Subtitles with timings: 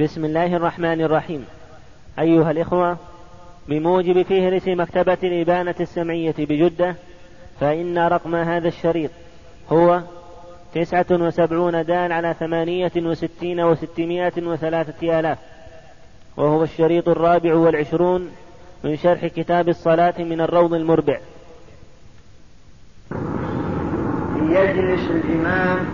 [0.00, 1.44] بسم الله الرحمن الرحيم.
[2.18, 2.96] أيها الإخوة
[3.68, 6.94] بموجب فهرس مكتبة الإبانة السمعية بجدة
[7.60, 9.10] فإن رقم هذا الشريط
[9.68, 10.02] هو
[10.74, 15.38] تسعة وسبعون دال على ثمانية وستين وستمائة وثلاثة آلاف
[16.36, 18.30] وهو الشريط الرابع والعشرون
[18.84, 21.20] من شرح كتاب الصلاة من الروض المربع.
[24.36, 25.86] يجلس الإمام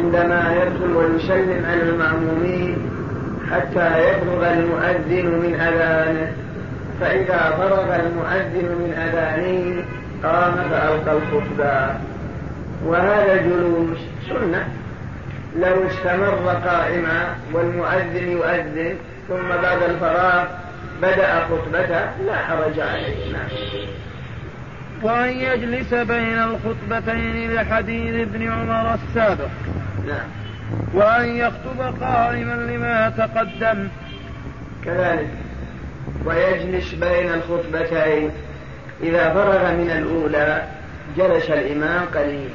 [0.00, 2.76] عندما يدخل ويسلم على المأمومين
[3.50, 6.32] حتى يفرغ المؤذن من أذانه.
[7.00, 9.84] فإذا فرغ المؤذن من أذانه
[10.22, 11.94] قام فألقى الخطبة.
[12.86, 14.68] وهذا الجلوس سنة.
[15.58, 18.94] لو استمر قائما والمؤذن يؤذن
[19.28, 20.44] ثم بعد الفراغ
[21.02, 23.32] بدأ خطبته لا حرج عليه.
[23.32, 23.48] نعم.
[25.02, 29.48] وأن يجلس بين الخطبتين لحديث ابن عمر السابق.
[30.06, 30.28] نعم.
[30.94, 33.88] وأن يخطب قائما لما تقدم.
[34.84, 35.28] كذلك.
[36.24, 38.30] ويجلس بين الخطبتين.
[39.02, 40.68] إذا فرغ من الأولى
[41.16, 42.50] جلس الإمام قليل.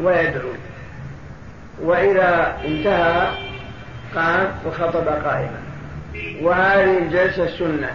[0.00, 0.48] ويدعو.
[1.82, 3.28] وإذا انتهى
[4.14, 5.62] قام وخطب قائما.
[6.42, 7.90] وهذه الجلسة سنة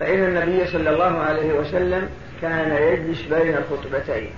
[0.00, 2.08] فإن النبي صلى الله عليه وسلم
[2.42, 4.30] كان يجلس بين الخطبتين.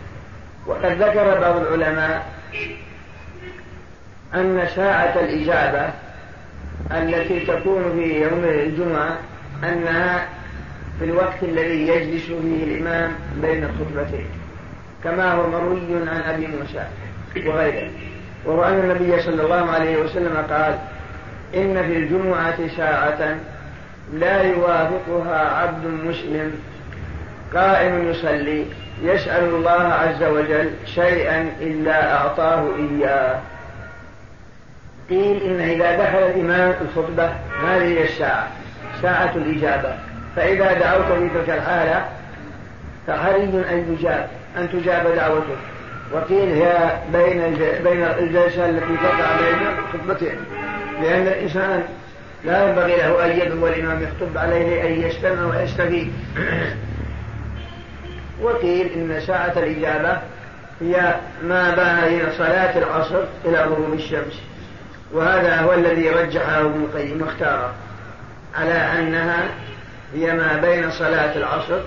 [0.69, 2.27] وقد ذكر بعض العلماء
[4.34, 5.91] أن ساعة الإجابة
[6.91, 9.19] التي تكون في يوم الجمعة
[9.64, 10.28] أنها
[10.98, 14.27] في الوقت الذي يجلس فيه الإمام بين الخطبتين
[15.05, 16.84] كما هو مروي عن أبي موسى
[17.47, 17.91] وغيره.
[18.44, 20.78] وهو أن النبي صلى الله عليه وسلم قال
[21.55, 23.36] إن في الجمعة ساعة
[24.12, 26.53] لا يوافقها عبد مسلم
[27.55, 28.64] قائم يصلي.
[29.02, 33.41] يسأل الله عز وجل شيئا إلا أعطاه إياه.
[35.10, 37.26] قيل إن إذا دخل الإمام الخطبة
[37.66, 38.48] هذه هي الساعة
[39.02, 39.94] ساعة الإجابة.
[40.36, 42.04] فإذا دعوت في تلك الحالة
[43.06, 44.28] فحري أن يجاب
[44.59, 45.56] أن تجاب دعوته.
[46.12, 47.54] وقيل هي بين
[47.84, 50.38] بين الجلسة التي تقع بين الخطبتين
[51.03, 51.82] لأن الإنسان
[52.44, 56.12] لا ينبغي له أن يدعو الإمام يخطب عليه أن يستمع ويستفيد.
[58.43, 60.19] وقيل إن ساعة الإجابة
[60.81, 64.41] هي ما بين صلاة العصر إلى غروب الشمس.
[65.12, 67.75] وهذا هو الذي رجحه ابن القيم واختاره
[68.54, 69.48] على أنها
[70.15, 71.81] هي ما بين صلاة العصر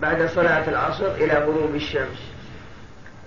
[0.00, 2.18] بعد صلاة العصر إلى غروب الشمس.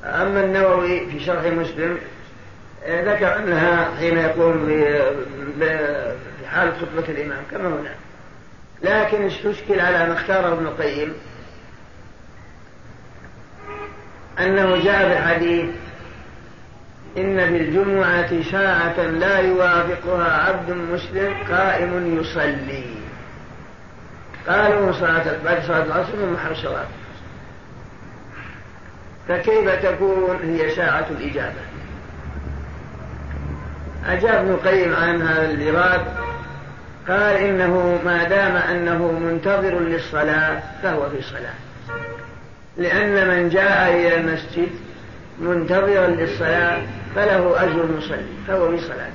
[0.04, 1.98] أما النووي في شرح مسلم
[2.88, 7.96] ذكر أنها حين يقوم في حال خطبة الإمام كما هنا.
[8.82, 11.14] لكن استشكل على ما اختاره ابن القيم
[14.40, 15.70] أنه جاء في الحديث
[17.18, 22.84] إن بالجمعة ساعة لا يوافقها عبد مسلم قائم يصلي.
[24.48, 26.86] قالوا صلاة بعد صلاة العصر صلاة
[29.28, 31.62] فكيف تكون هي ساعة الإجابة؟
[34.08, 36.02] أجاب ابن القيم عن هذا الإيراد
[37.08, 41.54] قال إنه ما دام أنه منتظر للصلاة فهو في صلاة.
[42.79, 44.69] لأن من جاء إلى المسجد
[45.40, 46.81] منتظرا للصلاة
[47.16, 49.09] فله أجر المصلي فهو في صلاة.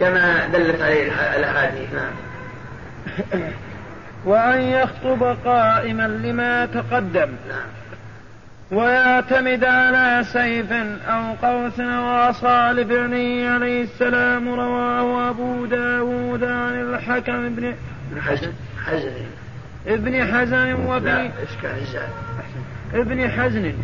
[0.00, 1.02] كما دلت عليه
[1.36, 2.12] الأحاديث نعم.
[4.24, 7.28] وأن يخطب قائما لما تقدم.
[7.48, 7.68] نعم.
[8.72, 10.72] ويعتمد على سيف
[11.08, 17.74] أو قوس أو عصا لفعله عليه السلام رواه أبو داود عن الحكم بن
[18.20, 18.52] حزن
[18.86, 19.12] حزن
[19.86, 21.30] ابن حزن وفي لا
[22.94, 23.74] ابن حزن.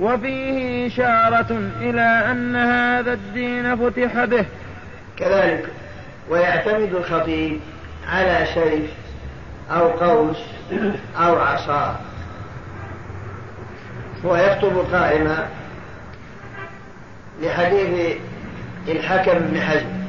[0.00, 4.44] وفيه إشارة إلى أن هذا الدين فتح به.
[5.16, 5.68] كذلك
[6.30, 7.60] ويعتمد الخطيب
[8.08, 8.90] على سيف
[9.70, 10.36] أو قوس
[11.16, 12.00] أو عصا.
[14.24, 15.48] ويخطب قائما
[17.42, 18.16] لحديث
[18.88, 20.00] الحكم بن حزم.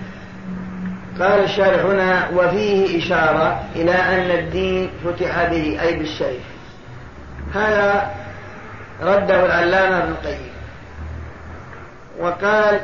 [1.20, 6.51] قال الشارح هنا وفيه إشارة إلى أن الدين فتح به أي بالسيف
[7.54, 8.12] هذا
[9.02, 10.52] رده العلامة ابن القيم.
[12.20, 12.80] وقال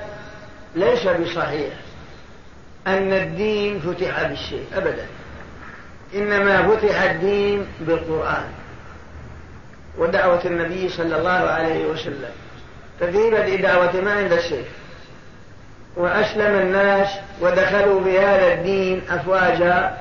[0.76, 1.74] ليس بصحيح
[2.88, 5.06] أن الدين فتح بالسيف أبدا.
[6.16, 8.48] إنما فتح الدين بالقرآن
[9.98, 12.32] ودعوة النبي صلى الله عليه وسلم.
[13.00, 14.68] ففي بدء دعوة ما عند السيف
[15.96, 17.08] وأسلم الناس
[17.42, 19.98] ودخلوا بهذا الدين أفواجا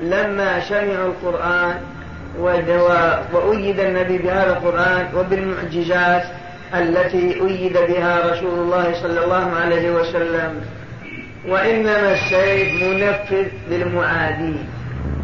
[0.00, 1.80] لما سمعوا القرآن
[2.38, 6.22] وأيد النبي بهذا القرآن وبالمعجزات
[6.74, 10.60] التي أيد بها رسول الله صلى الله عليه وسلم.
[11.48, 14.68] وإنما السيف منفذ للمعادين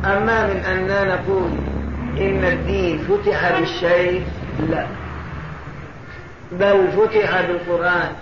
[0.05, 1.51] أما من أننا نقول
[2.19, 4.23] إن الدين فتح بالسيف
[4.71, 4.87] لا.
[6.53, 8.13] بل فتح بالقرآن.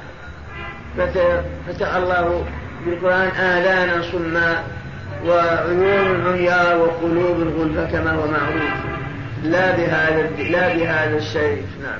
[1.68, 2.44] فتح الله
[2.86, 4.64] بالقرآن آذانا صماء.
[5.26, 8.70] وعيون عمياء وقلوب غلفة كما هو معروف.
[9.42, 11.98] لا بهذا لا بهذا السيف نعم.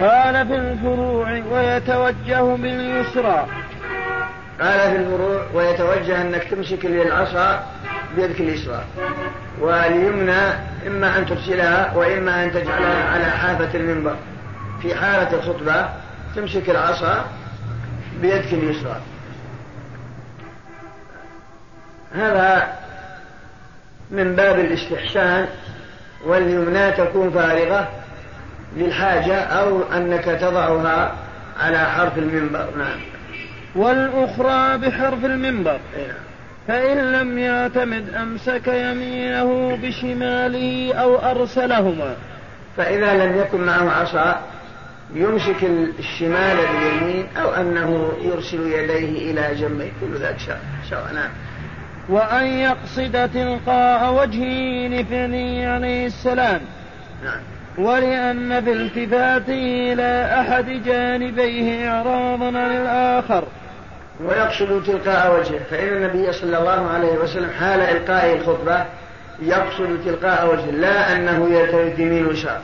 [0.00, 3.46] قال في الفروع ويتوجه باليسرى.
[4.60, 7.66] قال في الفروع ويتوجه أنك تمسك العصا
[8.16, 8.84] بيدك اليسرى.
[9.60, 10.42] واليمنى
[10.86, 14.16] إما أن ترسلها وإما أن تجعلها على حافة المنبر.
[14.82, 15.88] في حالة الخطبة
[16.36, 17.24] تمسك العصا
[18.22, 19.00] بيدك اليسرى.
[22.16, 22.72] هذا
[24.10, 25.46] من باب الاستحسان
[26.26, 27.88] واليمنى تكون فارغة
[28.76, 31.14] للحاجة أو أنك تضعها
[31.60, 32.66] على حرف المنبر.
[32.78, 33.00] نعم.
[33.74, 35.80] والأخرى بحرف المنبر.
[35.96, 36.12] إيه.
[36.68, 42.14] فإن لم يعتمد أمسك يمينه بشماله أو أرسلهما.
[42.76, 44.40] فإذا لم يكن معه عصا
[45.14, 45.64] يمسك
[45.98, 49.92] الشمال باليمين أو أنه يرسل يديه إلى جنبه.
[50.00, 50.58] كل ذلك
[50.90, 51.30] سواء نعم.
[52.08, 56.60] وأن يقصد تلقاء وجهه لفعله عليه السلام.
[57.24, 57.40] نعم.
[57.78, 63.44] ولأن بالتفاته إلى أحد جانبيه إعراضا عن الآخر.
[64.24, 65.60] ويقصد تلقاء وجهه.
[65.70, 68.84] فإن النبي صلى الله عليه وسلم حال إلقاء الخطبة
[69.42, 72.60] يقصد تلقاء وجهه لا أنه يلتفت يمين ويسار.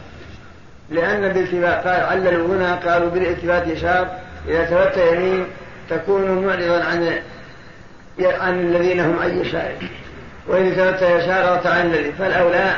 [0.91, 4.09] لأن بالتفات قال عللوا هنا قالوا بالالتفات يسار.
[4.49, 5.47] إذا تفت يمين
[5.91, 7.13] تكون معرضا عن
[8.21, 9.79] عن الذين هم عن يساره.
[10.49, 12.77] وإذا تفت يسار عن الذي فالأولى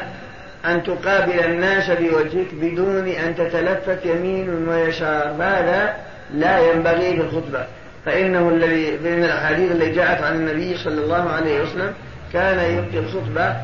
[0.64, 5.34] أن تقابل الناس بوجهك بدون أن تتلفت يمين ويسار.
[5.40, 5.96] هذا
[6.34, 7.66] لا ينبغي في الخطبة
[8.04, 11.92] فإنه الذي من الأحاديث التي جاءت عن النبي صلى الله عليه وسلم
[12.32, 13.56] كان يلقي الخطبة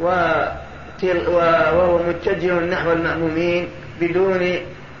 [0.00, 3.68] وهو متجه نحو المأمومين
[4.00, 4.42] بدون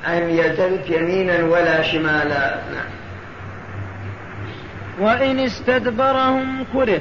[0.06, 2.54] أن يلتفت يمينا ولا شمالا.
[2.74, 2.90] نعم.
[5.00, 7.00] وإن استدبرهم كره.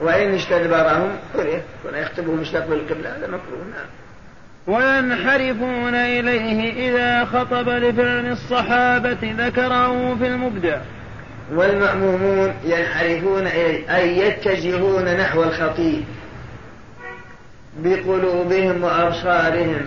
[0.00, 1.60] وإن استدبرهم كره.
[1.82, 3.64] كنا يخطبهم مستقبل القبلة هذا مكروه.
[3.74, 3.86] نعم.
[4.66, 10.78] وينحرفون إليه إذا خطب لفعل الصحابة ذكره في المبدع.
[11.54, 16.04] والمأمومون ينحرفون إليه أي يتجهون نحو الخطيب
[17.78, 19.80] بقلوبهم وأبصارهم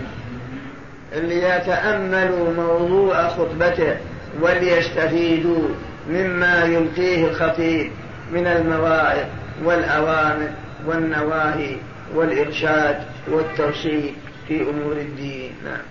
[1.12, 3.96] ليتأملوا موضوع خطبته
[4.40, 5.68] وليستفيدوا.
[6.08, 7.90] مما يلقيه الخطيب
[8.32, 9.26] من المواعظ
[9.64, 10.50] والأوامر
[10.86, 11.76] والنواهي
[12.14, 12.96] والإرشاد
[13.28, 14.14] والتوصيل
[14.48, 15.52] في أمور الدين.
[15.64, 15.82] نعم.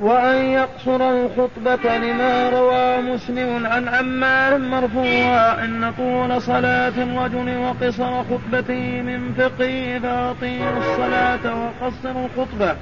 [0.00, 9.02] وأن يقصر الخطبة لما روى مسلم عن عمار مرفوعا إن طول صلاة الرجل وقصر خطبته
[9.02, 12.76] من فقه فأطيلوا الصلاة وقصر الخطبة.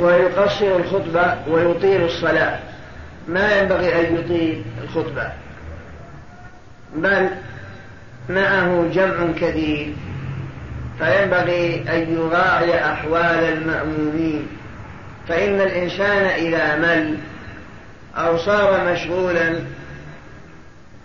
[0.00, 2.58] ويقصر الخطبة ويطيل الصلاة.
[3.28, 5.32] ما ينبغي أن يطيل الخطبة
[6.96, 7.28] بل
[8.28, 9.94] معه جمع كثير
[10.98, 14.46] فينبغي أن يراعي أحوال المأمومين
[15.28, 17.18] فإن الإنسان إذا مل
[18.16, 19.54] أو صار مشغولا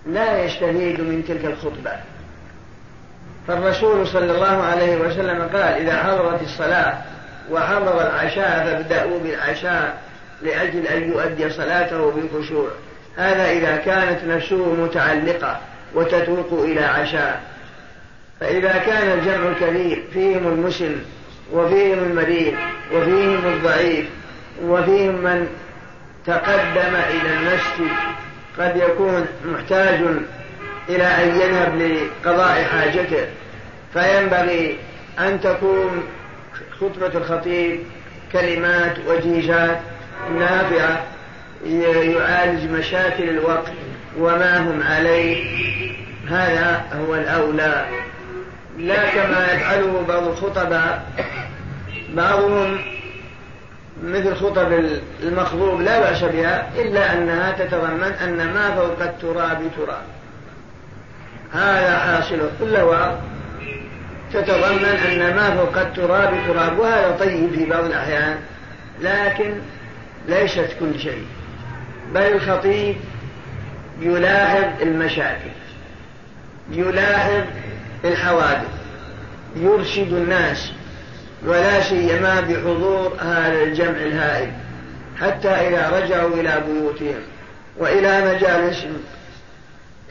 [0.07, 1.91] لا يستفيد من تلك الخطبة.
[3.47, 6.97] فالرسول صلى الله عليه وسلم قال إذا حضرت الصلاة
[7.51, 9.97] وحضر العشاء فابدأوا بالعشاء
[10.41, 12.67] لأجل أن يؤدي صلاته بخشوع
[13.17, 15.59] هذا إذا كانت نفسه متعلقة
[15.95, 17.41] وتتوق إلى عشاء.
[18.39, 21.05] فإذا كان الجمع الكبير فيهم المسلم
[21.53, 22.53] وفيهم المريض
[22.93, 24.05] وفيهم الضعيف
[24.63, 25.47] وفيهم من
[26.25, 27.95] تقدم إلى المسجد
[28.59, 29.99] قد يكون محتاج
[30.89, 33.27] إلى أن يذهب لقضاء حاجته.
[33.93, 34.77] فينبغي
[35.19, 36.03] أن تكون
[36.79, 37.79] خطبة الخطيب
[38.31, 39.79] كلمات وجيزات
[40.39, 41.03] نافعة
[41.65, 43.71] يعالج مشاكل الوقت
[44.19, 45.45] وما هم عليه.
[46.29, 47.85] هذا هو الأولى.
[48.77, 51.05] لا كما يفعله بعض الخطباء
[52.13, 52.77] بعضهم
[54.03, 54.71] مثل خطب
[55.23, 60.03] المخضوب لا بأس بها إلا أنها تتضمن أن ما فوق التراب تراب.
[61.53, 62.49] هذا حاصل.
[62.59, 63.15] كل وعظ
[64.33, 68.37] تتضمن أن ما فوق التراب تراب وهذا طيب في بعض الأحيان
[69.01, 69.53] لكن
[70.27, 71.25] ليست كل شيء
[72.13, 72.95] بل الخطيب
[74.01, 75.49] يلاحظ المشاكل
[76.71, 77.43] يلاحظ
[78.05, 78.69] الحوادث
[79.55, 80.71] يرشد الناس
[81.45, 84.51] ولا سيما بحضور هذا الجمع الهائل
[85.21, 87.21] حتى إذا رجعوا إلى بيوتهم
[87.77, 88.85] وإلى مجالس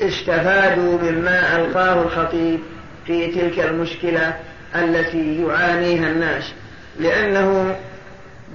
[0.00, 2.60] استفادوا مما ألقاه الخطيب
[3.06, 4.36] في تلك المشكلة
[4.74, 6.52] التي يعانيها الناس
[7.00, 7.76] لأنه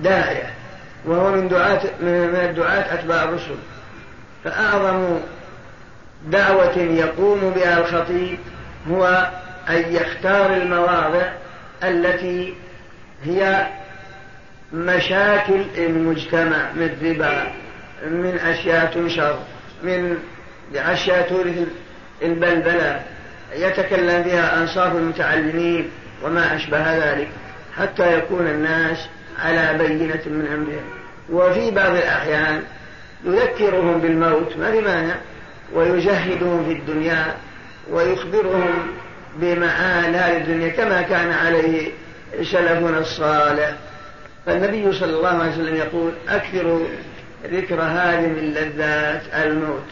[0.03, 0.60] داعية
[1.05, 3.55] وهو من دعاة من الدعاة أتباع الرسل.
[4.43, 5.19] فأعظم
[6.27, 8.39] دعوة يقوم بها الخطيب
[8.89, 9.29] هو
[9.69, 11.31] أن يختار المواضع
[11.83, 12.53] التي
[13.23, 13.67] هي
[14.73, 17.51] مشاكل المجتمع من ربا
[18.07, 19.39] من أشياء تنشر
[19.83, 20.17] من
[20.75, 21.67] أشياء تورث
[22.21, 23.01] البلبلة.
[23.55, 25.89] يتكلم بها أنصاف المتعلمين
[26.23, 27.27] وما أشبه ذلك
[27.77, 29.07] حتى يكون الناس
[29.39, 30.89] على بينة من أمرهم
[31.29, 32.63] وفي بعض الأحيان
[33.25, 35.15] يذكرهم بالموت ما في مانع
[35.73, 37.35] ويجهدهم في الدنيا
[37.91, 38.71] ويخبرهم
[39.35, 41.91] بمعان هذه الدنيا كما كان عليه
[42.41, 43.75] سلفنا الصالح.
[44.45, 46.85] فالنبي صلى الله عليه وسلم يقول أكثروا
[47.45, 49.83] ذكر هذه من لذات الموت.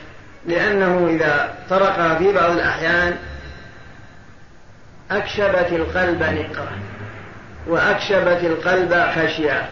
[0.45, 3.15] لأنه إذا طرق في بعض الأحيان
[5.11, 6.88] أكشبت القلب نقرة
[7.69, 9.69] وأكشبت القلب خشية.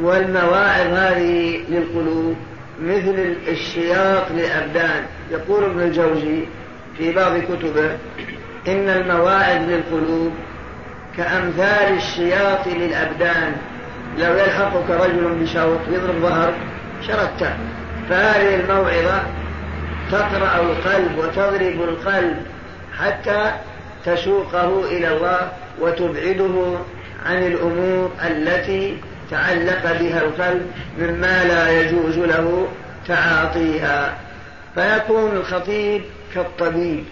[0.00, 2.36] والمواعظ هذه للقلوب
[2.80, 5.04] مثل الشياط للأبدان.
[5.30, 6.44] يقول ابن الجوزي
[6.98, 7.90] في بعض كتبه
[8.68, 10.32] إن المواعظ للقلوب
[11.16, 13.56] كأمثال الشياط للأبدان.
[14.18, 16.54] لو يلحقك رجل بشوط يضرب ظهرك
[17.06, 17.56] شردته
[18.08, 19.22] فهذه الموعظة
[20.12, 22.36] تقرأ القلب وتضرب القلب
[22.98, 23.52] حتى
[24.04, 26.76] تسوقه إلى الله وتبعده
[27.24, 28.96] عن الأمور التي
[29.30, 32.68] تعلق بها القلب مما لا يجوز له
[33.08, 34.18] تعاطيها.
[34.74, 36.02] فيكون الخطيب
[36.34, 37.04] كالطبيب.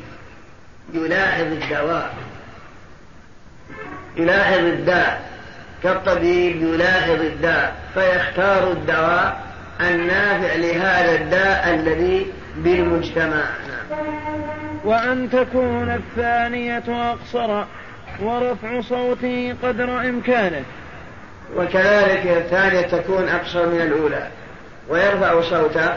[0.94, 2.14] يلاحظ الدواء.
[4.16, 5.30] يلاحظ الداء.
[5.82, 7.74] كالطبيب يلاحظ الداء.
[7.94, 9.40] فيختار الدواء
[9.80, 12.26] النافع لهذا الداء الذي
[12.56, 13.44] بالمجتمع.
[14.84, 17.64] وأن تكون الثانية أقصر.
[18.22, 20.64] ورفع صوته قدر إمكانه.
[21.56, 24.28] وكذلك الثانية تكون أقصر من الأولى.
[24.88, 25.92] ويرفع صوته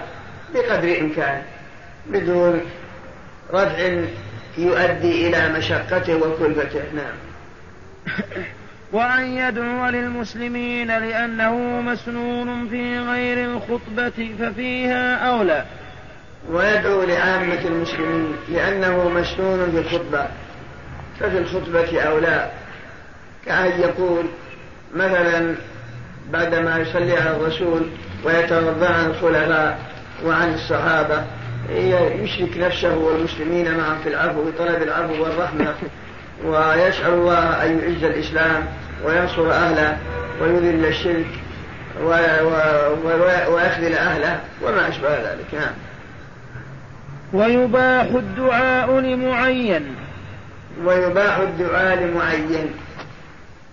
[0.54, 1.44] بقدر إمكانه
[2.08, 2.62] بدون
[3.54, 4.04] رفع
[4.58, 6.84] يؤدي إلى مشقته وكلفته.
[6.96, 7.16] نعم.
[8.94, 15.66] وأن يدعو للمسلمين لأنه مسنون في غير الخطبة ففيها أولى.
[16.52, 20.28] ويدعو لعامة المسلمين لأنه مسنون في الخطبة.
[21.20, 22.52] ففي الخطبة أولى
[23.46, 24.26] كأن يقول
[24.96, 25.56] مثلا
[26.32, 27.82] بعدما يصلي على الرسول
[28.24, 29.80] ويتوضأ عن الخلفاء
[30.26, 31.24] وعن الصحابة
[32.24, 35.74] يشرك نفسه والمسلمين معه في العفو وطلب العفو والرحمة
[36.46, 38.66] ويسأل الله أن يعز الإسلام
[39.06, 39.98] وينصر أهله
[40.42, 41.28] ويذل الشرك
[43.50, 45.54] ويخذل أهله وما أشبه ذلك.
[45.54, 45.74] نعم.
[47.34, 49.96] ويباح الدعاء لمعين.
[50.84, 52.72] ويباح الدعاء لمعين.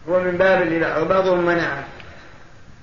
[0.08, 1.84] هو من باب الإله وبعضهم منعه.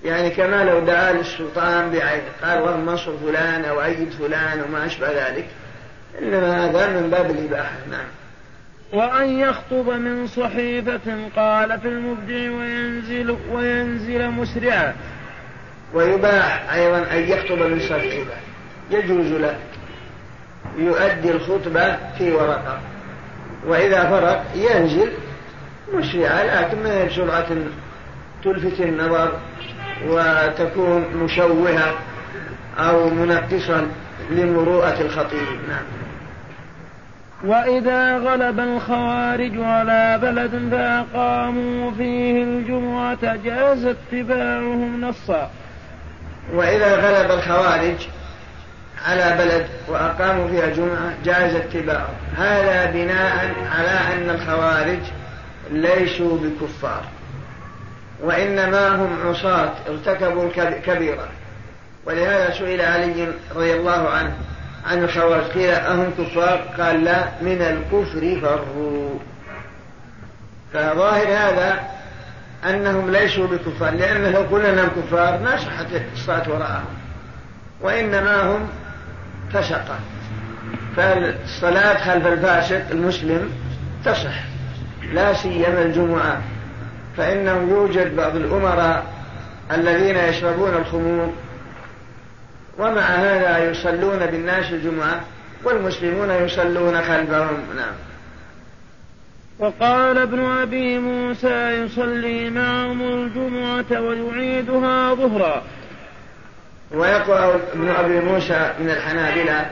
[0.05, 5.11] يعني كما لو دعا للسلطان بعين قال اللهم انصر فلان أو أيد فلان وما أشبه
[5.11, 5.47] ذلك.
[6.21, 8.07] إنما هذا من باب الإباحة نعم.
[8.93, 14.95] وأن يخطب من صحيفة قال في المبدع وينزل وينزل مسرعا.
[15.93, 18.33] ويباح أيضا أن يخطب من صحيفة.
[18.91, 19.55] يجوز له.
[20.77, 22.79] يؤدي الخطبة في ورقة.
[23.67, 25.11] وإذا فرق ينزل
[25.93, 27.47] مسرعا لكن ما بسرعة
[28.43, 29.31] تلفت النظر
[30.07, 31.93] وتكون مشوهة
[32.77, 33.87] أو منقصا
[34.31, 35.47] لمروءة الخطيب.
[35.69, 35.85] نعم.
[37.43, 45.49] وإذا غلب الخوارج على بلد فأقاموا فيه الجمعة جاز اتباعهم نصا.
[46.53, 48.07] وإذا غلب الخوارج
[49.05, 54.99] على بلد وأقاموا فيها جمعة جاز اتباعهم هذا بناء على أن الخوارج
[55.71, 57.03] ليسوا بكفار.
[58.23, 60.49] وإنما هم عصاة ارتكبوا
[60.85, 61.27] كبيرة.
[62.05, 64.33] ولهذا سئل علي رضي الله عنه
[64.85, 69.19] عن الخوارج قيل أهم كفار؟ قال لا من الكفر فروا.
[70.73, 71.79] فظاهر هذا
[72.69, 76.85] أنهم ليسوا بكفار لأن لو قلنا أنهم كفار ما صحت الصلاة وراءهم.
[77.81, 78.69] وإنما هم
[79.53, 79.99] فسقة
[80.95, 83.49] فالصلاة خلف الفاسق المسلم
[84.05, 84.43] تصح
[85.13, 86.41] لا سيما الجمعة.
[87.17, 89.05] فإنه يوجد بعض الأمراء
[89.71, 91.33] الذين يشربون الخمور
[92.77, 95.21] ومع هذا يصلون بالناس الجمعة
[95.63, 97.57] والمسلمون يصلون خلفهم.
[97.75, 97.93] نعم.
[99.59, 105.63] وقال ابن أبي موسى يصلي معهم الجمعة ويعيدها ظهرا.
[106.91, 109.69] ويقرأ ابن أبي موسى من الحنابلة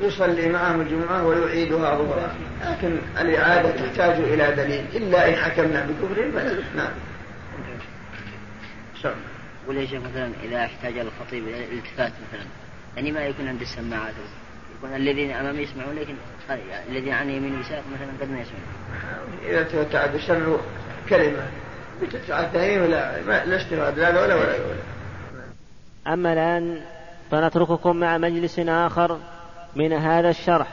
[0.00, 2.34] يصلي معهم الجمعة ويعيدها ظهرا
[2.64, 4.84] لكن الإعادة تحتاج إلى دليل.
[4.94, 6.92] إلا إن حكمنا بكفر فلا نعم
[9.66, 12.46] ولا شيخ مثلا إذا احتاج الخطيب إلى الالتفات مثلا
[12.96, 14.14] يعني ما يكون عند السماعات.
[14.78, 16.14] يكون الذين أمامي يسمعون لكن
[16.90, 18.66] الذين عن يمين ويسار مثلا قد ما يسمعون.
[19.48, 20.56] إذا تعد السمع
[21.08, 21.46] كلمة.
[22.02, 24.97] بتتعدى ولا لا استفاد لا ولا ولا ولا
[26.08, 26.80] أما الآن
[27.30, 29.18] فنترككم مع مجلس آخر
[29.76, 30.66] من هذا الشرح.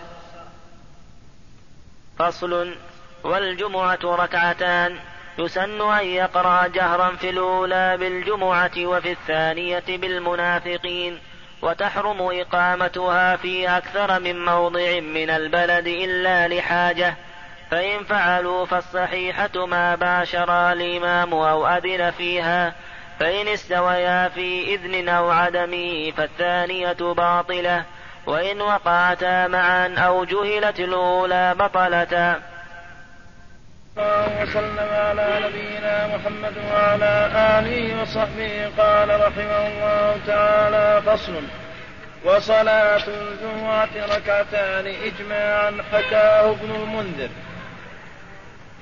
[2.19, 2.75] فصل
[3.23, 4.95] والجمعة ركعتان
[5.37, 11.19] يسن أن يقرأ جهرا في الأولى بالجمعة وفي الثانية بالمنافقين
[11.61, 17.15] وتحرم إقامتها في أكثر من موضع من البلد إلا لحاجة
[17.71, 22.75] فإن فعلوا فالصحيحة ما باشر الإمام أو أذن فيها
[23.19, 27.83] فإن استويا في إذن أو عدمه فالثانية باطلة
[28.25, 32.41] وإن وقعتا معا أو جهلت الأولى بطلتا
[33.97, 41.41] الله وسلم على نبينا محمد وعلى آله وصحبه قال رحمه الله تعالى فصل
[42.25, 47.29] وصلاة الجمعة ركعتان إجماعا حكاه ابن المنذر.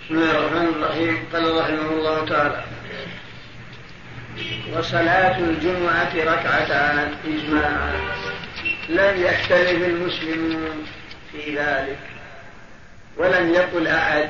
[0.06, 1.28] بسم الله الرحمن الرحيم.
[1.34, 2.64] قال رحمه الله تعالى
[4.78, 7.94] وصلاة الجمعة ركعتان إجماعا.
[8.90, 10.86] لم يختلف المسلمون
[11.32, 12.00] في ذلك.
[13.18, 14.30] ولم يقل أحد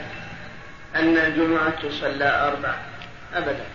[0.95, 2.73] أن الجمعة تصلى أربع.
[3.35, 3.65] أبدا.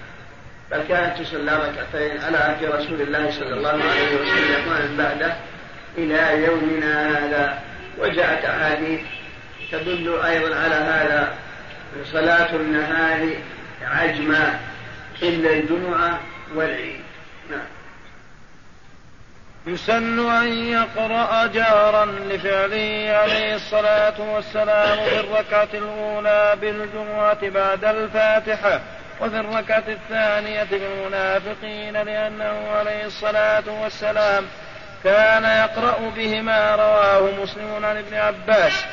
[0.70, 5.36] بل كانت تصلى ركعتين على عهد رسول الله صلى الله عليه وسلم ومن بعده
[5.98, 7.58] إلى يومنا هذا.
[7.98, 9.00] وجاءت أحاديث
[9.72, 11.34] تدل أيضا على هذا.
[12.04, 13.28] صلاة النهار
[13.82, 14.60] عجما.
[15.22, 16.20] إلا الجمعة
[16.54, 17.02] والعيد.
[17.50, 17.66] نعم.
[19.66, 28.80] يسن أن يقرأ جارا لفعله عليه الصلاة والسلام في الركعة الأولى بالجمعة بعد الفاتحة
[29.20, 34.44] وفي الركعة الثانية بالمنافقين لأنه عليه الصلاة والسلام
[35.04, 38.84] كان يقرأ بهما رواه مسلم عن ابن عباس.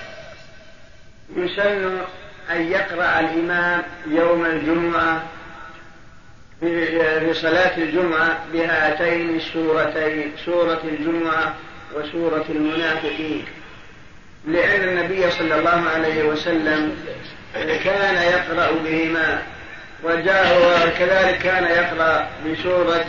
[1.36, 2.02] يسن
[2.52, 5.24] أن يقرأ الإمام يوم الجمعة
[7.20, 11.54] في صلاة الجمعة بهاتين السورتين سورة الجمعة
[11.96, 13.46] وسورة المنافقين.
[14.48, 16.98] لأن النبي صلى الله عليه وسلم
[17.84, 19.44] كان يقرأ بهما
[20.04, 23.06] وجاء وكذلك كان يقرأ بسورة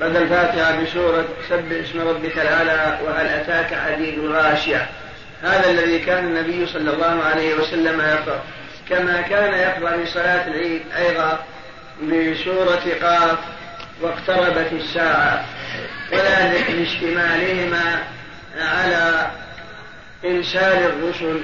[0.00, 4.88] بدل الفاتحة بسورة سبح اسم ربك الأعلى وهل أتاك حديث غاشية
[5.42, 8.42] هذا الذي كان النبي صلى الله عليه وسلم يقرأ.
[8.90, 11.44] كما كان يقرأ في صلاة العيد أيضا
[12.02, 13.38] بسورة قاف
[14.00, 15.44] واقتربت الساعة.
[16.12, 18.02] وذلك لاشتمالهما
[18.58, 19.30] على
[20.24, 21.40] إرسال الرسل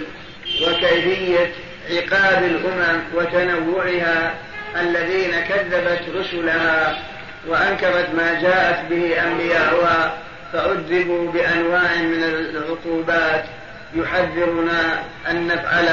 [0.62, 1.52] وكيفية
[1.90, 4.34] عقاب الأمم وتنوعها
[4.80, 6.98] الذين كذبت رسلها
[7.46, 10.16] وأنكرت ما جاءت به أنبياؤها
[10.52, 13.44] فعذبوا بأنواع من العقوبات.
[13.94, 15.88] يحذرنا أن نفعل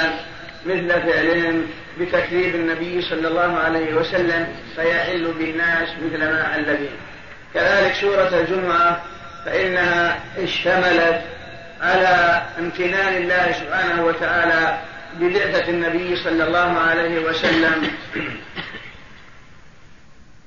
[0.65, 1.67] مثل فعلهم
[1.99, 6.89] بتكذيب النبي صلى الله عليه وسلم فيحل بالناس مثل ما حل به
[7.53, 9.01] كذلك سورة الجمعة
[9.45, 11.21] فإنها اشتملت
[11.81, 14.77] على امتنان الله سبحانه وتعالى
[15.19, 17.91] ببعثة النبي صلى الله عليه وسلم.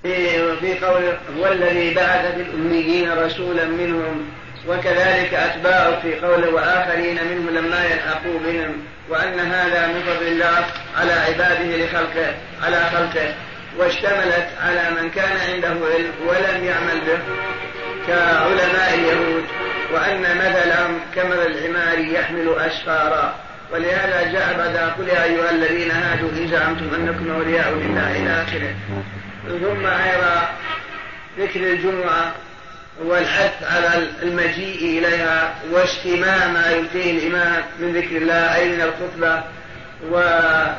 [0.02, 1.02] في قول
[1.38, 4.28] هو الذي بعث في الأميين رسولا منهم
[4.68, 10.66] وكذلك أتباعه في قوله وآخرين منهم لما يلحقوا بهم وأن هذا من فضل الله
[11.00, 13.34] على عباده لخلقه على خلقه
[13.78, 17.18] واشتملت على من كان عنده علم ولم يعمل به
[18.06, 19.44] كعلماء اليهود
[19.92, 23.34] وأن مثلهم كمثل الحمار يحمل أسفارا
[23.72, 28.74] ولهذا جاء بعد قل يا أيها الذين هادوا إن زعمتم أنكم أولياء لله إلى آخره.
[29.48, 30.48] ثم أيضا
[31.38, 32.34] ذكر الجمعة
[33.04, 39.42] والحث على المجيء إليها واستماع ما يلقيه الإمام من ذكر الله أي من الخطبة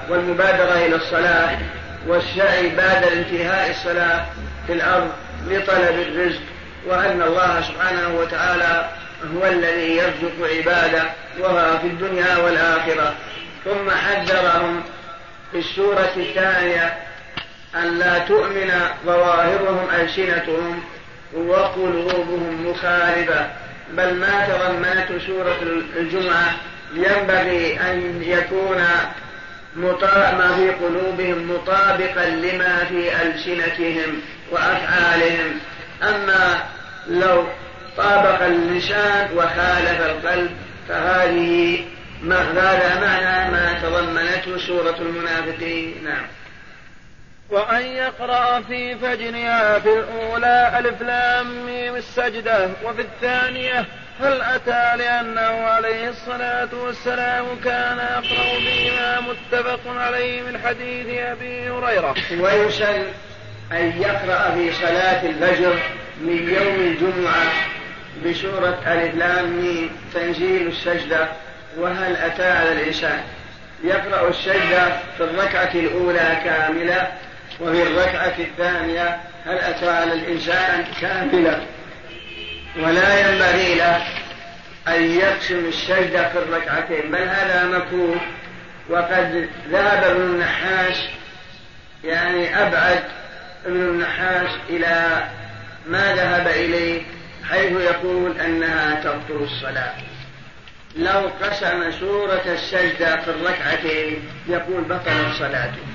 [0.10, 1.57] والمبادرة إلى الصلاة
[2.07, 4.25] والسعي بعد انتهاء الصلاة
[4.67, 5.12] في الأرض
[5.47, 6.41] لطلب الرزق.
[6.88, 8.89] وأن الله سبحانه وتعالى
[9.36, 11.03] هو الذي يرزق عباده
[11.39, 13.13] وهو في الدنيا والآخرة.
[13.65, 14.84] ثم حذرهم
[15.51, 16.93] في السورة الثانية
[17.75, 18.71] أن لا تؤمن
[19.05, 20.84] ظواهرهم ألسنتهم.
[21.34, 23.50] وقلوبهم مخالفة
[23.94, 25.58] بل ما تضمنته سورة
[25.98, 26.56] الجمعة
[26.94, 28.84] ينبغي أن يكون
[30.38, 35.60] ما في قلوبهم مطابقا لما في ألسنتهم وأفعالهم.
[36.04, 36.63] أما
[37.08, 37.44] لو
[37.98, 40.52] طابق اللسان وخالف القلب
[40.89, 41.86] فهذه
[42.58, 45.96] هذا معنى ما تضمنته سورة المنافقين.
[46.04, 46.26] نعم.
[47.51, 53.85] وأن يقرأ في فجرها في الأولى ألف لام ميم السجدة وفي الثانية
[54.21, 62.15] هل أتى لأنه عليه الصلاة والسلام كان يقرأ بهما متفق عليه من حديث أبي هريرة.
[62.39, 63.03] ويسن
[63.71, 65.79] أن يقرأ في صلاة الفجر
[66.21, 67.51] من يوم الجمعة
[68.25, 71.27] بسورة ألف لام تنزيل السجدة
[71.77, 73.23] وهل أتى على الإنسان؟
[73.83, 77.11] يقرأ السجدة في الركعة الأولى كاملة
[77.62, 81.65] وفي الركعة الثانية هل أتى على الإنسان كاملة
[82.80, 84.02] ولا ينبغي له
[84.88, 88.21] أن يقسم السجدة في الركعتين بل هذا مكروه
[88.89, 90.97] وقد ذهب ابن النحاس
[92.04, 93.04] يعني أبعد
[93.65, 95.24] ابن النحاس إلى
[95.88, 97.02] ما ذهب إليه
[97.50, 99.93] حيث يقول أنها تبطل الصلاة.
[100.95, 105.90] لو قسم سورة السجدة في الركعتين يقول بطلت صلاته.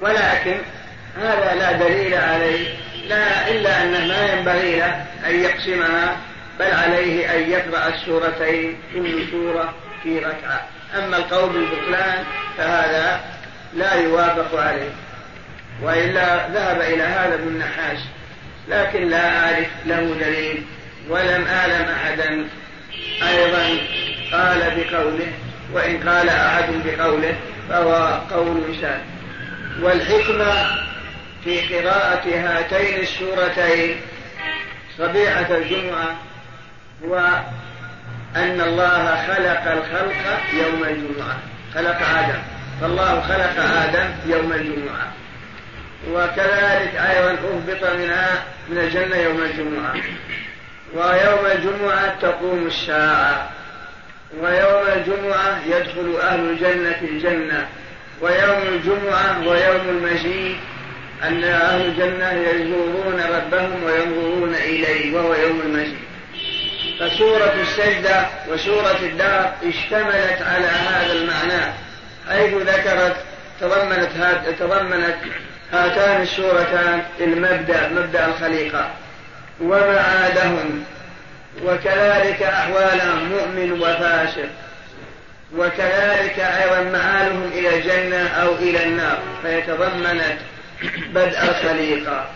[0.00, 0.56] ولكن
[1.16, 2.74] هذا لا دليل عليه
[3.08, 6.16] لا إلا أنه ما ينبغي له أن يقسمها
[6.58, 10.68] بل عليه أن يقرأ السورتين كل سورة في ركعة.
[10.94, 12.24] أما القول بالبطلان
[12.58, 13.20] فهذا
[13.74, 14.90] لا يوافق عليه
[15.82, 17.98] وإلا ذهب إلى هذا ابن النحاس.
[18.68, 20.64] لكن لا أعرف له دليل
[21.08, 22.48] ولم أعلم أحدا.
[23.28, 23.78] أيضا
[24.32, 25.32] قال بقوله
[25.72, 27.34] وإن قال أحد بقوله
[27.68, 29.15] فهو قول إنسان.
[29.82, 30.66] والحكمة
[31.44, 34.00] في قراءة هاتين السورتين
[34.98, 36.16] صبيحة الجمعة
[37.04, 37.16] هو
[38.36, 41.38] أن الله خلق الخلق يوم الجمعة.
[41.74, 42.42] خلق آدم.
[42.80, 45.12] فالله خلق آدم يوم الجمعة.
[46.10, 49.94] وكذلك أيضا أهبط منها من الجنة يوم الجمعة.
[50.94, 53.50] ويوم الجمعة تقوم الساعة.
[54.40, 57.66] ويوم الجمعة يدخل أهل الجنة الجنة.
[58.20, 60.56] ويوم الجمعة ويوم المجيء
[61.22, 65.98] أن أهل الجنة يزورون ربهم وينظرون إليه وهو يوم المجيء.
[67.00, 71.72] فسورة السجدة وسورة الدار اشتملت على هذا المعنى
[72.28, 73.16] حيث ذكرت
[73.60, 74.08] تضمنت
[74.58, 75.16] تضمنت
[75.72, 78.90] هاتان السورتان المبدأ مبدأ الخليقة.
[79.60, 80.84] ومعادهم
[81.64, 84.48] وكذلك أحوالهم مؤمن وفاسق.
[85.56, 90.38] وكذلك أيضا معالهم إلى الجنة أو إلى النار فيتضمنت
[91.14, 92.30] بدء الخليقة.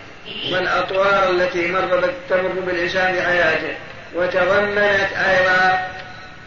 [0.52, 3.74] والأطوار التي مر تمر بالإنسان في حياته
[4.14, 5.88] وتضمنت أيضا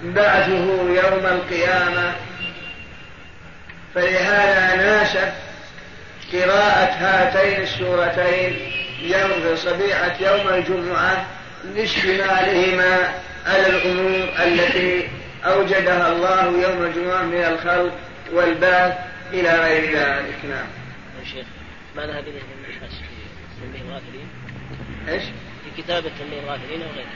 [0.04, 2.14] بعثه يوم القيامة.
[3.96, 5.32] فلهذا ناسب
[6.34, 8.72] قراءة هاتين السورتين
[9.02, 11.26] يوم صبيحة يوم الجمعة
[11.76, 13.14] لاشتمالهما
[13.48, 15.10] على الأمور التي
[15.46, 17.94] أوجدها الله يوم الجمعة من الخلق
[18.34, 18.94] والبعث
[19.34, 20.68] إلى غير ذلك نعم.
[21.20, 21.46] يا شيخ
[21.96, 24.28] ما ذهب إليه ابن في تنبيه الغافلين؟
[25.10, 27.08] إيش؟ في كتابة تنبيه الغافلين أو غيره؟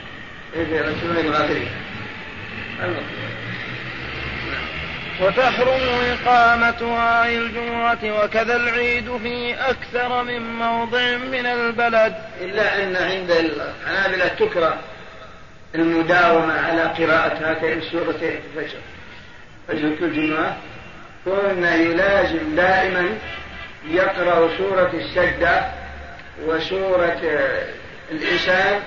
[0.56, 1.68] إيه في تنبيه الغافلين.
[5.20, 13.30] وتحرم إقامتها أي الجمعة وكذا العيد في أكثر من موضع من البلد إلا أن عند
[13.30, 14.78] الحنابلة تكره
[15.74, 18.78] المداومة على قراءة هاتين السورتين في الفجر.
[19.68, 20.56] فجر كل جمعة
[21.26, 23.08] قلنا يلازم دائما
[23.88, 25.66] يقرأ سورة السجدة
[26.46, 27.20] وسورة
[28.10, 28.80] الإنسان.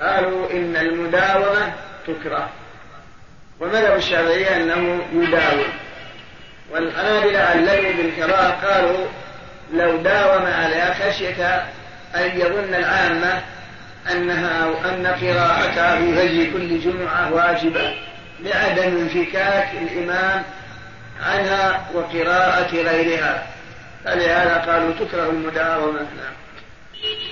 [0.00, 1.72] قالوا إن المداومة
[2.06, 2.50] تكره.
[3.60, 5.72] ومذهب الشافعية أنه يداوم.
[6.70, 9.06] والحنابلة علموا بالقراءة قالوا
[9.72, 11.66] لو داوم على خشية
[12.14, 13.42] أن يظن العامة
[14.12, 17.94] أنها أن قراءتها في فجر كل جمعة واجبة
[18.40, 20.42] لعدم انفكاك الإمام
[21.22, 23.46] عنها وقراءة غيرها.
[24.04, 26.34] فلهذا قالوا تكره المداومة نعم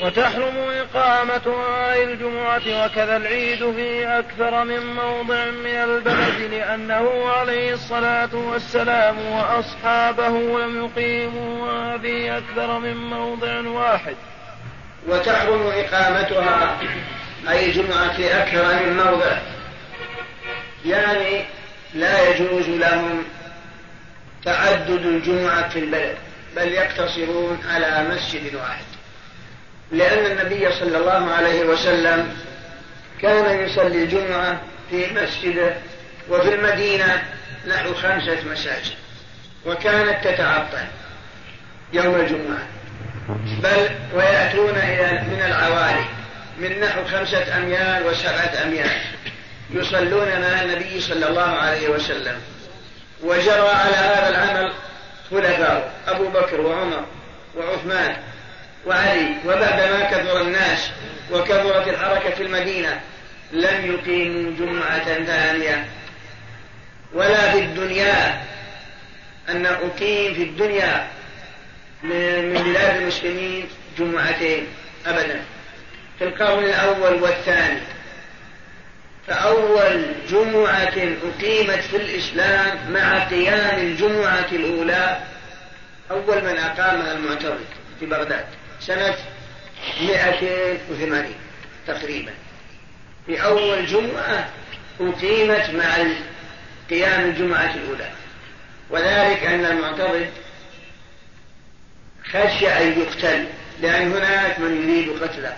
[0.02, 9.16] وتحرم إقامتها الجمعة وكذا العيد في أكثر من موضع من البلد لأنه عليه الصلاة والسلام
[9.18, 14.16] وأصحابه لم يقيموا في أكثر من موضع واحد.
[15.08, 16.78] وتحرم إقامتها.
[17.48, 19.38] أي الجمعة في أكثر من موضع.
[20.84, 21.44] يعني
[21.94, 23.24] لا يجوز لهم
[24.44, 26.16] تعدد الجمعة في البلد
[26.56, 28.84] بل يقتصرون على مسجد واحد.
[29.92, 32.36] لأن النبي صلى الله عليه وسلم
[33.22, 34.60] كان يصلي الجمعة
[34.90, 35.74] في مسجده
[36.30, 37.22] وفي المدينة
[37.68, 38.94] نحو خمسة مساجد
[39.66, 40.86] وكانت تتعطل
[41.92, 42.66] يوم الجمعة.
[43.62, 46.04] بل ويأتون إلى من العوالي
[46.58, 48.90] من نحو خمسة أميال وسبعة أميال
[49.70, 52.40] يصلون مع النبي صلى الله عليه وسلم.
[53.22, 54.72] وجرى على هذا العمل
[55.30, 57.04] خلفاء أبو بكر وعمر
[57.56, 58.16] وعثمان
[58.86, 60.90] وعلي وبعدما كثر الناس
[61.32, 63.00] وكثرت الحركة في المدينة
[63.52, 65.86] لم يقيموا جمعة ثانية.
[67.14, 68.42] ولا في الدنيا
[69.48, 71.08] أن أقيم في الدنيا
[72.02, 74.66] من بلاد المسلمين جمعتين
[75.06, 75.42] أبدا.
[76.18, 77.80] في القرن الأول والثاني.
[79.26, 85.20] فأول جمعة أقيمت في الإسلام مع قيام الجمعة الأولى.
[86.10, 87.64] أول من أقامها المعترض
[88.00, 88.44] في بغداد.
[88.80, 89.14] سنة
[90.00, 91.34] 280
[91.86, 92.32] تقريبا.
[93.26, 94.48] في أول جمعة
[95.00, 95.96] أقيمت مع
[96.90, 98.10] قيام الجمعة الأولى.
[98.90, 100.26] وذلك أن المعترض
[102.32, 103.46] خشي أن يقتل
[103.80, 105.56] لأن هناك من يريد قتله.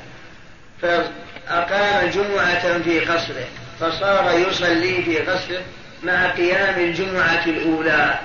[0.83, 3.47] فأقام جمعة في قصره
[3.81, 5.63] فصار يصلي في قصره
[6.03, 8.19] مع قيام الجمعة الأولى.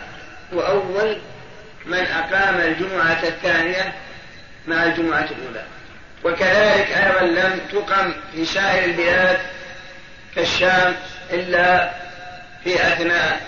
[0.53, 1.17] وأول
[1.85, 3.93] من أقام الجمعة الثانية
[4.67, 5.63] مع الجمعة الأولى.
[6.23, 9.39] وكذلك أيضا لم تقم في سائر البلاد
[10.35, 10.95] كالشام
[11.31, 11.91] إلا
[12.63, 13.41] في أثناء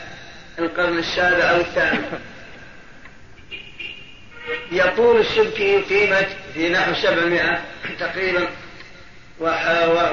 [0.60, 2.20] القرن السابع أو الثامن.
[4.72, 7.62] يقول السبكي قيمة في نحو سبعمائة
[8.00, 8.48] تقريبا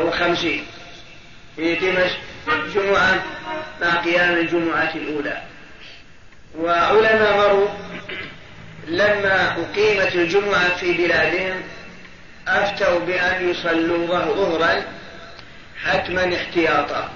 [0.04, 0.66] وخمسين.
[1.56, 2.18] في دمشق
[2.74, 3.24] جمعة
[3.80, 5.42] مع قيام الجمعة الأولى.
[6.58, 7.68] وعلماء مروا
[8.86, 11.62] لما أقيمت الجمعة في بلادهم
[12.48, 14.82] أفتوا بأن يصلوا ظهرا
[15.84, 17.10] حتما احتياطا.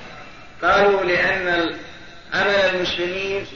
[0.63, 1.75] قالوا لأن
[2.35, 3.47] عمل المسلمين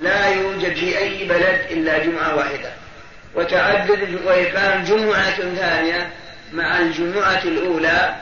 [0.00, 2.72] لا يوجد في أي بلد إلا جمعة واحدة.
[3.34, 6.10] وتعدد وإقام جمعة ثانية
[6.52, 8.14] مع الجمعة الأولى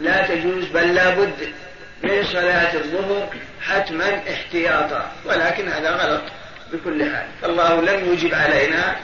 [0.00, 1.52] لا تجوز بل لا بد
[2.02, 3.28] من صلاة الظهر
[3.60, 5.12] حتما احتياطا.
[5.24, 6.22] ولكن هذا غلط
[6.72, 7.26] بكل حال.
[7.42, 8.96] فالله لم يجب علينا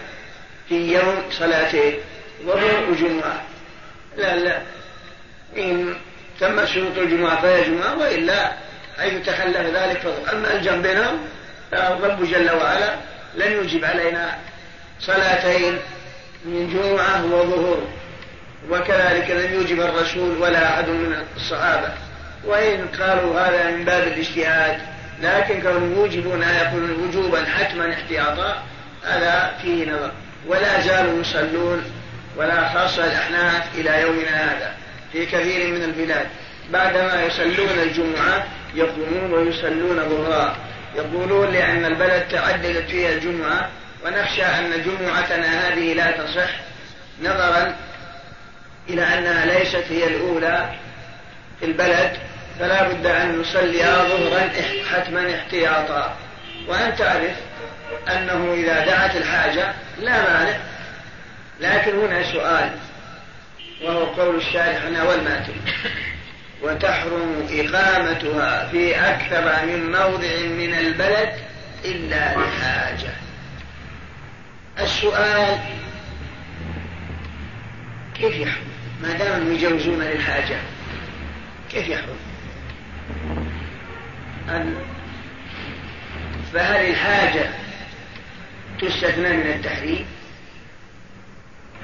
[0.68, 1.94] في يوم صلاتين
[2.46, 3.42] ظهر وجمعة.
[4.16, 4.58] لا لا.
[5.56, 5.94] إن
[6.40, 8.52] تم شروط الجمعة فهي جمعة وإلا
[8.98, 10.86] حيث تخلف ذلك فضل أما الجنب
[11.70, 12.94] فالرب جل وعلا
[13.36, 14.38] لن يجب علينا
[15.00, 15.78] صلاتين
[16.44, 17.82] من جمعة وظهر
[18.70, 21.88] وكذلك لم يوجب الرسول ولا أحد من الصحابة.
[22.44, 24.80] وإن قالوا هذا من باب الاجتهاد
[25.22, 28.62] لكن كانوا يوجبون يكون وجوبا حتما احتياطا
[29.04, 30.12] هذا فيه نظر.
[30.46, 31.84] ولا زالوا يصلون
[32.36, 34.74] ولا خاصة الأحناف إلى يومنا هذا
[35.12, 36.26] في كثير من البلاد.
[36.72, 40.56] بعدما يصلون الجمعة يقومون ويصلون ظهرا
[40.94, 43.68] يقولون لأن البلد تعددت فيها الجمعة
[44.04, 46.50] ونخشى أن جمعتنا هذه لا تصح
[47.22, 47.76] نظرا
[48.88, 50.74] إلى أنها ليست هي الأولى
[51.60, 52.16] في البلد
[52.58, 54.50] فلا بد أن نصلي ظهرا
[54.92, 56.16] حتما احتياطا.
[56.68, 57.36] وأن تعرف
[58.08, 60.56] أنه إذا دعت الحاجة لا مانع.
[61.60, 62.70] لكن هنا سؤال
[63.82, 65.52] وهو قول الشارح هنا والماتن
[66.62, 71.32] وتحرم إقامتها في أكثر من موضع من البلد
[71.84, 73.12] إلا لحاجة.
[74.80, 75.58] السؤال
[78.14, 78.70] كيف يحرم؟
[79.02, 80.56] ما دام يجوزون للحاجة
[81.70, 82.16] كيف يحرم؟
[86.52, 87.50] فهل الحاجة
[88.80, 90.06] تستثنى من التحريم؟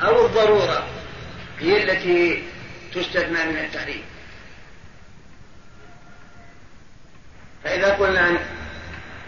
[0.03, 0.87] أو الضرورة
[1.61, 2.43] هي التي
[2.95, 4.03] تستثنى من التحريم؟
[7.67, 8.29] فإذا قلنا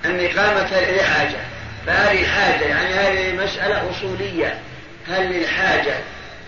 [0.05, 1.39] أن إقامة لحاجة
[1.87, 4.63] فهذه الحاجة يعني هذه مسألة أصولية
[5.07, 6.01] هل للحاجة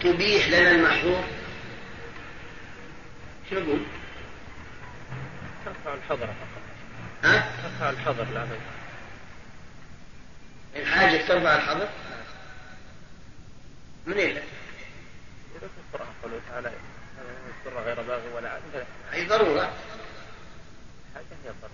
[0.03, 1.25] تبيح لنا المحظور
[3.51, 3.81] شو نقول؟
[5.65, 6.63] ترفع الحظر فقط
[7.25, 8.47] ها؟ ترفع الحظر لا
[10.77, 11.89] الحاجة ترفع الحظر؟
[14.07, 14.35] من؟ في
[15.95, 16.73] القرآن قوله تعالى
[17.85, 18.63] غير باغي ولا عاد
[19.13, 19.73] أي ضرورة
[21.45, 21.73] هي الضرورة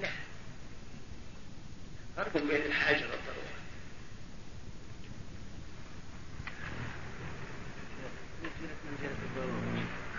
[0.00, 0.08] لا
[2.16, 3.56] فرق بين الحاجة والضرورة.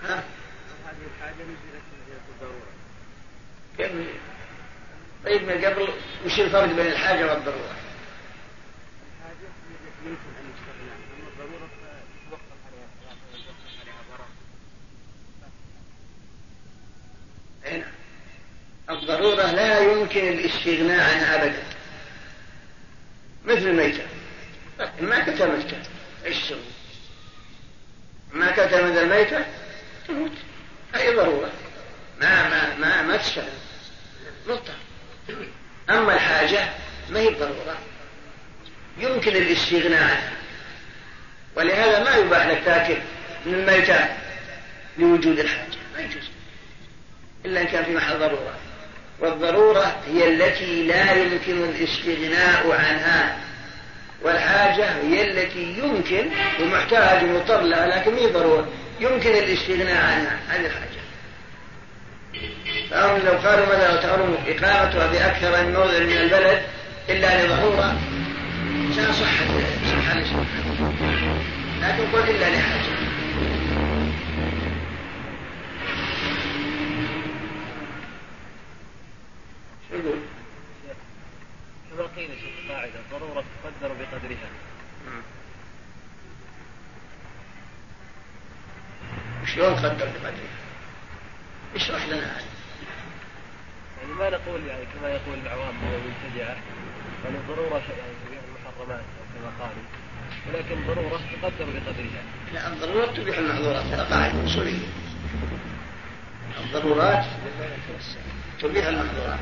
[0.04, 0.24] ها؟
[0.86, 2.72] هذه الحاجة نزلت منزلة الضرورة.
[3.78, 3.92] كيف؟
[5.26, 5.94] طيب من قبل
[6.26, 7.76] وش الفرق بين الحاجة والضرورة؟
[9.18, 9.48] الحاجة
[10.06, 12.88] يمكن أن يستغنى أما الضرورة فتوقف عليها
[13.34, 14.28] ويتوقف عليها ضرر
[17.66, 17.92] هنا
[18.90, 21.64] الضرورة لا يمكن الاستغناء عنها أبدا.
[23.46, 24.04] مثل الميتة.
[25.02, 25.82] ما كتمتك
[26.26, 26.60] إيش تسوي؟
[28.34, 29.46] ما كتمت الميتة؟
[30.08, 30.32] تموت.
[30.96, 31.52] أي ضرورة؟
[32.22, 33.20] ما ما ما ما
[34.48, 34.74] مضطر
[35.90, 36.70] أما الحاجة
[37.10, 37.78] ما هي ضرورة
[38.98, 40.38] يمكن الاستغناء عنها.
[41.56, 42.98] ولهذا ما يباح لك تاكل
[43.46, 44.10] من الميتات
[44.98, 45.78] لوجود الحاجة.
[45.96, 46.30] ما يجوز.
[47.46, 48.67] إلا إن كان في محل ضرورة.
[49.20, 53.38] والضرورة هي التي لا يمكن الاستغناء عنها
[54.22, 56.30] والحاجة هي التي يمكن
[56.62, 58.68] ومحتاج ومضطر لها لكن هي ضرورة
[59.00, 60.88] يمكن الاستغناء عنها هذه الحاجة.
[62.90, 66.62] فهم لو قالوا ماذا تحرم إقامتها بأكثر من موضع من البلد
[67.10, 67.98] إلا لضرورة
[68.96, 70.16] كان صح صح
[71.82, 73.08] لكن قل إلا لحاجة شو
[79.92, 80.20] يقول؟
[81.92, 84.50] كما قيل في قاعدة الضرورة تقدر بقدرها
[89.46, 90.32] شلون قدر بقدرها؟
[91.76, 92.46] اشرح لنا هذا
[94.02, 96.56] يعني ما نقول يعني كما يقول العوام أو المبتدعه
[97.26, 99.84] يعني الضروره يعني تبيح المحرمات أو كما قالوا
[100.48, 102.24] ولكن ضرورة تقدر بقدرها.
[102.54, 104.88] لا الضرورة تبيح المحظورات هذا قاعدة أصولية.
[106.64, 107.26] الضرورات
[108.62, 109.40] تبيح المحظورات.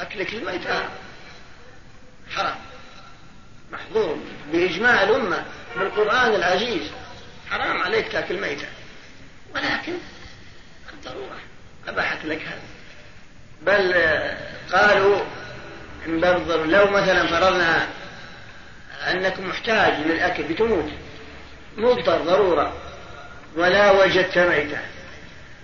[0.00, 0.88] أكلك الميتة
[2.36, 2.56] حرام.
[3.72, 4.18] محظور
[4.52, 5.44] بإجماع الأمة
[5.76, 6.90] بالقرآن العزيز.
[7.50, 8.66] حرام عليك تأكل ميتة.
[9.54, 9.92] ولكن
[10.92, 11.38] الضرورة
[11.88, 12.62] أباحت لك هذا.
[13.62, 13.94] بل
[14.72, 15.20] قالوا
[16.06, 17.88] من باب لو مثلا فرضنا
[19.10, 20.90] أنك محتاج للأكل بتموت.
[21.76, 22.76] مضطر ضرورة.
[23.56, 24.78] ولا وجدت ميتة.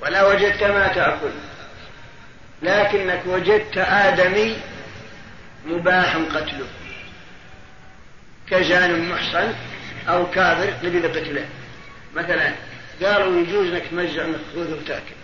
[0.02, 1.32] ولا وجدت ما تأكل.
[2.64, 4.56] لكنك وجدت آدمي
[5.66, 6.66] مباح قتله.
[8.50, 9.54] كجان محصن
[10.08, 11.48] أو كافر نبي قتله.
[12.14, 12.54] مثلا
[13.02, 15.14] قالوا يجوز إنك تمزع الخبز وتأكل.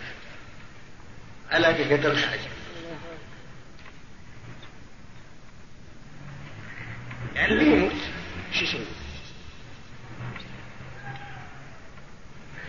[1.51, 2.39] على قدر الحاجة.
[7.35, 7.91] يعني يموت
[8.53, 8.81] شو يسوي؟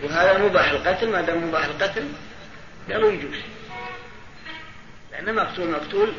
[0.03, 2.07] وهذا مباح القتل ما دام مباح القتل
[2.91, 3.37] قالوا يجوز.
[5.23, 6.13] لأن مقتول مقتول.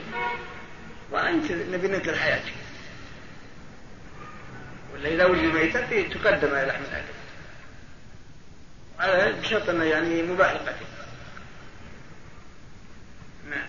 [1.10, 2.54] وأنت نبي نقتل حياتك
[4.92, 7.14] ولا إذا وجد ميتة تقدم على لحم الآدم.
[8.98, 10.84] هذا بشرط أنه يعني مباح القتل
[13.50, 13.66] نعم.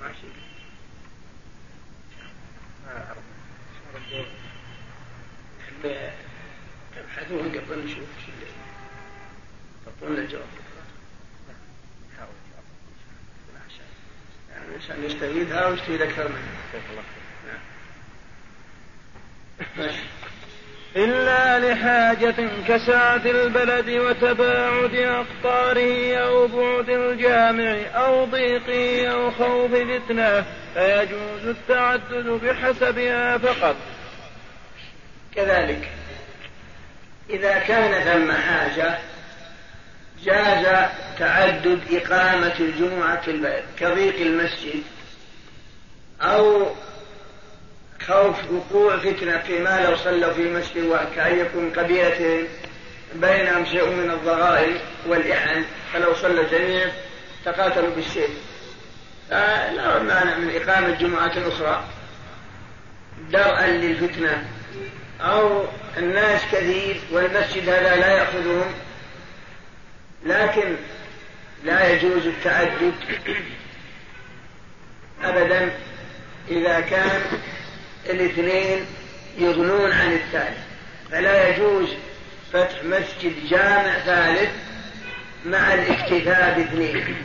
[0.00, 0.26] ماشي.
[6.96, 8.46] تبحثون قبل نشوف شو اللي
[9.86, 10.67] تعطونا الجواب.
[14.78, 16.82] عشان يستفيدها ويستفيد أكثر منها
[17.46, 17.60] نعم.
[19.76, 20.02] ماشي
[20.96, 22.34] إلا لحاجة
[22.68, 33.38] كسعة البلد وتباعد أقطاره أو بعد الجامع أو ضيقه أو خوف فتنة فيجوز التعدد بحسبها
[33.38, 33.76] فقط.
[35.34, 35.90] كذلك
[37.30, 38.98] إذا كان ثم حاجة
[40.24, 44.82] جاز تعدد إقامة الجمعة في البلد كضيق المسجد
[46.22, 46.66] أو
[48.06, 52.46] خوف وقوع فتنة فيما لو صلوا في مسجد وكأن يكون قبيلة
[53.14, 54.76] بينهم شيء من الضغائن
[55.06, 56.86] والإحن فلو صلى الجميع
[57.44, 58.30] تقاتلوا بالسيف
[59.30, 61.84] فلا مانع من إقامة جمعة أخرى.
[63.30, 64.44] درءا للفتنة.
[65.20, 65.64] أو
[65.98, 68.74] الناس كثير والمسجد هذا لا يأخذهم.
[70.26, 70.76] لكن
[71.64, 72.94] لا يجوز التعدد
[75.24, 75.70] أبدا
[76.50, 77.20] إذا كان
[78.06, 78.86] الاثنين
[79.38, 80.58] يغنون عن الثالث.
[81.10, 81.88] فلا يجوز
[82.52, 84.50] فتح مسجد جامع ثالث
[85.46, 87.16] مع الاكتفاء باثنين.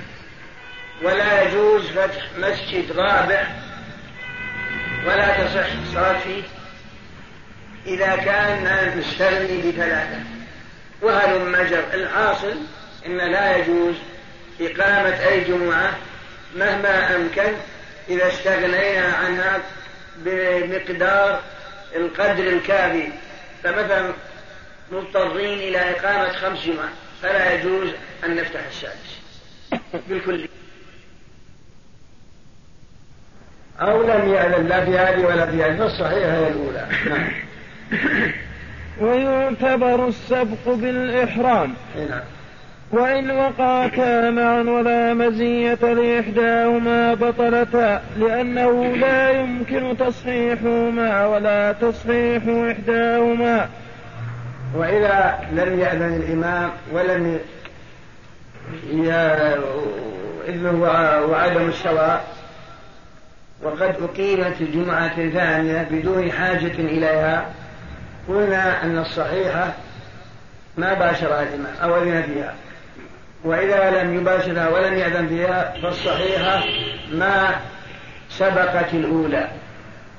[1.02, 3.48] ولا يجوز فتح مسجد رابع
[5.06, 5.68] ولا تصح
[6.24, 6.44] فيه
[7.86, 10.20] إذا كان مستغني بثلاثة.
[11.02, 12.56] وهل مجر الحاصل
[13.06, 13.96] إن لا يجوز
[14.62, 15.98] إقامة أي جمعة
[16.56, 17.54] مهما أمكن
[18.10, 19.62] إذا استغنينا عنها
[20.18, 21.40] بمقدار
[21.96, 23.08] القدر الكافي.
[23.64, 24.14] فمثلا
[24.92, 26.84] مضطرين إلى إقامة خمس جمع
[27.22, 27.90] فلا يجوز
[28.26, 29.20] أن نفتح السادس.
[30.10, 30.48] بالكل.
[33.82, 36.88] أو لم يعلم لا في هذه ولا في هذه فالصحيح هي الأولى.
[37.10, 37.32] نعم.
[39.00, 41.76] ويعتبر السبق بالإحرام.
[42.10, 42.22] نعم.
[42.94, 53.70] وإن وقعتا معا ولا مزية لإحداهما بطلتا لأنه لا يمكن تصحيحهما ولا تصحيح إحداهما.
[54.76, 57.40] وإذا لم يأذن الإمام ولم
[60.48, 60.66] إذن
[61.30, 62.24] وعدم السواء
[63.64, 67.46] وقد أقيمت الجمعة ثانية بدون حاجة إليها
[68.28, 69.74] قلنا أن الصحيحة
[70.78, 72.54] ما باشرها الإمام أو أذن فيها.
[73.44, 76.64] وإذا لم يباشرها ولم يأذن فيها فالصحيحة
[77.12, 77.56] ما
[78.30, 79.48] سبقت الأولى.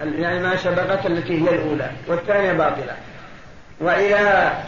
[0.01, 2.97] يعني ما سبقت التي هي الأولى والثانية باطلة.
[3.81, 4.65] وإذا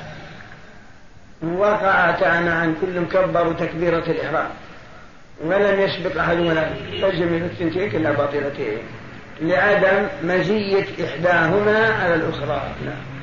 [1.43, 4.51] وقعتا معا كل كبر تكبيرة الإحرام.
[5.45, 6.65] ولم يسبق أحد ولا
[7.03, 8.79] فجمع الثنتين كلها باطلتين.
[9.41, 12.63] لعدم مزية إحداهما على الأخرى.
[12.85, 13.17] نعم.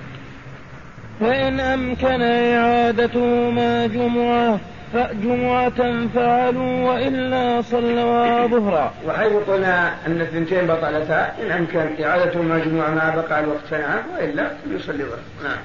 [1.19, 4.59] فإن أمكن إعادتهما جمعة
[4.93, 8.93] فجمعة فعلوا وإلا صلوا ظهرا.
[9.07, 15.03] وحيث قلنا أن الثنتين بطلتا إن أمكن إعادتهما جمعة ما بقى الوقت فنعم وإلا يصلي
[15.03, 15.19] ظهرا.
[15.43, 15.57] نعم.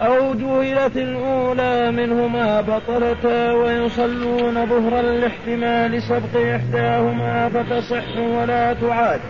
[0.00, 9.20] أو جهلت الأولى منهما بطلتا ويصلون ظهرا لاحتمال سبق إحداهما فتصح ولا تعاد.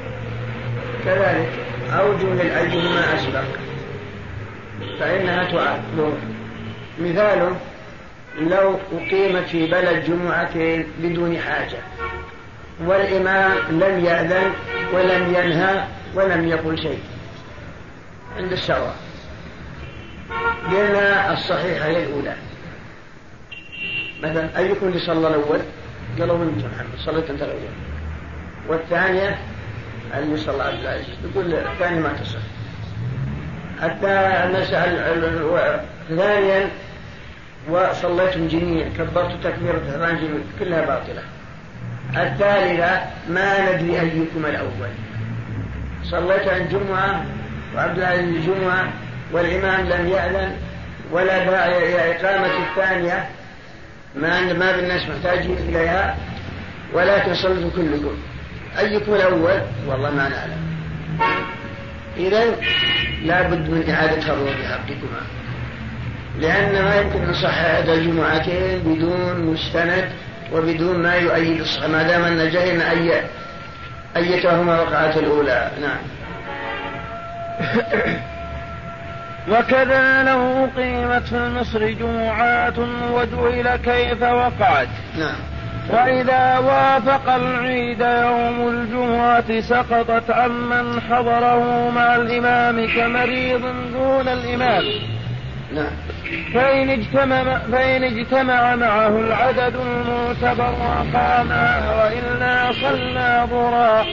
[1.04, 1.48] كذلك
[2.00, 3.44] أو جهل أيهما أسبق
[5.00, 5.80] فإنها تعاد
[7.00, 7.56] مثاله
[8.38, 11.78] لو أقيمت في بلد جمعتين بدون حاجة.
[12.84, 14.52] والإمام لم يأذن
[14.92, 16.98] ولم ينهى ولم يقل شيء.
[18.36, 18.96] عند السواء
[20.70, 22.34] قلنا الصحيحة هي الأولى.
[24.22, 25.60] مثلا أيكم اللي صلى الأول؟
[26.18, 27.60] قالوا من محمد صليت أنت الأول.
[28.68, 29.38] والثانية
[30.14, 32.38] اللي صلى عبد العزيز يقول الثاني ما تصح.
[33.82, 36.70] حتى المسألة ثانيا
[37.68, 41.22] وصليتم جميعا كبرت تكبيرة الإحرام جميعا كلها باطلة.
[42.16, 44.90] الثالثة ما ندري أيكم الأول.
[46.04, 47.24] صليت عن جمعة
[47.76, 48.92] وعبد العزيز الجمعة
[49.32, 50.56] والإمام لم يأذن
[51.12, 53.28] ولا داعي إلى إقامة الثانية.
[54.16, 56.16] ما ما بالناس محتاجين إليها.
[56.92, 58.16] ولكن صلوا كلكم.
[58.78, 60.74] أيكم الأول؟ والله ما نعلم.
[62.16, 62.44] إذا
[63.22, 65.20] لا بد من إعادة الروح حقكما
[66.40, 70.10] لأن ما يمكن أن هذا الجمعتين بدون مستند
[70.52, 73.22] وبدون ما يؤيد الصحة ما دام أن جهلنا أي
[74.16, 75.70] أيتهما وقعت الأولى.
[75.80, 75.98] نعم.
[79.52, 82.78] وكذا لو أقيمت في مصر جمعات
[83.12, 85.36] وجعل كيف وقعت؟ نعم.
[85.90, 93.60] وإذا وافق العيد يوم الجمعة سقطت عمن حضره مع الإمام كمريض
[93.92, 94.84] دون الإمام.
[95.74, 95.92] نعم.
[96.54, 104.06] فإن اجتمع, فإن اجتمع معه العدد المعتبر أقاما وإلا صلى ظهرا.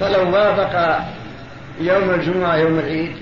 [0.00, 1.04] فلو وافق
[1.80, 3.16] يوم الجمعة يوم العيد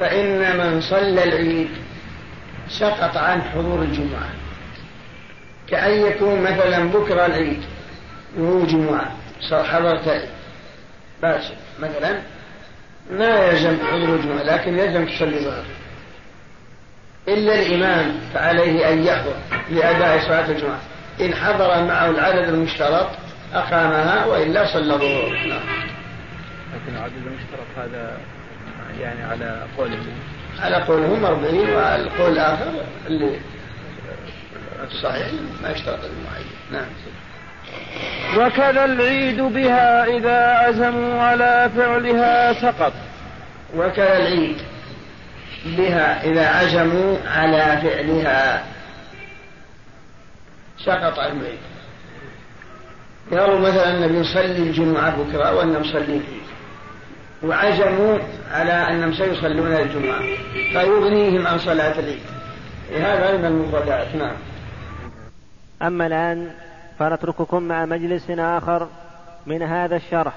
[0.00, 1.68] فإن من صلى العيد
[2.68, 4.28] سقط عن حضور الجمعة.
[5.68, 7.62] كأن يكون مثلا بكرة العيد
[8.38, 9.10] وهو جمعة
[9.52, 10.28] حضرت
[11.80, 12.20] مثلا
[13.10, 15.64] ما يلزم حضور الجمعة لكن يلزم تصلي ظهر
[17.28, 19.34] إلا الإمام فعليه أن يحضر
[19.70, 20.80] لأداء صلاة الجمعة.
[21.20, 23.08] إن حضر معه العدد المشترط
[23.54, 25.46] أقامها وإلا صلى الظهر.
[25.48, 25.86] نعم.
[26.74, 28.18] لكن العدد المشترط هذا
[29.00, 30.06] يعني على قولهم؟
[30.60, 32.72] على قولهم أربعين وعلى القول الآخر
[33.06, 33.40] اللي
[34.84, 35.26] الصحيح
[35.62, 36.46] ما يشترط المعين.
[36.72, 36.86] نعم.
[38.36, 42.92] وكذا العيد بها إذا عزموا على فعلها سقط
[43.76, 44.56] وكذا العيد
[45.64, 48.64] بها إذا عزموا على فعلها
[50.84, 51.58] سقط العيد.
[53.30, 56.46] قالوا مثلا أن نصلي الجمعة بكرة وأن نصلي فيه
[57.42, 58.18] وعزموا
[58.52, 60.20] على أنهم سيصلون الجمعة
[60.72, 62.20] فيغنيهم عن صلاة العيد.
[62.94, 64.36] هذا من المفردات نعم.
[65.82, 66.50] أما الآن
[66.98, 68.88] فنترككم مع مجلس آخر
[69.46, 70.32] من هذا الشرح.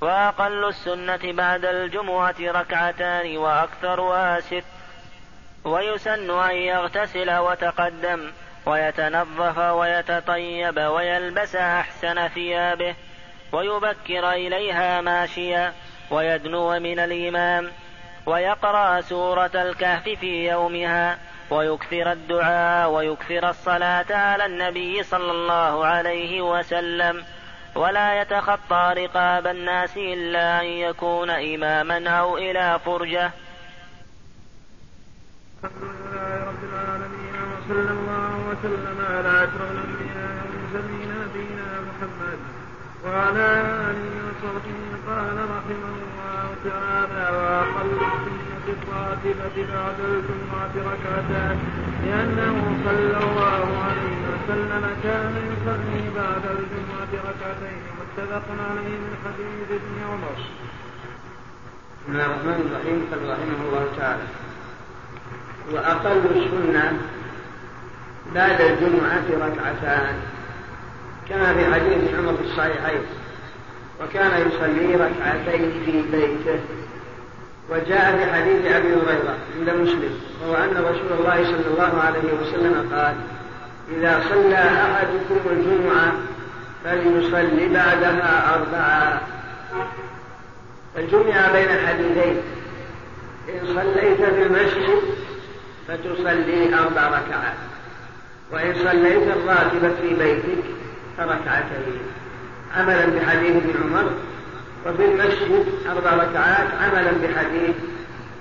[0.00, 4.64] وأقل السنة بعد الجمعة ركعتان وأكثرها ست
[5.64, 8.32] ويسن أن يغتسل وتقدم
[8.66, 12.94] ويتنظف ويتطيب ويلبس أحسن ثيابه
[13.52, 15.72] ويبكر إليها ماشيا
[16.10, 17.70] ويدنو من الإمام
[18.26, 21.18] ويقرأ سورة الكهف في يومها
[21.50, 27.24] ويكثر الدعاء ويكثر الصلاة على النبي صلى الله عليه وسلم.
[27.74, 33.30] ولا يتخطى رقاب الناس إلا أن يكون إماما أو إلى فرجة.
[37.64, 42.38] وصلى الله وسلم على أشرف الأنبياء والمرسلين نبينا محمد
[43.04, 43.46] وعلى
[43.88, 44.78] آله وصحبه
[45.08, 47.90] قال رحمه الله تعالى وأقل
[48.68, 51.58] الراتبة بعد الجمعة ركعتان
[52.04, 59.94] لأنه صلى الله عليه وسلم كان يصلي بعد الجمعة ركعتين متفق عليه من حديث ابن
[60.10, 60.36] عمر.
[62.02, 64.22] بسم الله الرحمن الرحيم قال رحمه الله تعالى
[65.72, 66.98] وأقل السنة
[68.34, 70.16] بعد الجمعة ركعتان
[71.28, 73.02] كما في حديث عمر في الصحيحين
[74.00, 76.60] وكان يصلي ركعتين في بيته
[77.70, 82.94] وجاء في حديث أبي هريرة عند مسلم وهو أن رسول الله صلى الله عليه وسلم
[82.94, 83.14] قال
[83.92, 86.12] إذا صلى أحدكم الجمعة
[86.84, 89.20] فليصلي بعدها اربعا
[90.94, 92.36] فجمع بين حديثين
[93.48, 95.02] إن صليت في المسجد
[95.88, 97.56] فتصلي أربع ركعات
[98.52, 100.64] وإن صليت الراتبه في بيتك
[101.18, 101.98] فركعتين.
[102.76, 104.10] عملا بحديث ابن عمر
[104.86, 107.76] وفي المسجد أربع ركعات عملا بحديث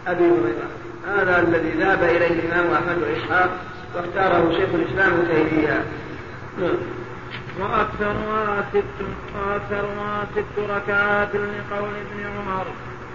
[0.08, 0.68] أبي هريرة.
[1.08, 3.50] هذا الذي ذهب إليه الإمام أحمد وإسحاق
[3.96, 5.84] واختاره شيخ الإسلام تيمية.
[6.60, 6.76] نعم.
[7.60, 12.66] وأكثرها ست وأكثرها ست ركعات لقول ابن عمر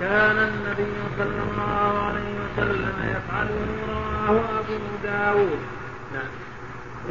[0.01, 3.67] كان النبي صلى الله عليه وسلم يفعله
[4.29, 5.59] رواه أبو داود.
[6.15, 6.31] نعم.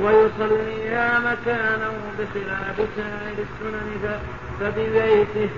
[0.02, 4.20] ويصليها مكانه بخلاف سائر السنن
[4.60, 5.50] فببيته.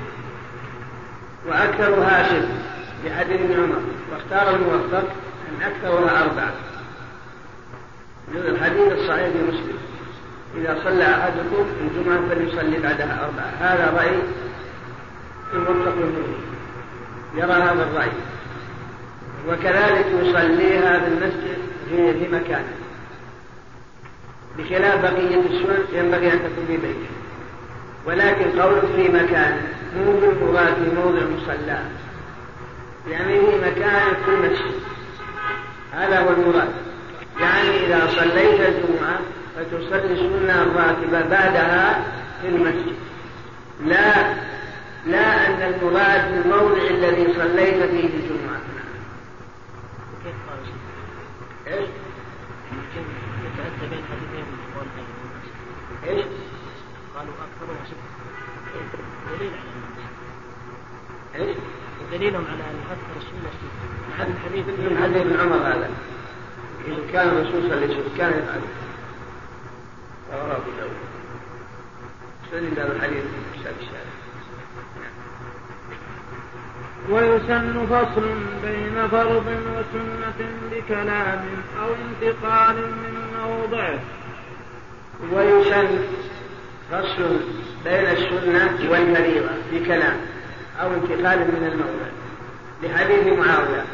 [1.48, 2.48] وأكثرها ست
[3.06, 3.82] لحديث ابن عمر.
[4.12, 5.04] واختار الموفق
[5.50, 6.54] أن أكثرها أربعة.
[8.36, 9.78] الحديث الصحيح في مسلم.
[10.58, 13.52] إذا صلى أحدكم الجمعة فليصلي بعدها أربعة.
[13.60, 14.20] هذا رأي
[15.54, 16.28] الموفق منه.
[17.36, 18.12] يرى هذا الرأي.
[19.50, 21.58] وكذلك يصليها في المسجد
[21.90, 22.74] في مكانه.
[24.58, 27.10] بخلاف بقية السنن ينبغي أن تكون في بيته.
[28.06, 29.62] ولكن قول في مكان
[29.98, 31.80] مو بالمراد في موضع مصلى
[33.10, 34.82] يعني في مكان في المسجد.
[35.94, 36.70] هذا هو المراد.
[37.40, 39.20] يعني إذا صليت الجمعة
[39.56, 42.04] فتصلي السنة الراتبة بعدها
[42.42, 42.96] في المسجد.
[43.86, 44.34] لا
[45.06, 48.60] لا أن المراد في الموضع الذي صليت فيه الجمعة.
[50.24, 50.60] كيف قال
[51.68, 51.90] إيش؟
[53.82, 54.46] بين حديثين
[56.08, 56.26] إيش؟
[57.20, 57.98] قالوا أكثر وشد
[59.32, 59.52] دليل
[61.36, 61.58] على إيش؟
[62.12, 63.52] دليلهم على أن أكثر السنة
[64.18, 65.90] هذا الحديث من حديث ابن عمر هذا.
[66.88, 68.62] إذا كان الرسول صلى الله عليه وسلم كان يفعل.
[70.32, 70.92] رواه أبو داود.
[72.52, 74.10] سلم الحديث في كتاب الشارع
[77.10, 81.46] ويسن فصل بين فرض وسنة بكلام
[81.80, 83.14] أو انتقال من
[83.44, 84.00] موضعه
[85.34, 86.00] ويسن
[86.92, 87.38] فصل
[87.86, 90.18] بين السنة والفريضة بكلام
[90.82, 92.12] أو انتقال من المولى
[92.84, 93.86] لحديث معاوية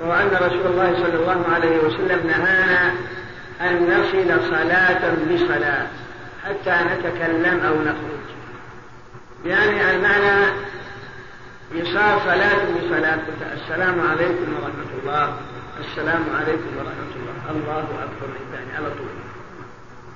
[0.00, 2.92] وهو أن رسول الله صلى الله عليه وسلم نهانا
[3.60, 5.86] أن نصل صلاة بصلاة
[6.44, 8.22] حتى نتكلم أو نخرج.
[9.44, 10.52] يعني المعنى
[11.74, 13.20] يصار صلاة بصلاة
[13.52, 15.36] السلام عليكم ورحمة الله
[15.80, 19.08] السلام عليكم ورحمة الله الله أكبر يعني على طول.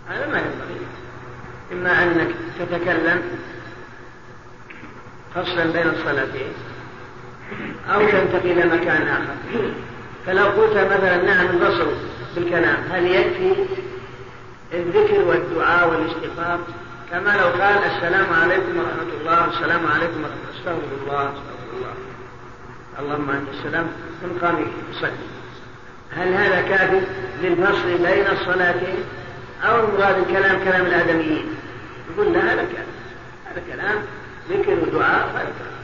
[0.09, 0.87] هذا ما ينبغي.
[1.73, 3.23] إما أنك تتكلم
[5.35, 6.53] فصلا بين الصلاتين
[7.95, 9.35] أو تنتقل إلى مكان آخر.
[10.27, 11.87] فلو قلت مثلا نعم البصر
[12.37, 13.55] بالكلام هل يكفي
[14.75, 16.59] الذكر والدعاء والاستغفار؟
[17.11, 21.95] كما لو قال السلام عليكم ورحمة الله السلام عليكم ورحمة الله استغفر الله استغفر الله.
[22.99, 23.87] اللهم أنت السلام
[24.23, 25.11] ثم قام يصلي.
[26.17, 27.01] هل هذا كافي
[27.43, 28.99] للفصل بين الصلاتين؟
[29.63, 31.57] أو المراد الكلام كلام الآدميين.
[32.11, 32.87] يقول لا هذا كلام.
[33.47, 34.03] هذا كلام
[34.51, 35.77] ذكر ودعاء هذا كلام.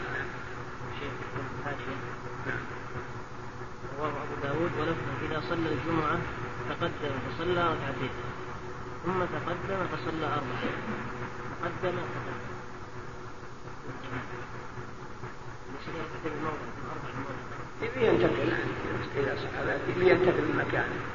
[3.98, 6.18] رواه أبو داود ولفظه إذا صلى الجمعة
[6.70, 8.10] تقدم فصلى ركعتين.
[9.04, 10.62] ثم تقدم فصلى أربعة.
[11.62, 12.42] تقدم تقدم
[17.96, 18.52] ينتقل.
[19.16, 21.11] إلى صحابات يبي ينتقل من مكانه.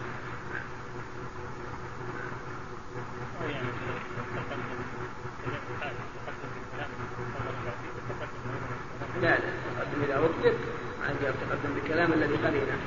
[9.21, 10.53] لا لا تقدم إذا ما
[11.09, 12.77] عندي تقدم بالكلام الذي قرينه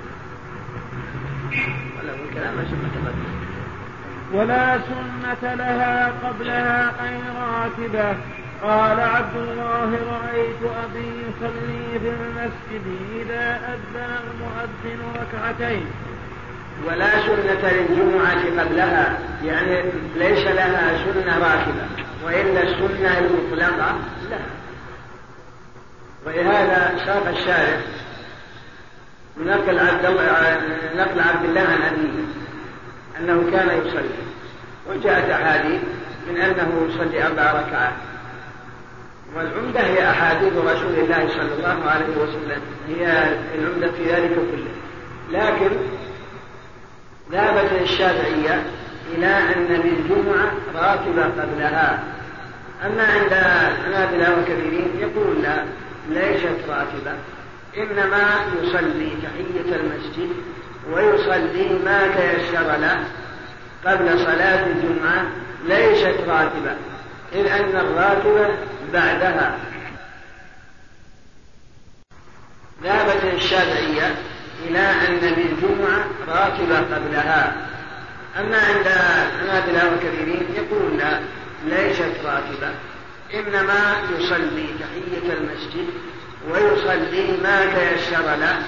[1.99, 3.31] ولا الكلام ما تقدم
[4.33, 8.17] ولا سنة لها قبلها أي راتبة
[8.63, 12.87] قال عبد الله رأيت أبي يصلي في المسجد
[13.21, 15.87] إذا أذن المؤذن ركعتين.
[16.87, 19.83] ولا سنة للجمعة قبلها يعني
[20.17, 21.87] ليس لها سنة راتبة
[22.25, 23.97] وإلا السنة المطلقة
[24.31, 24.39] لا.
[26.27, 27.81] ولهذا ساق الشارع
[29.39, 30.61] نقل عبد الله
[30.97, 32.25] نقل عبد الله عن أبيه
[33.21, 34.21] أنه كان يصلي
[34.89, 35.81] وجاءت أحاديث
[36.29, 37.93] من أنه يصلي أربع ركعات.
[39.37, 44.71] والعمدة هي أحاديث رسول الله صلى الله عليه وسلم هي العمدة في ذلك كله.
[45.31, 45.71] لكن
[47.33, 48.63] ذهبت الشافعية
[49.15, 52.03] إلى أن للجمعة راتبة قبلها.
[52.87, 55.65] أما عند الحنابلة وكثيرين يقول لا
[56.09, 57.13] ليست راتبة
[57.77, 58.31] إنما
[58.63, 60.31] يصلي تحية المسجد
[60.93, 63.05] ويصلي ما تيسر له
[63.87, 65.27] قبل صلاة الجمعة
[65.65, 66.77] ليست راتبة
[67.33, 68.49] إذ أن الراتبة
[68.93, 69.57] بعدها.
[72.83, 74.15] ذهبت الشافعية
[74.67, 77.57] إلى أن للجمعة راتبة قبلها.
[78.39, 78.89] أما عند
[79.41, 81.21] حنابلة وكثيرين يقول لا
[81.67, 82.71] ليست راتبة
[83.35, 85.87] إنما يصلي تحية المسجد
[86.51, 88.59] ويصلي ما تيسر له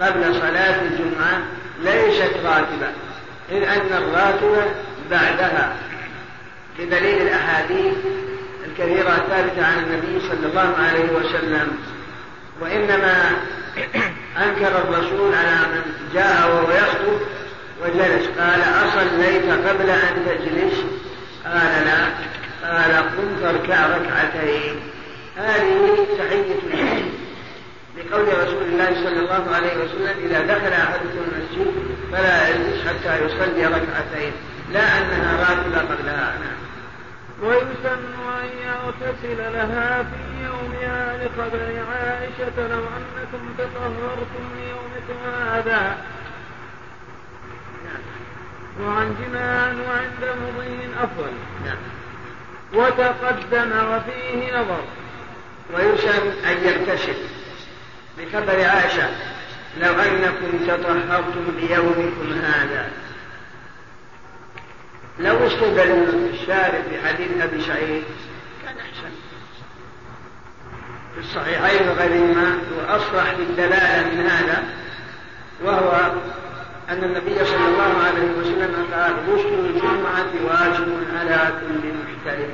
[0.00, 1.42] قبل صلاة الجمعة
[1.82, 2.88] ليست راتبة
[3.50, 4.64] إذ أن الراتبة
[5.10, 5.76] بعدها.
[6.78, 7.94] بدليل الأحاديث
[8.66, 11.78] الكثيرة الثابتة عن النبي صلى الله عليه وسلم
[12.60, 13.36] وإنما
[14.44, 15.82] أنكر الرسول على من
[16.14, 17.20] جاء وهو يخطب
[17.82, 18.26] وجلس.
[18.38, 20.84] قال أصليت قبل أن تجلس؟
[21.44, 22.06] قال لا.
[22.68, 24.80] قال قم فاركع ركعتين.
[25.36, 27.02] هذه تحية
[27.96, 31.74] لقول رسول الله صلى الله عليه وسلم إذا دخل أحدكم المسجد
[32.12, 34.32] فلا يجلس حتى يصلي ركعتين
[34.72, 36.34] لا أنها راتبة قبلها.
[36.40, 36.65] نعم.
[37.42, 38.04] ويسن
[38.40, 45.18] أن يغتسل لها في يومها لخبر عائشة لو أنكم تطهرتم ليومكم
[45.48, 45.96] هذا.
[48.80, 51.32] وعن جماع وعند مضي أفضل.
[52.74, 54.84] وتقدم وفيه نظر.
[55.74, 57.16] ويسن أن يغتسل
[58.18, 59.10] بخبر عائشة
[59.80, 62.90] لو أنكم تطهرتم ليومكم هذا.
[65.18, 68.04] لو استدل الشارع بحديث أبي سعيد
[68.64, 69.10] كان أحسن.
[71.14, 74.64] في الصحيحين وغيرهما وأصرح بالدلالة من هذا
[75.64, 76.12] وهو
[76.88, 82.50] أن النبي صلى الله عليه وسلم قال غسل الجمعة واجب على كل محترم.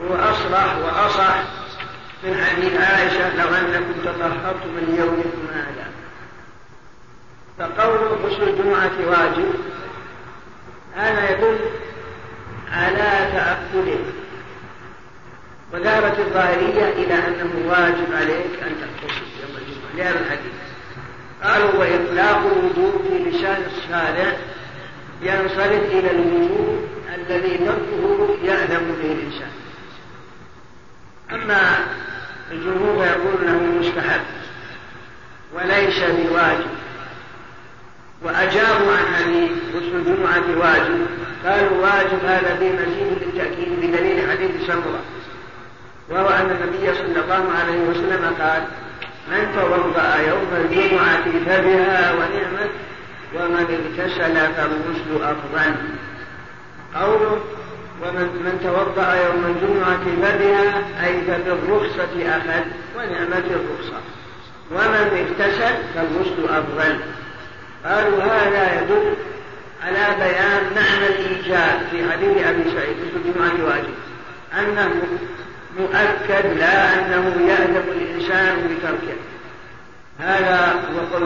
[0.00, 1.42] هو أصرح وأصح
[2.24, 5.88] من حديث عائشة لو أنكم تطهرتم من يومكم هذا
[7.58, 9.54] فقول غسل الجمعة واجب
[10.98, 11.58] هذا يدل
[12.72, 13.98] على تأكله
[15.72, 19.96] وذهبت الظاهرية إلى أنه واجب عليك أن تغتسل يوم الجمعة.
[19.96, 20.52] لهذا الحديث
[21.42, 22.42] قالوا وإطلاق
[23.08, 24.32] في لسان الشارع
[25.22, 29.50] ينصرف إلى الوجوب الذي تركه يألم به الإنسان.
[31.32, 31.86] أما
[32.50, 34.20] الجمهور يقول أنه مستحب
[35.54, 36.70] وليس بواجب.
[38.22, 41.06] وأجابوا عن حديث غسل الجمعة واجب.
[41.44, 45.00] قالوا واجب هذا فيه مزيد للتأكيد بدليل حديث سمرة
[46.10, 48.62] وهو أن النبي صلى الله عليه وسلم قال
[49.30, 52.70] من توضأ يوم الجمعة فبها ونعمت
[53.34, 53.66] ومن
[53.98, 55.74] اغتسل فالغسل أفضل.
[56.94, 57.40] قوله
[58.02, 62.64] ومن من توضأ يوم الجمعة فبها أي فبالرخصة أخذ
[62.96, 64.00] ونعمة الرخصة.
[64.70, 66.98] ومن اغتسل فالغسل أفضل.
[67.84, 69.14] قالوا هذا يدل
[69.84, 73.94] على بيان معنى الإيجاب في حديث أبي سعيد غسل الجمعة واجب
[74.58, 75.02] أنه
[75.78, 79.16] مؤكد لا أنه يألم الإنسان بتركه.
[80.18, 81.22] هذا هو قول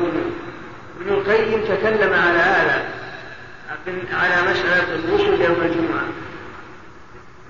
[1.00, 2.84] ابن القيم تكلم على هذا
[4.12, 6.06] على مسألة الغسل يوم الجمعة.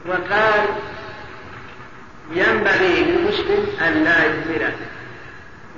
[0.06, 0.64] وقال
[2.32, 4.72] ينبغي للمسلم أن لا يهمله.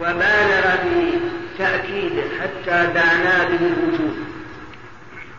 [0.00, 1.18] وبالغ في
[1.58, 4.16] تأكيده حتى دانا به الوجود.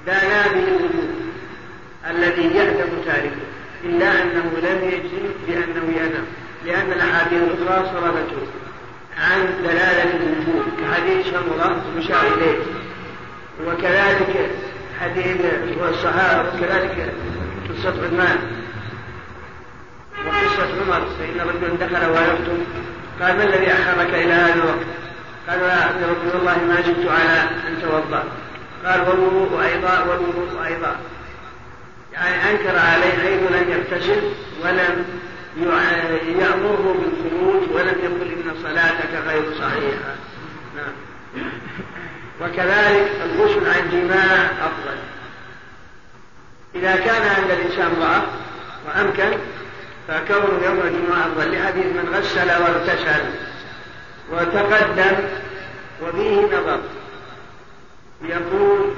[0.06, 1.16] دانا به الوجود
[2.10, 3.46] الذي يهدم تاركه.
[3.84, 6.26] إلا أنه لم يجزم بأنه يأدم
[6.66, 8.48] لأن الأحاديث الأخرى صرفته
[9.18, 10.66] عن دلالة الوجود.
[10.82, 12.58] كحديث شمرة مشار إليه
[13.68, 14.52] وكذلك
[15.02, 15.38] حديث
[15.82, 17.14] والصحابة وكذلك
[17.70, 18.38] قصة عثمان.
[20.26, 21.06] وقصة عمر.
[21.20, 22.58] فإن رجلا دخل ويخطب
[23.22, 25.05] قال ما الذي أخرك إلى هذا الوقت؟
[25.50, 28.24] قال يا رسول الله ما جئت على أن توضأ.
[28.86, 30.96] قال والوضوء أيضا والوضوء أيضا.
[32.14, 34.22] يعني أنكر عليه حيث لم يغتسل
[34.64, 35.06] ولم
[36.40, 40.16] يأمره بالخروج ولم يقل إن صلاتك غير صحيحة.
[40.76, 40.94] نعم.
[42.42, 44.98] وكذلك الغسل عن جماع أفضل.
[46.76, 48.24] إذا كان عند الإنسان ضعف
[48.88, 49.38] وأمكن
[50.08, 53.24] فكون يوم الجمعة أفضل لحديث من غسل واغتسل
[54.32, 55.16] وتقدم
[56.04, 56.80] وفيه نظر.
[58.24, 58.92] يقول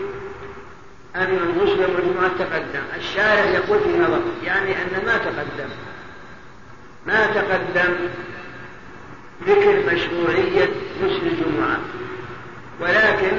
[1.15, 2.83] أن يوم الجمعة تقدم.
[2.97, 5.69] الشارع يقول فيه نظر يعني أن ما تقدم.
[7.07, 7.93] ما تقدم
[9.47, 10.69] ذكر مشروعية
[11.03, 11.79] غسل الجمعة.
[12.79, 13.31] ولكن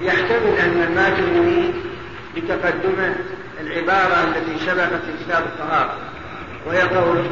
[0.00, 1.72] يحتمل أن الماتريدي
[2.36, 3.14] بتقدم
[3.60, 5.98] العبارة التي سبقت في كتاب الطهارة
[6.66, 7.24] وهي قول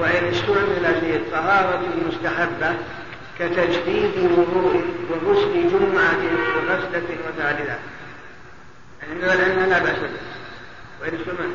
[0.00, 2.74] وإن استعمل في الطهارة المستحبة
[3.38, 6.18] كتجديد وضوء وغسل جمعة
[6.56, 7.78] وغسلة وثالثة
[9.02, 10.20] يعني لأنها لا بأس به.
[11.00, 11.50] وإن استعمل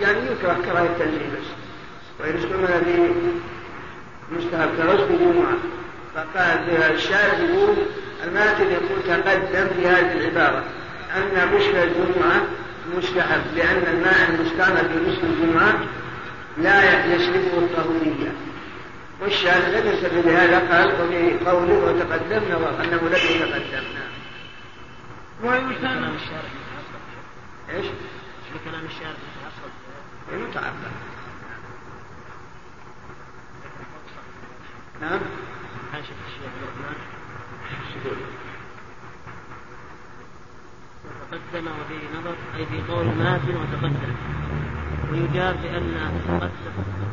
[0.00, 1.48] يعني يكره كراهة التنزيل بس.
[2.20, 3.08] وإن استعمل في
[4.36, 5.56] مستحب كغسل جمعة.
[6.14, 7.76] فقال الشارع يقول
[8.24, 10.64] الماتن يقول تقدم في هذه العبارة
[11.16, 12.42] أن غسل الجمعة
[12.96, 15.74] مستحب لأن الماء المستعمل في غسل الجمعة
[16.58, 18.32] لا يسلبه الطهورية
[19.20, 26.04] والشارع لم ينتبه لهذا قال وفي قوله وتقدمنا وأنه لم يتقدم نعم ويسن
[27.70, 27.86] إيش؟
[28.54, 29.14] بكلام الشارع
[30.32, 30.92] متعبد
[35.00, 35.20] نعم.
[35.92, 36.96] حاشية الشيخ الرحمن.
[41.32, 44.14] وتقدم وفيه نظر أي في قول ماتن وتقدم.
[45.12, 46.50] ويجاب بأن تقدم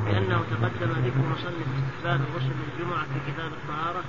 [0.05, 4.03] بأنه تقدم ذكر مصنف استحباب الغسل للجمعة في كتاب الطهارة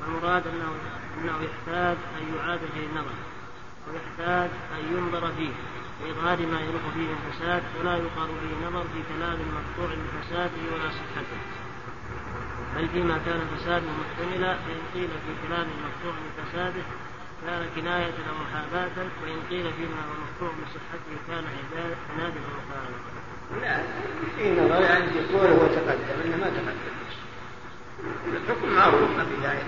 [0.00, 0.70] والمراد أنه
[1.18, 3.16] أنه يحتاج أن يعاد به النظر
[3.88, 5.52] ويحتاج أن ينظر فيه
[6.00, 11.40] لإظهار ما يروح فيه الفساد ولا يقال به نظر في كلام مقطوع بفساده ولا صحته.
[12.76, 16.82] بل فيما كان فساده محتملا فإن قيل في كلام مقطوع بفساده
[17.46, 21.44] كان كناية أو محاباة وإن قيل فيما هو مقطوع بصحته كان
[22.14, 23.10] عنادا ومخالفة.
[23.62, 23.82] لا
[24.36, 26.98] في نظر يعني يقول هو تقدم إنما تقدم.
[28.32, 29.58] الحكم معروف ما في داعي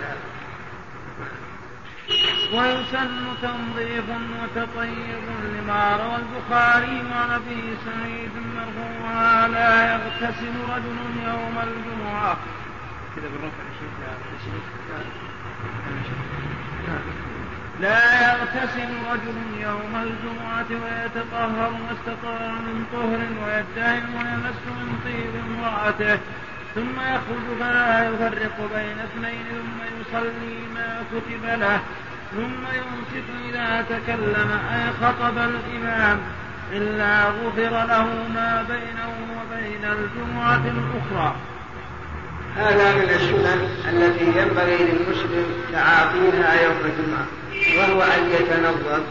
[2.54, 4.04] ويسن تنظيف
[4.42, 12.36] وتطيب لما روى البخاري عن ابي سعيد مرفوعا لا يغتسل رجل يوم الجمعة.
[13.16, 13.62] كذا بالرفع
[17.80, 26.18] لا يغتسل رجل يوم الجمعة ويتطهر ما استطاع من طهر ويدهن ويمس من طيب امرأته
[26.74, 31.80] ثم يخرج فلا يفرق بين اثنين ثم يصلي ما كتب له
[32.30, 36.18] ثم ينصت إذا تكلم أي خطب الإمام
[36.72, 38.04] إلا غفر له
[38.34, 41.34] ما بينه وبين الجمعة الأخرى.
[42.56, 47.26] هذا من السنن التي ينبغي للمسلم تعاطيها يوم الجمعة
[47.78, 49.02] وهو أن يتنظف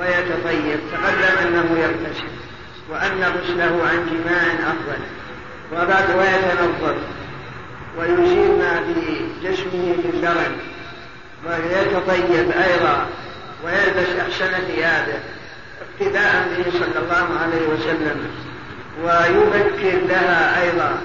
[0.00, 2.24] ويتطيب تقدم أنه يغتسل
[2.90, 5.02] وأن غسله عن جماع أفضل.
[5.72, 6.96] وبعد ويتنظف
[7.98, 10.56] ويزيل ما في جسمه من درن
[11.46, 13.06] ويتطيب أيضا
[13.64, 15.18] ويلبس أحسن ثيابه
[15.82, 18.30] اقتداء به صلى الله عليه وسلم.
[19.04, 20.98] ويبكر لها أيضا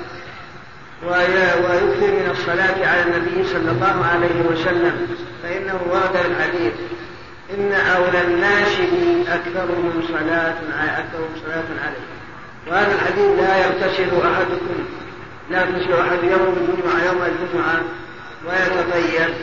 [1.03, 5.07] ويكثر من الصلاة على النبي صلى الله عليه وسلم
[5.43, 6.73] فإنه ورد الحديث
[7.57, 8.79] إن أولى الناس
[9.27, 10.55] أكثرهم صلاة
[10.99, 12.07] أكثرهم صلاة عليه.
[12.67, 14.77] وهذا الحديث لا يغتسل أحدكم
[15.51, 17.81] لا يغتسل أحد يوم الجمعة يوم الجمعة
[18.47, 19.33] ويتطيب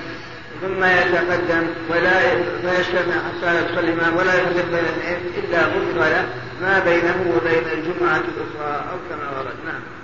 [0.63, 2.21] ثم يتقدم ولا
[2.63, 6.25] فيجتمع حتى يدخل الإمام ولا يفرق بين الاثنين إلا غفر
[6.63, 9.55] ما بينه وبين الجمعة الأخرى أو كما ورد.
[9.67, 10.04] نعم.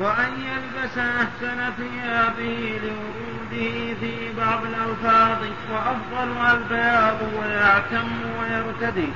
[0.00, 5.38] وأن يلبس أحسن ثيابه لوروده في بعض الألفاظ
[5.72, 8.08] وأفضلها البياض ويعتم
[8.40, 9.08] ويرتدي.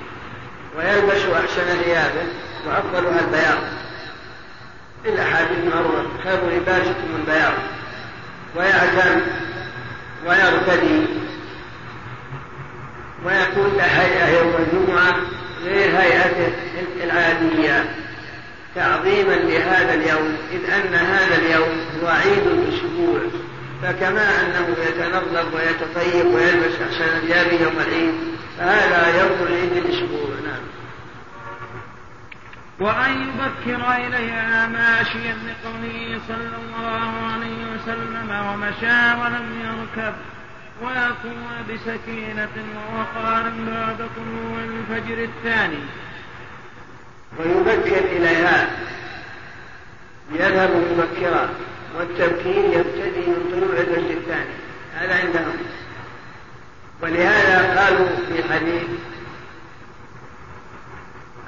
[0.77, 2.27] ويلبس أحسن ثيابه
[2.67, 3.59] وأفضلها البياض.
[5.07, 7.53] الأحاديث معروفة خير لباسكم البياض
[8.57, 9.21] ويعتم
[10.27, 11.07] ويرتدي.
[13.25, 15.17] ويكون هيئة يوم الجمعة
[15.65, 16.53] غير هيئته
[17.05, 17.95] العادية.
[18.75, 23.21] تعظيما لهذا اليوم إذ أن هذا اليوم هو عيد الأسبوع.
[23.83, 28.15] فكما أنه يتنظف ويتطيب ويلبس أحسن ثيابه يوم العيد
[28.59, 30.29] فهذا يوم العيد الأسبوع.
[30.45, 30.63] نعم.
[32.81, 40.15] وأن يبكر إليها ماشيا لقوله صلى الله عليه وسلم ومشى ولم يركب
[40.83, 45.83] ويكون بسكينة ووقار بعد طلوع الفجر الثاني.
[47.39, 48.69] ويبكر إليها.
[50.33, 51.49] يذهب مبكرا.
[51.99, 54.55] والتبكير يبتدي من طلوع الفجر الثاني.
[54.95, 55.57] هذا عندهم.
[57.03, 58.89] ولهذا قالوا في حديث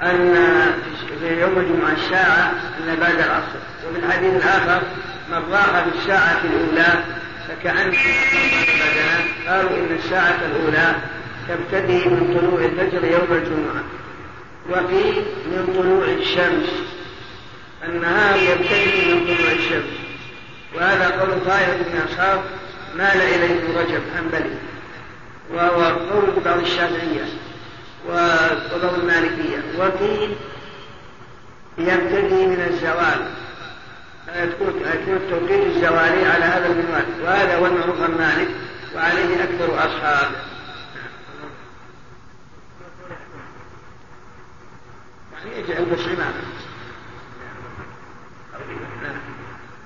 [0.03, 0.35] أن
[1.20, 3.59] في يوم الجمعة الساعة أن بعد العصر.
[3.89, 4.83] وفي الحديث الآخر
[5.30, 7.05] من راح في الساعة الأولى
[7.49, 7.93] فكأن
[9.49, 10.95] قالوا إن الساعة الأولى
[11.49, 13.83] تبتدي من طلوع الفجر يوم الجمعة.
[14.70, 16.68] وفي من طلوع الشمس
[17.84, 19.92] النهار يبتدي من طلوع الشمس.
[20.74, 22.42] وهذا قول طائفة من أصحاب
[22.94, 24.54] مال إليه ابن رجب حنبلي
[25.54, 27.24] وهو قول بعض الشافعية
[28.08, 29.62] وبعض المالكية.
[29.78, 30.34] وفي
[31.78, 33.42] يبتدي من الزوال.
[34.28, 38.48] يكون التوقيت الزوالي على هذا المنوال وهذا هو المعروف عن مالك
[38.94, 40.36] وعليه أكثر أصحابه
[45.32, 46.01] يعني يجعل بس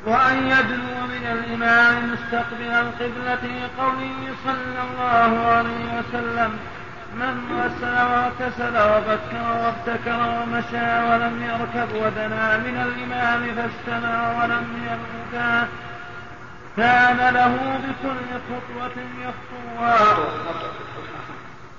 [0.06, 6.58] وأن يدنو من الإمام مستقبل القبلة قوله صلى الله عليه وسلم
[7.14, 15.64] من غسل واغتسل وبكر وابتكر ومشى ولم يركب ودنا من الإمام فاستمع ولم يركع
[16.76, 20.18] كان له بكل خطوة يخطوها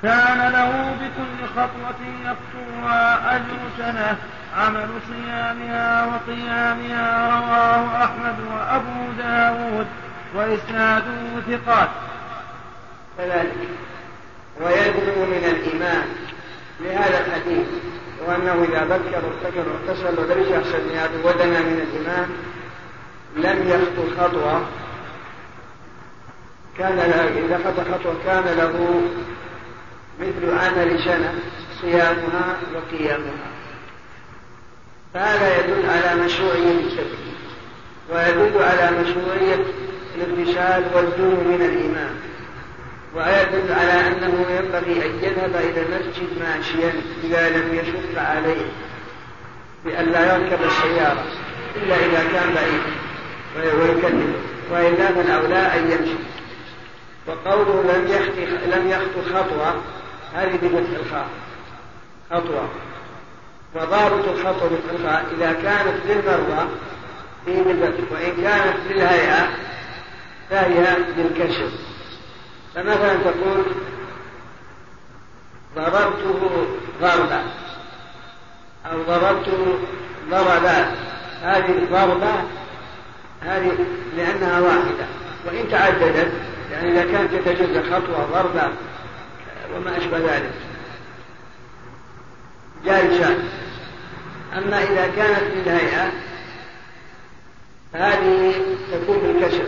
[0.03, 4.17] كان له بكل خطوة يخطوها أجر سنة
[4.57, 9.87] عمل صيامها وقيامها رواه أحمد وأبو داود
[10.35, 11.89] وإسناده ثقات.
[13.17, 13.69] كذلك
[14.61, 16.07] ويدنو من الإيمان
[16.79, 17.67] لهذا الحديث
[18.27, 20.79] وأنه إذا بكر وارتكب واغتسل ولبس أحسن
[21.23, 22.29] ودنا من الإيمان
[23.35, 24.61] لم يخطو خطوة
[26.77, 29.01] كان له إذا خطى خطوة كان له
[30.19, 31.33] مثل عمل سنة
[31.81, 33.47] صيامها وقيامها.
[35.13, 37.17] فهذا يدل على مشروعية السبت
[38.09, 39.63] ويدل على مشروعية
[40.15, 42.15] الاغتسال والدنو من الإيمان
[43.15, 46.93] ويدل على أنه ينبغي أن يذهب إلى المسجد ماشيا
[47.23, 48.65] إذا لم يشق عليه
[49.85, 51.23] بأن لا يركب السيارة
[51.75, 52.97] إلا إذا كان بعيدا
[53.77, 54.33] ويكلم
[54.71, 56.17] وإلا فالأولى أن يمشي.
[57.27, 58.41] وقوله لم يخطو
[58.77, 59.81] لم يخطو خطوة
[60.37, 61.27] هذه بفتح الخاء
[62.31, 62.69] خطوة.
[63.75, 66.69] وضابط الخطوة بفتح الخاء إذا كانت للمرة
[67.45, 69.49] فيه بالفتح وإن كانت للهيئة
[70.49, 71.69] فهي بالكسر
[72.75, 73.63] فمثلا تقول
[75.75, 76.67] ضربته
[77.01, 77.43] ضربا
[78.91, 79.79] أو ضربته
[80.29, 80.91] ضربا
[81.41, 82.33] هذه الضربة
[83.41, 83.77] هذه
[84.17, 85.07] لأنها واحدة.
[85.45, 86.31] وإن تعددت
[86.71, 88.71] يعني إذا كانت تتجزأ خطوة ضربة
[89.75, 90.51] وما أشبه ذلك.
[92.85, 93.49] جالسان
[94.57, 96.11] أما إذا كانت للهيئة
[97.93, 98.53] هذه
[98.91, 99.67] تكون بالكسر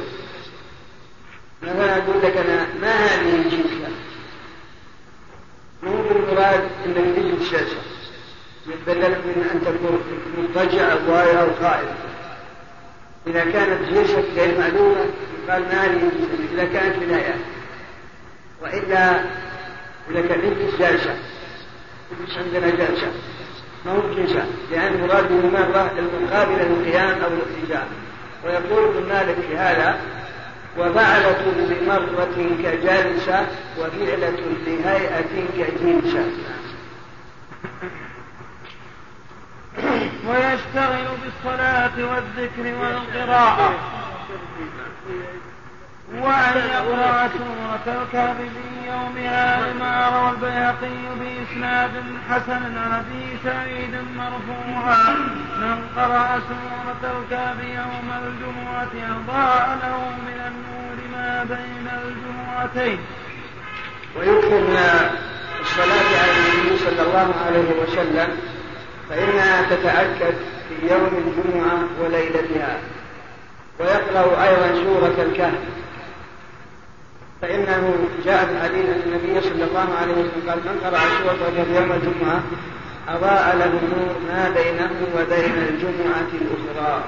[1.61, 3.89] مثلا أقول لك أنا ما هذه الجلسة
[5.83, 7.81] مو بالمراد أنك تجلس جلسة
[8.87, 10.03] بدلا من أن تكون
[10.37, 11.95] مضطجع أو واعي أو قائم
[13.27, 15.05] إذا كانت جلسة غير معلومة
[15.47, 16.11] يقال ما هذه
[16.53, 17.35] إذا كانت بداية
[18.61, 19.23] وإلا
[20.09, 21.15] إذا كان نجلس جلسة
[22.11, 23.11] نجلس عندنا جلسة
[23.85, 27.87] ما هو جلسة لأن مراد بالمرة المقابلة للقيام أو الاتجاه
[28.45, 29.99] ويقول ابن مالك في هذا
[30.77, 33.47] وفعلة لمرة كجلسة
[33.79, 36.25] وفعلة لهيئة كجلسة.
[40.27, 43.73] ويشتغل بالصلاة والذكر والقراءة.
[46.13, 51.91] وأن يقرأ سورة الكهف في يومها لما روى البيهقي بإسناد
[52.29, 55.13] حسن عن أبي سعيد مرفوعا.
[55.59, 59.97] من قرأ سورة الكهف يوم الجمعة أضاء له
[60.27, 62.99] من النور ما بين الجمعتين.
[64.19, 64.77] ويمكن
[65.61, 68.37] الصلاة على النبي صلى الله عليه وسلم
[69.09, 70.35] فإنها تتأكد
[70.69, 72.77] في يوم الجمعة وليلتها.
[73.79, 75.59] ويقرأ أيضا سورة الكهف.
[77.41, 77.93] فإنه
[78.25, 81.91] جاء في الحديث أن النبي صلى الله عليه وسلم قال من قرأ سورة الكهف يوم
[81.91, 82.43] الجمعة
[83.09, 87.03] أضاء له النور ما بينه وبين الجمعة الأخرى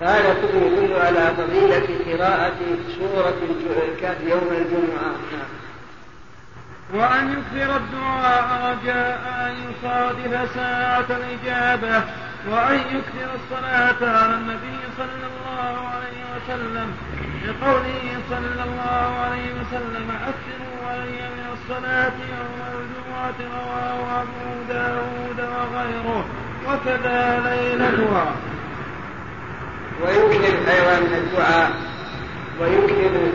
[0.00, 2.58] هذا كله يدل على فضيلة قراءة
[2.98, 3.34] سورة
[3.88, 5.48] الكهف يوم الجمعة نعم.
[6.94, 12.04] وأن يكثر الدعاء رجاء أن يصادف ساعة الإجابة
[12.50, 16.88] وأن يكثر الصلاة على النبي صلى الله عليه وسلم.
[17.46, 26.24] لقوله صلى الله عليه وسلم أكثروا علي من الصلاة يوم الجمعة رواه أبو داود وغيره
[26.66, 28.26] وكذا ليلتها
[30.02, 31.70] ويكثر أيضا الدعاء
[32.60, 33.32] ويكثر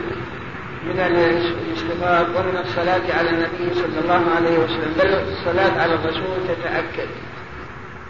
[0.86, 7.10] من الاستغفار ومن الصلاة على النبي صلى الله عليه وسلم بل الصلاة على الرسول تتأكد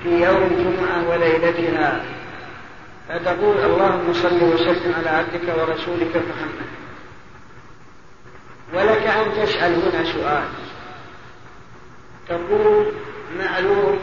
[0.03, 2.03] في يوم الجمعة وليلتها.
[3.09, 6.69] فتقول اللهم صل وسلم على عبدك ورسولك محمد.
[8.73, 10.47] ولك أن تسأل هنا سؤال.
[12.29, 12.85] تقول
[13.39, 13.99] معلوم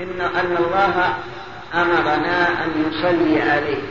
[0.00, 1.14] إن أن الله
[1.74, 3.82] أمرنا أن نصلي عليه.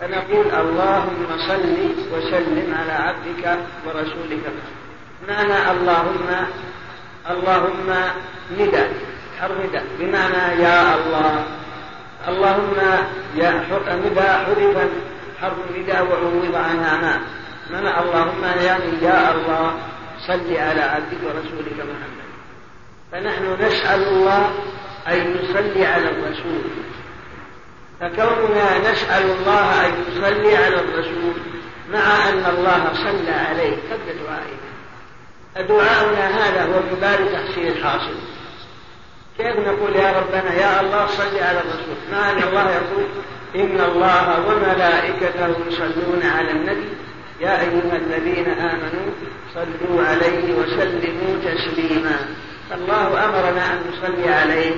[0.00, 1.76] فنقول اللهم صل
[2.12, 4.44] وسلم على عبدك ورسولك.
[5.28, 6.28] معنى اللهم
[7.30, 7.94] اللهم
[8.58, 8.84] ندى
[9.64, 11.44] ندى بمعنى يا الله.
[12.28, 12.76] اللهم
[13.36, 13.50] يا
[13.90, 14.88] ندى حذف
[15.40, 17.20] حرف ندى وعوض عنها ما.
[17.70, 19.74] معنى اللهم يعني يا الله
[20.26, 22.28] صل على عبدك ورسولك محمد.
[23.12, 24.50] فنحن نسأل الله
[25.08, 26.62] أن يصلي على الرسول.
[28.00, 31.34] فكوننا نسأل الله أن يصلي على الرسول
[31.92, 33.76] مع أن الله صلى عليه.
[33.90, 34.68] قبل دعائنا
[35.54, 38.14] فدعاؤنا هذا هو باب تحصيل الحاصل
[39.38, 43.06] كيف نقول يا ربنا يا الله صل على الرسول؟ مع أن الله يقول
[43.56, 46.88] إن الله وملائكته يصلون على النبي.
[47.40, 49.10] يا أيها الذين آمنوا
[49.54, 52.18] صلوا عليه وسلموا تسليما.
[52.70, 54.72] فالله أمرنا أن نصلي عليه.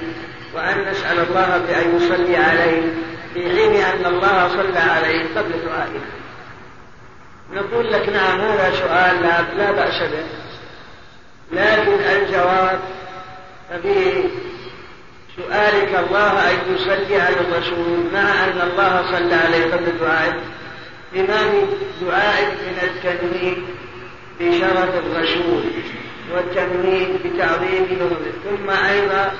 [0.55, 2.83] وأن نسأل الله بأن يصلي عليه
[3.35, 6.11] في حين أن الله صلى عليه قبل دعائنا.
[7.53, 10.25] نقول لك نعم هذا سؤال لا, لا بأس به.
[11.53, 12.81] لكن الجواب
[13.71, 14.25] ففي
[15.37, 20.41] سؤالك الله أن يصلي على الرسول مع أن الله صلى عليه قبل دعائه.
[21.13, 21.67] بما
[22.03, 23.67] دعاء من التنوين
[24.41, 25.63] بشرف الرسول
[26.35, 27.87] والتنوين بتعظيم
[28.45, 29.33] ثم أيضا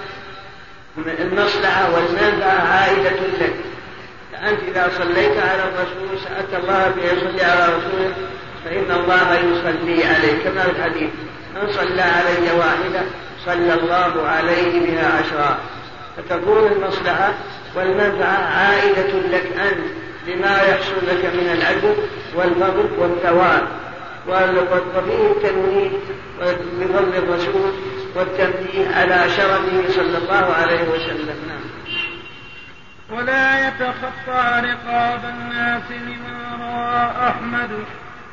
[1.07, 3.55] المصلحة والمنفعة عائدة لك.
[4.33, 8.15] فأنت إذا صليت على الرسول سألت الله بأن يصلي على رسوله
[8.65, 11.11] فإن الله يصلي عليه كما في الحديث
[11.55, 13.03] من صلى علي واحدة
[13.47, 15.59] صلى الله عليه بها عشرا
[16.17, 17.35] فتكون المصلحة
[17.77, 19.85] والمنفعة عائدة لك أنت
[20.27, 21.95] لما يحصل لك من العدل
[22.35, 23.67] والفضل والثواب.
[24.29, 25.91] وفيه التنويه
[26.81, 27.73] بفضل الرسول
[28.17, 31.37] والتنبيه على شرفه صلى الله عليه وسلم.
[31.49, 31.61] نعم.
[33.11, 37.71] ولا يتخطى رقاب الناس لما روى أحمد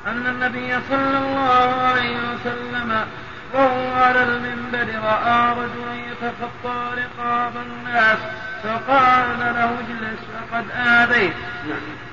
[0.08, 3.06] أن النبي صلى الله عليه وسلم
[3.54, 8.18] وهو على المنبر رأى رجلا يتخطى رقاب الناس
[8.64, 10.20] فقال له اجلس
[10.52, 11.34] فقد آذيت.
[11.70, 12.07] نعم.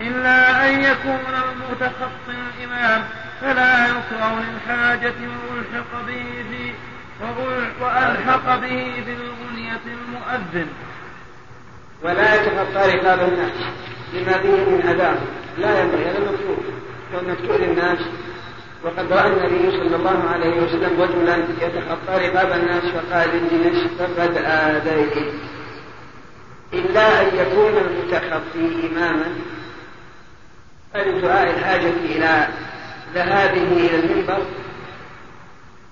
[0.00, 3.04] إلا أن يكون المتخطي الإمام
[3.40, 5.14] فلا يكره للحاجة
[5.50, 6.72] وألحق به في
[7.80, 10.68] وألحق به في الغنية المؤذن.
[12.02, 13.52] ولا يتخطى رقاب الناس
[14.14, 15.18] لما فيه من أذاه
[15.58, 16.32] لا ينبغي هذا
[17.12, 17.98] كونك تؤذي الناس
[18.84, 25.32] وقد رأى النبي صلى الله عليه وسلم رجلا يتخطى رقاب الناس فقال إني فقد آذيت
[26.72, 29.34] إلا أن يكون المتخطي إماما
[30.94, 32.48] فلدعاء الحاجة إلى
[33.14, 34.42] ذهابه إلى المنبر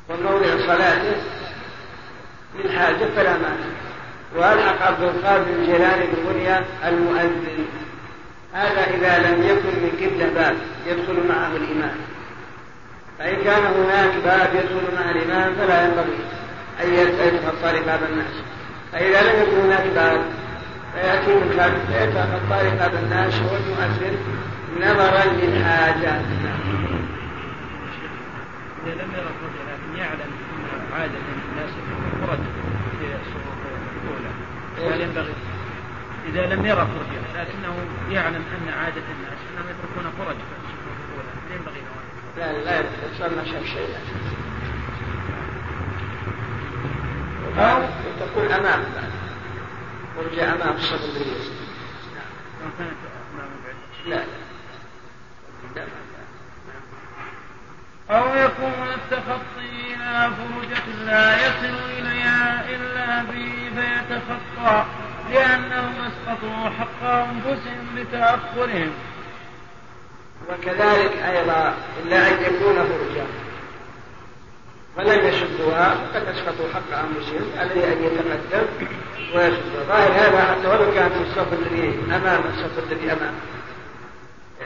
[0.08, 1.16] وموضع صلاته
[2.54, 3.68] للحاجة فلا مانع.
[4.36, 7.66] وألحق عبد القادر الجيلاني بالبنية المؤذن.
[8.52, 11.96] هذا إذا لم يكن من قبلة باب يدخل معه الإمام.
[13.18, 16.18] فإن كان هناك باب يدخل مع الإمام فلا ينبغي
[16.84, 18.32] أن يتخطى باب الناس.
[18.92, 20.20] فإذا لم يكن هناك باب
[20.94, 24.18] فيأتي من خلف فيتخطى باب الناس هو المؤذن
[24.76, 26.20] نظرا للحاجة.
[28.86, 31.18] إذا لم يرى الرجل لكن يعلم أن عادة
[31.52, 31.70] الناس
[32.20, 32.38] فرج
[33.00, 33.58] في الصفوف
[34.04, 35.34] الأولى هل ينبغي
[36.28, 37.74] إذا لم يرى فرجا لكنه
[38.10, 42.82] يعلم أن عادة الناس أنهم يتركون فرج في الصفوف الأولى هل ينبغي له لا
[43.34, 43.88] لا شاف شيء
[47.58, 47.82] أو
[48.20, 48.84] تكون أمام
[50.16, 51.50] ورجع أمام الصف الدريس
[52.14, 52.90] نعم.
[54.06, 54.47] لا لا.
[58.10, 64.84] أو يكون التخطي إلى فرجة لا يصل إليها إلا به فيتخطى
[65.30, 68.90] لأنهم أسقطوا حق أنفسهم بتأخرهم.
[70.48, 73.26] وكذلك أيضا إلا أن يكون فرجة
[74.96, 78.66] فلم يشدوها فقد أسقطوا حق أنفسهم عليه أن يتقدم
[79.34, 79.86] ويشد.
[79.88, 83.34] ظاهر هذا حتى ولو كان في الصف الذي أمام الصف الذي أمام.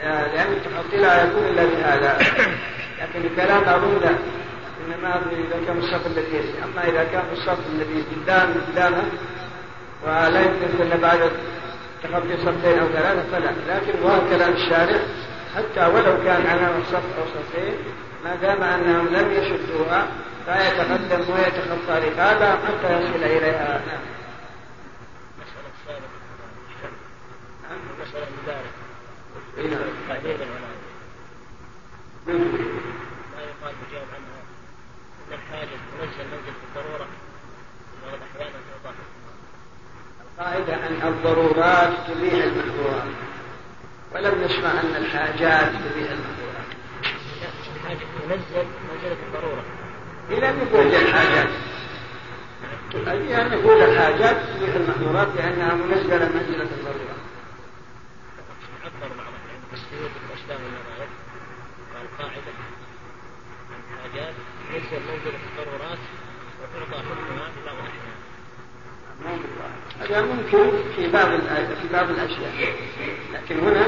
[0.01, 2.17] لأن التخطي لا يكون إلا بهذا
[3.01, 4.15] لكن الكلام أظن لا
[4.85, 9.03] إنما إذا كان الصف الذي يلي أما إذا كان الصف الذي قدام قدامه
[10.03, 11.19] ولا يمكن إلا بعد
[12.03, 13.51] تخطي صفين أو ثلاثة فلا.
[13.67, 14.99] لكن ظاهر كلام الشارع
[15.55, 17.73] حتى ولو كان أمام صف أو صفين
[18.23, 20.07] ما دام أنهم لم يشدوها
[20.45, 23.81] فيتقدم ويتخطى رقابهم حتى يصل إليها.
[23.87, 24.03] نعم.
[28.01, 28.82] مسألة
[29.57, 29.93] المبارك.
[32.27, 34.41] ما يقال بجواب عنها.
[35.27, 37.07] إن الحاجة تنزل منزل في الضرورة
[38.03, 38.95] بعض أحيانا توضح
[40.21, 43.07] القاعدة أن الضرورات تبيح المحظورات
[44.13, 46.67] ولم نسمع أن الحاجات تبيح المحظورات.
[47.75, 49.63] الحاجة تنزل منزله الضرورة.
[50.29, 51.49] إلى ان نقول الحاجات
[52.95, 57.13] إلى أن نقول الحاجات تبيح المحظورات لأنها منزلة منزله الضرورة.
[59.93, 61.09] عبر بعض السيوط الاشباه والنظائر
[62.19, 62.53] قاعدة.
[63.71, 64.33] عن حاجات
[64.73, 65.97] ليس منزلة الضرورات
[66.75, 68.13] وتعطى حكمها في بعض الأحيان.
[69.99, 71.29] هذا ممكن في بعض
[71.81, 72.75] في بعض الأشياء.
[73.33, 73.87] لكن هنا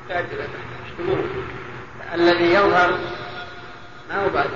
[0.00, 0.48] يحتاج إلى
[2.14, 2.98] الذي يظهر
[4.08, 4.50] ما هو بعد؟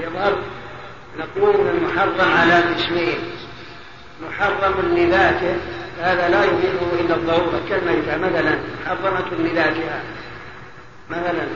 [0.00, 0.42] يظهر
[1.18, 3.18] نقول المحرم على قسمين
[4.22, 10.02] محرم لذاته هذا لا يبيحه إلا الضرورة كالميتة مثلا محرمة لذاتها
[11.10, 11.46] مثلا.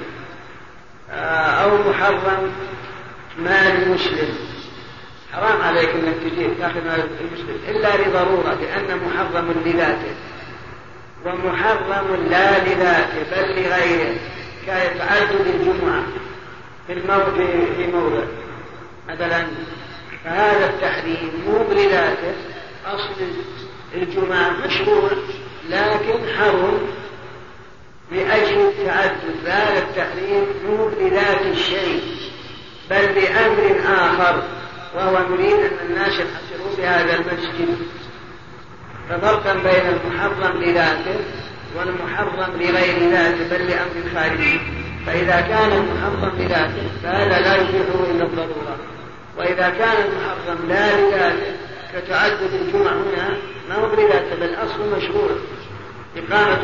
[1.10, 2.52] آه، أو محرم
[3.38, 4.34] مال المسلم
[5.32, 10.14] حرام عليك إنك تجيب تأخذ مال المسلم إلا لضرورة لأنه محرم لذاته.
[11.26, 14.16] ومحرم لا لذاته بل لغيره.
[14.66, 16.02] كيتعدد الجمعه
[16.86, 18.24] في الموضع في موضع.
[19.08, 19.46] مثلا
[20.24, 22.34] فهذا التحريم مو لذاته
[22.86, 23.10] اصل
[23.94, 25.10] الجمعة مشروع
[25.68, 26.78] لكن حرم
[28.12, 29.46] لأجل التعدد.
[29.46, 32.02] هذا التحريم مو بذات الشيء
[32.90, 34.42] بل بأمر آخر
[34.94, 37.78] وهو نريد أن الناس يحصلوا بهذا المسجد.
[39.08, 41.16] ففرقا بين المحرم لذاته
[41.76, 44.60] والمحرم لغير ذاته بل لأمر خارجي.
[45.06, 48.76] فإذا كان المحرم لذاته فهذا لا يبيحه إلا الضرورة.
[49.38, 51.56] وإذا كان المحرم لا لذاته
[51.94, 53.36] كتعدد الجمع هنا
[53.70, 55.30] ما هو بذاته بل أصل مشروع
[56.16, 56.62] إقامة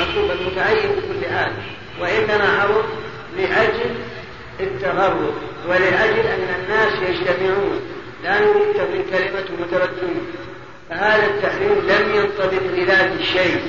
[0.00, 1.52] مطلوب المتعين بكل حال
[2.00, 2.84] وإنما حرم
[3.36, 3.94] لأجل
[4.60, 5.34] التغرب
[5.68, 7.80] ولأجل أن الناس يجتمعون.
[8.24, 10.22] لا نريد تكون كلمة متردد
[10.90, 13.60] فهذا التحريم لم ينطبق لذات الشيء.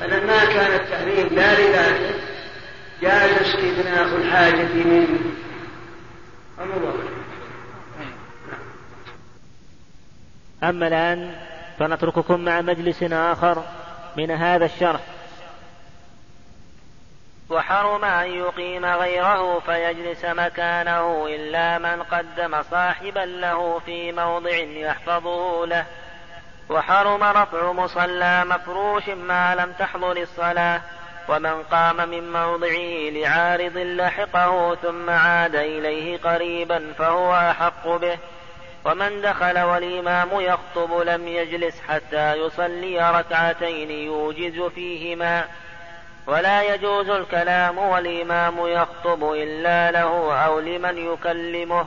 [0.00, 2.14] فلما كان التحريم لا لذاته
[3.02, 5.18] جاز استثناء الحاجة منه.
[10.62, 13.62] أما الآن فنترككم مع مجلس آخر
[14.16, 15.00] من هذا الشرح.
[17.50, 25.86] وحرم أن يقيم غيره فيجلس مكانه إلا من قدم صاحبا له في موضع يحفظه له.
[26.68, 30.80] وحرم رفع مصلى مفروش ما لم تحضر الصلاة
[31.28, 38.18] ومن قام من موضعه لعارض لحقه ثم عاد إليه قريبا فهو أحق به.
[38.86, 45.44] ومن دخل والإمام يخطب لم يجلس حتى يصلي ركعتين يوجز فيهما.
[46.26, 51.86] ولا يجوز الكلام والإمام يخطب إلا له أو لمن يكلمه.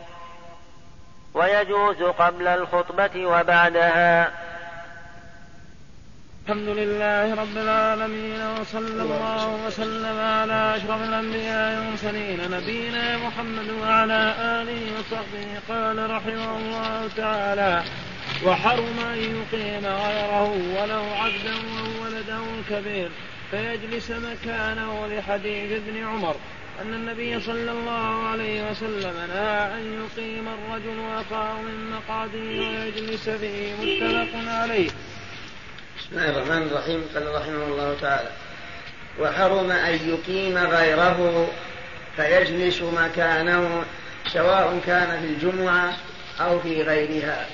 [1.34, 4.32] ويجوز قبل الخطبة وبعدها.
[6.50, 14.82] الحمد لله رب العالمين وصلى الله وسلم على أشرف الأنبياء والمرسلين نبينا محمد وعلى آله
[14.98, 15.48] وصحبه.
[15.70, 17.84] قال رحمه الله تعالى
[18.46, 23.10] وحرم أن يقيم غيره ولو عبدا أو ولده كبير.
[23.52, 26.36] فيجلس مكانه لحديث ابن عمر
[26.82, 33.74] أن النبي صلى الله عليه وسلم نهى أن يقيم الرجل أخاه من مقعده ويجلس فيه
[33.74, 34.90] متفق عليه.
[36.10, 37.10] بسم الله الرحمن الرحيم.
[37.16, 38.30] قال رحمه الله تعالى
[39.20, 41.52] وحرم أن يقيم غيره
[42.16, 43.84] فيجلس مكانه
[44.28, 45.98] سواء كان في الجمعة
[46.40, 47.48] أو في غيرها.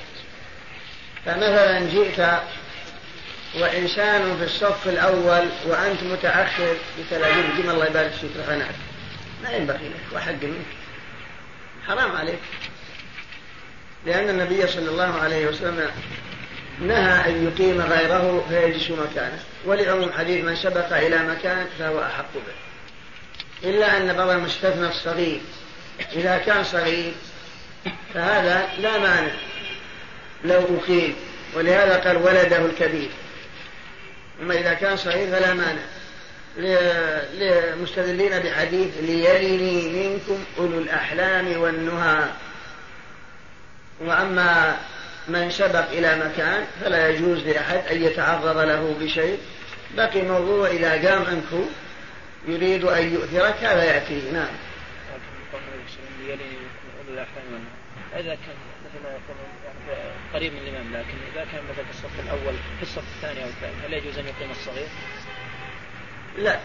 [1.25, 2.19] فمثلا جئت
[3.59, 8.75] وإنسان في الصف الأول وأنت متأخر بثلاثين جمع الله يبارك فيك رفعناك
[9.43, 10.65] ما ينبغي لك وحق منك.
[11.87, 12.39] حرام عليك.
[14.05, 15.91] لأن النبي صلى الله عليه وسلم
[16.79, 23.69] نهى أن يقيم غيره فيجلس مكانه ولعموم حديث من سبق إلى مكان فهو أحق به.
[23.69, 25.41] إلا أن بعض المستثنى الصغير
[26.13, 27.13] إذا كان صغير
[28.13, 29.33] فهذا لا مانع.
[30.43, 31.15] لو أقيم
[31.55, 33.09] ولهذا قال ولده الكبير.
[34.41, 35.81] أما إذا كان صغير فلا مانع.
[37.33, 42.29] لمستدلين بحديث ليلني منكم أولو الأحلام والنهى.
[44.01, 44.77] وأما
[45.27, 49.37] من سبق إلى مكان فلا يجوز لأحد أن يتعرض له بشيء
[49.97, 51.69] بقي موضوع إذا قام عنكم
[52.47, 54.31] يريد أن يؤثرك هذا يأتي.
[54.31, 54.47] نعم.
[58.13, 59.35] إذا كان مثل ما يكون
[60.33, 63.85] قريب من الإمام لكن إذا كان مثلا في الصف الأول في الصف الثاني أو الثالث
[63.85, 64.87] هل يجوز أن يقيم الصغير؟
[66.37, 66.59] لا.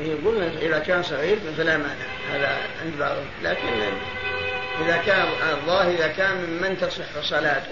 [0.00, 3.68] يقول إذا كان صغير فلا مانع هذا عند بعضهم لكن
[4.80, 5.28] إذا كان
[5.62, 7.70] الله إذا كان ممن تصح صلاته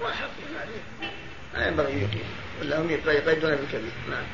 [0.00, 0.30] وحق
[0.60, 1.10] عليه.
[1.54, 2.24] ما ينبغي يقيم.
[2.60, 3.92] ولا هم يقيدون بالكبير.
[4.10, 4.24] نعم.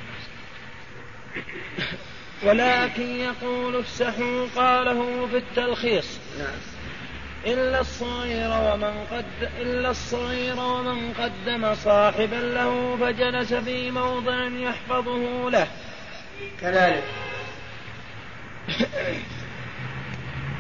[2.43, 6.19] ولكن يقول افسحوا قاله في التلخيص.
[6.39, 6.59] نعم.
[7.47, 15.69] إلا الصغير ومن قد إلا الصغير ومن قدم صاحبا له فجلس في موضع يحفظه له.
[16.61, 17.03] كذلك.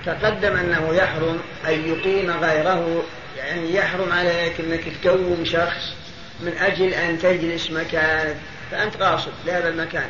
[0.06, 3.04] تقدم أنه يحرم أن يقيم غيره
[3.36, 5.94] يعني يحرم عليك أنك تقوم شخص
[6.40, 8.34] من أجل أن تجلس مكان
[8.70, 10.08] فأنت قاصد لهذا المكان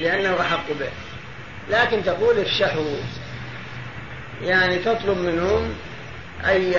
[0.00, 0.88] لأنه أحق به.
[1.70, 2.96] لكن تقول افشحوا.
[4.42, 5.74] يعني تطلب منهم
[6.44, 6.74] أن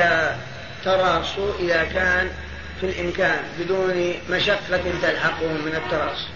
[0.84, 2.30] تراصوا إذا كان
[2.82, 6.28] في الإمكان بدون مشقة تلحقهم من التراص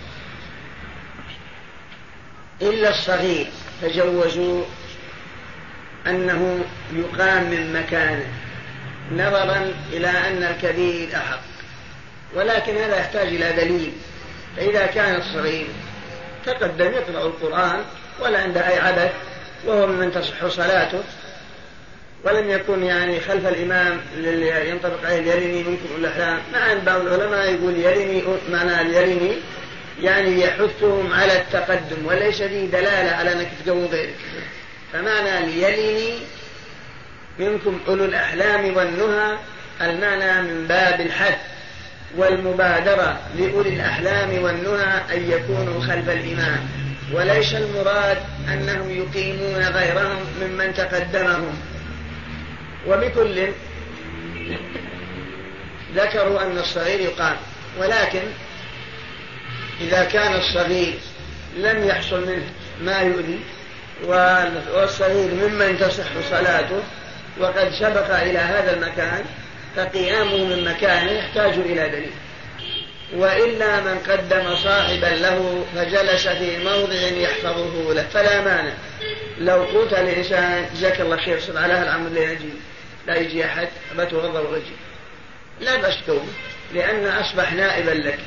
[2.62, 3.48] إلا الصغير
[3.82, 4.64] تجوزوا
[6.08, 8.26] أنه يقام من مكانه
[9.12, 11.42] نظرا إلى أن الكبير أحق
[12.36, 13.94] ولكن هذا يحتاج إلى دليل
[14.58, 15.68] فإذا كان الصغير
[16.46, 17.84] تقدم يقرأ القرآن
[18.20, 19.12] ولا عنده أي عبث
[19.66, 21.04] وهو ممن تصح صلاته
[22.24, 24.02] ولم يكن يعني خلف الإمام
[24.70, 29.36] ينطبق عليه يرني منكم الأحلام مع بعض العلماء يقول يرني معنى يرني
[30.02, 34.16] يعني يحثهم على التقدم وليس فيه دلالة على أنك تقوم غيرك.
[34.94, 36.14] فمعنى ليلني
[37.40, 39.38] منكم أولو الأحلام والنهى
[39.82, 41.38] المعنى من باب الحث
[42.18, 46.60] والمبادرة لأولي الأحلام والنهى أن يكونوا خلف الإمام
[47.14, 48.18] وليس المراد
[48.54, 51.58] أنهم يقيمون غيرهم ممن تقدمهم.
[52.88, 53.48] وبكل
[55.96, 57.36] ذكروا أن الصغير يقام
[57.80, 58.22] ولكن
[59.82, 60.94] إذا كان الصغير
[61.58, 62.46] لم يحصل منه
[62.82, 63.40] ما يؤذي
[64.74, 66.84] والصغير ممن تصح صلاته
[67.40, 69.26] وقد سبق إلى هذا المكان
[69.76, 72.12] فقيامه من مكانه يحتاج إلى دليل.
[73.16, 78.04] وإلا من قدم صاحبا له فجلس في موضع يحفظه له.
[78.14, 78.74] فلا مانع.
[79.38, 82.50] لو قلت الإنسان جزاك الله خير صل على العمل لا يجي
[83.08, 83.68] لا يجي أحد
[83.98, 84.76] بتوضأ وأجي
[85.62, 85.96] لا بأس
[86.74, 88.20] لأن أصبح نائبا لك.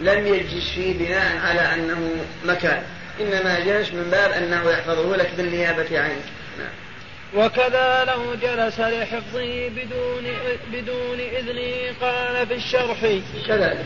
[0.00, 2.10] لم يجلس فيه بناء على أنه
[2.44, 2.82] مكان
[3.20, 6.24] إنما جلس من باب أنه يحفظه لك بالنيابة عنك
[6.58, 7.44] نعم.
[7.44, 10.24] وكذا لو جلس لحفظه بدون
[10.72, 13.20] بدون إذنه قال في الشرح.
[13.46, 13.84] كذلك.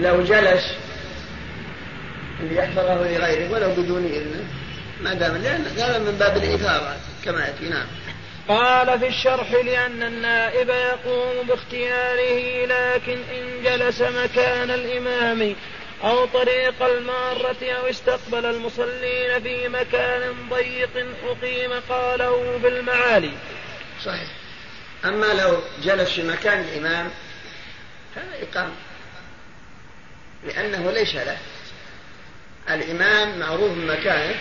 [0.00, 0.74] لو جلس
[2.40, 4.44] ليحفظه لغيره ولو بدون إذنه
[5.00, 7.68] ما دام لأن هذا من باب الإثارة كما يأتي.
[7.68, 7.86] نعم.
[8.48, 15.56] قال في الشرح لأن النائب يقوم باختياره لكن إن جلس مكان الإمام
[16.04, 23.32] أو طريق المارة أو استقبل المصلين في مكان ضيق أقيم قاله بالمعالي.
[24.04, 24.28] صحيح.
[25.04, 27.10] أما لو جلس في مكان الإمام
[28.14, 28.74] فلا إقامة
[30.44, 31.38] لأنه ليس له.
[32.70, 34.34] الإمام معروف مكانه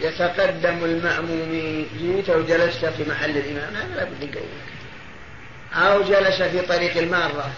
[0.00, 4.74] يتقدم المأمومين جيت وجلست في محل الإمام هذا لابد يقومك
[5.74, 7.50] أو جلس في طريق المارة.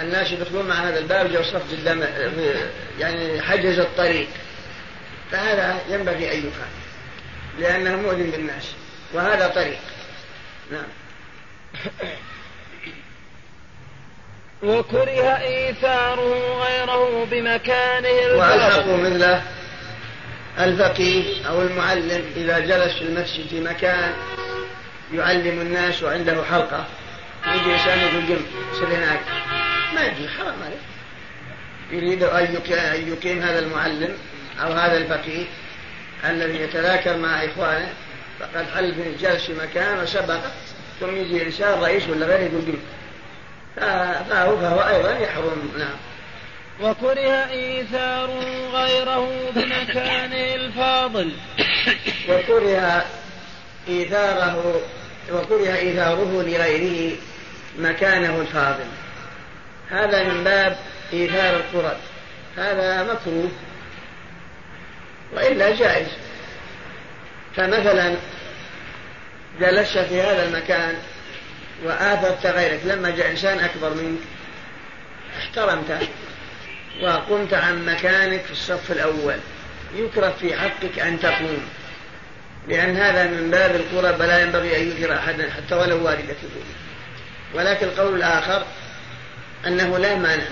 [0.00, 2.04] الناس يدخلون مع هذا الباب جو صف قدام
[2.98, 4.28] يعني حجز الطريق.
[5.30, 6.72] فهذا ينبغي أن يقام
[7.58, 8.72] لأنه مؤذن بالناس.
[9.12, 9.78] وهذا طريق.
[10.70, 10.86] نعم.
[14.62, 19.42] وكره إيثاره غيره بمكانه وألحقوا مثله.
[20.58, 24.12] الفقيه أو المعلم إذا جلس في المسجد في مكان
[25.14, 26.84] يعلم الناس وعنده حلقة.
[27.46, 28.44] يجي إنسان يقول قم
[28.80, 29.20] سر هناك.
[29.94, 30.84] ما يجي حرام عليه
[31.90, 32.54] يريد أن
[33.08, 34.16] يقيم هذا المعلم
[34.62, 35.44] أو هذا الفقيه
[36.24, 37.92] الذي يتذاكر مع إخوانه.
[38.40, 40.40] فقد حل في جلس في مكان وسبق
[41.00, 42.78] ثم يجي إنسان رئيس ولا غيره يقول قم
[44.30, 45.72] فهو, فهو أيضا يحرم.
[45.78, 45.96] نعم.
[46.80, 48.30] وكره إيثار
[48.72, 51.32] غيره بمكانه الفاضل.
[52.28, 53.04] وكره
[53.88, 54.82] إيثاره
[55.32, 57.16] وكره إيثاره لغيره
[57.78, 58.86] مكانه الفاضل.
[59.90, 60.76] هذا من باب
[61.12, 61.96] إيثار القرب
[62.56, 63.50] هذا مكروه.
[65.32, 66.08] وإلا جائز.
[67.56, 68.16] فمثلا
[69.60, 70.94] جلست في هذا المكان
[71.84, 72.80] وآثرت غيرك.
[72.84, 74.20] لما جاء إنسان أكبر منك
[75.38, 75.98] احترمته.
[77.02, 79.36] وقمت عن مكانك في الصف الأول.
[79.96, 81.62] يكره في حقك أن تقوم.
[82.68, 86.34] لأن هذا من باب القرب لا ينبغي أن يثر أحدا حتى ولو والدة
[87.54, 88.66] ولكن القول الآخر
[89.66, 90.44] أنه لا مانع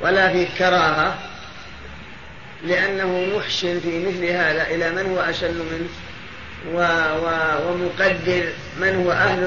[0.00, 1.18] ولا في كراهة
[2.64, 5.88] لأنه محسن في مثل هذا إلى من هو أشل منه
[6.74, 6.78] و
[7.24, 7.26] و
[7.68, 8.48] ومقدر
[8.80, 9.40] من هو أهل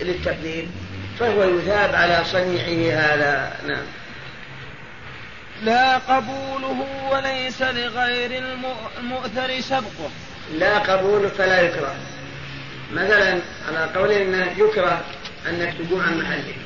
[0.00, 0.66] للتقدير
[1.20, 3.56] فهو يثاب على صنيعه هذا.
[3.68, 3.82] نعم.
[5.62, 8.42] لا قبوله وليس لغير
[8.98, 10.10] المؤثر سبقه.
[10.54, 11.94] لا قبول فلا يكره.
[12.92, 15.04] مثلا على قول انه يكره
[15.48, 16.56] انك تقوم عن محلك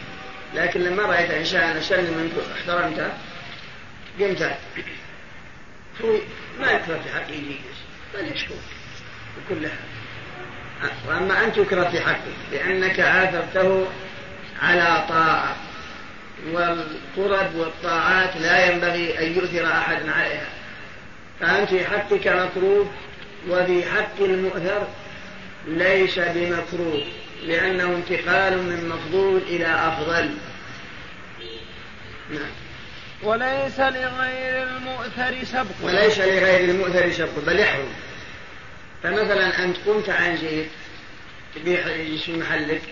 [0.55, 3.09] لكن لما رأيت انسان اشل منك احترمته
[4.21, 4.57] قمت
[6.61, 7.79] ما يكره في حقه يجلس
[8.15, 8.55] بل يشكر
[9.37, 9.69] بكل
[11.09, 13.87] واما ان تكره في حقه لأنك اثرته
[14.63, 15.57] على طاعة.
[16.53, 20.49] والقرب والطاعات لا ينبغي أن يؤثر أحد عليها.
[21.41, 22.91] فأنت في حقك مكروه
[23.49, 24.87] وفي حق المؤثر
[25.67, 27.03] ليس بمكروه
[27.43, 30.31] لأنه انتقال من مفضول إلى أفضل.
[32.31, 32.51] نعم.
[33.23, 35.75] وليس لغير المؤثر سبق.
[35.83, 37.89] وليس لغير المؤثر سبق بل يحرم
[39.03, 40.39] فمثلا أنت قمت عن
[41.55, 41.83] تبيع
[42.17, 42.83] في محلك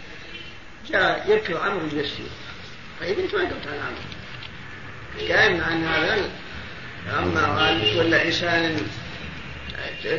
[0.91, 2.27] جاء يبكي عمرو الجسير
[3.05, 6.31] طيب انت ما قلت عن عمرو قائم عن هذا
[7.19, 8.77] أما ولا إنسان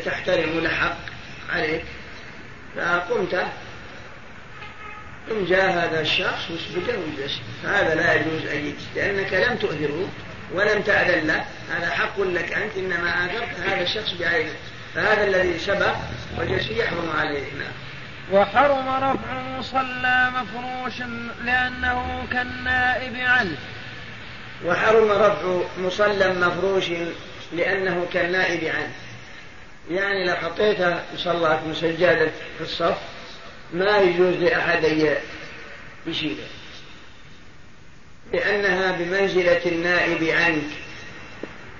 [0.05, 0.97] تحترم له حق
[1.49, 1.83] عليك
[2.75, 3.47] فقمت.
[5.29, 10.09] ثم جاء هذا الشخص وسبقه وجلس فهذا لا يجوز أن يجلس لأنك لم تؤذره
[10.53, 11.45] ولم تأذن له.
[11.71, 14.53] هذا حق لك أنت إنما آثرت هذا الشخص بعينه.
[14.95, 15.95] فهذا الذي سبق
[16.37, 17.84] وجلس يحرم عليه نعم
[18.31, 20.99] وحرم رفع مصلى مفروش
[21.45, 23.57] لأنه كالنائب عنه.
[24.65, 26.85] وحرم رفع مصلى مفروش
[27.53, 28.93] لأنه كالنائب عنه.
[29.89, 30.77] يعني لو حطيت
[31.13, 32.97] مصلاك مسجادة في الصف
[33.73, 35.15] ما يجوز لأحد أن
[36.07, 36.47] يشيلها
[38.33, 40.71] لأنها بمنزلة النائب عنك.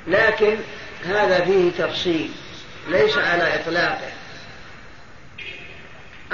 [0.08, 0.58] لكن
[1.06, 2.32] هذا فيه تفصيل
[2.88, 4.12] ليس على إطلاقه.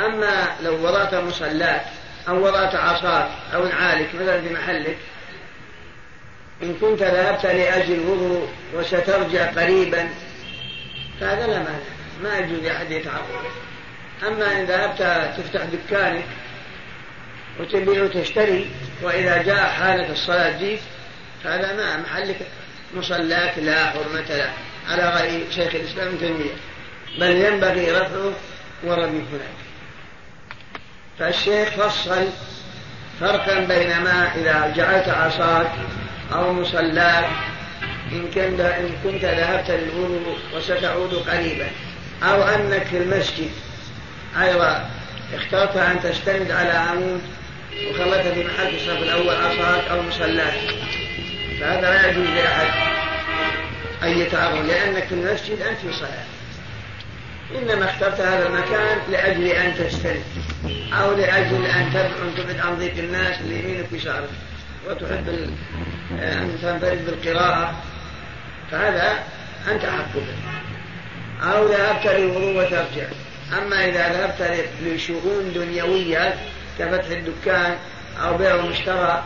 [0.05, 1.85] أما لو وضعت مصلاك
[2.27, 4.97] أو وضعت عصاك أو نعالك مثلا في محلك
[6.63, 10.09] إن كنت ذهبت لأجل وضوء وسترجع قريبا
[11.19, 11.79] فهذا لا مانع
[12.23, 13.45] ما يجوز لأحد يتعرض.
[14.27, 16.23] أما إن ذهبت تفتح دكانك
[17.59, 18.69] وتبيع وتشتري
[19.01, 20.79] وإذا جاء حالة الصلاة جيت
[21.43, 22.37] فهذا ما محلك
[22.95, 24.53] مصلاك لا حرمة له
[24.89, 26.53] على رأي شيخ الإسلام ابن تيمية.
[27.19, 28.33] بل ينبغي رفعه
[28.83, 29.70] ورميه هناك.
[31.21, 32.27] فالشيخ فصل
[33.19, 35.71] فرقا بين ما إذا جعلت عصاك
[36.33, 37.25] أو مصلاك
[38.11, 41.67] إن كنت إن كنت ذهبت للوضوء وستعود قريبا.
[42.23, 43.51] أو أنك في المسجد.
[44.41, 44.89] أيضا
[45.33, 47.21] اخترت أن تستند على عمود
[47.89, 50.53] وخلت في محل الصف الأول عصاك أو مصلاك.
[51.59, 52.91] فهذا لا يجوز لأحد
[54.03, 56.40] أن يتعرض لأنك في المسجد أنت في صلاة.
[57.55, 60.23] إنما اخترت هذا المكان لأجل أن تستند
[60.93, 64.29] أو لأجل أن تبعد عن ضيق الناس اللي يمينك ويسارك
[64.89, 65.29] وتحب
[66.11, 67.73] أن تنفرد بالقراءة.
[68.71, 69.23] فهذا
[69.71, 71.51] أنت أحق به.
[71.51, 73.07] أو ذهبت للوضوء وترجع.
[73.57, 76.35] أما إذا ذهبت لشؤون دنيوية
[76.79, 77.75] كفتح الدكان
[78.23, 79.23] أو بيع ومشترى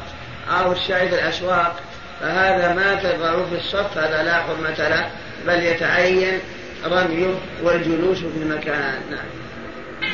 [0.50, 1.80] أو السعي في الأسواق
[2.22, 5.10] فهذا ما تضعه في الصف هذا لا حرمة له
[5.48, 6.40] بل يتعين
[6.86, 9.02] رميه والجلوس في المكان.
[9.12, 9.26] نعم.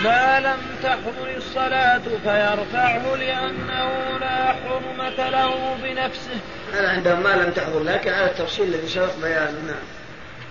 [0.03, 6.39] ما لم تحضر الصلاة فيرفعه لأنه لا حرمة له بنفسه.
[6.73, 9.83] هذا عندهم ما لم تحضر لكن على التفصيل الذي سبق بيانه نعم.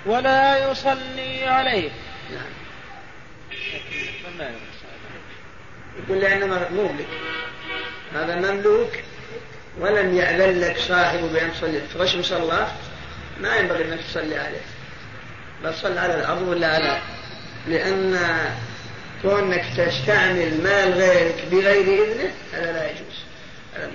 [0.06, 1.90] ولا يصلي عليه.
[2.30, 2.50] نعم.
[5.98, 7.06] يقول لأنه مملك
[8.14, 8.90] هذا مملوك
[9.80, 11.80] ولم يأذن لك صاحبه بأن تصلي.
[11.80, 12.68] فرش مصلاه
[13.40, 14.60] ما ينبغي أنك تصلي عليه.
[15.64, 17.00] بل صل على الأرض ولا على
[17.68, 18.18] لأن
[19.22, 23.16] كونك تستعمل مال غيرك بغير إذنه هذا لا يجوز.
[23.74, 23.90] هذا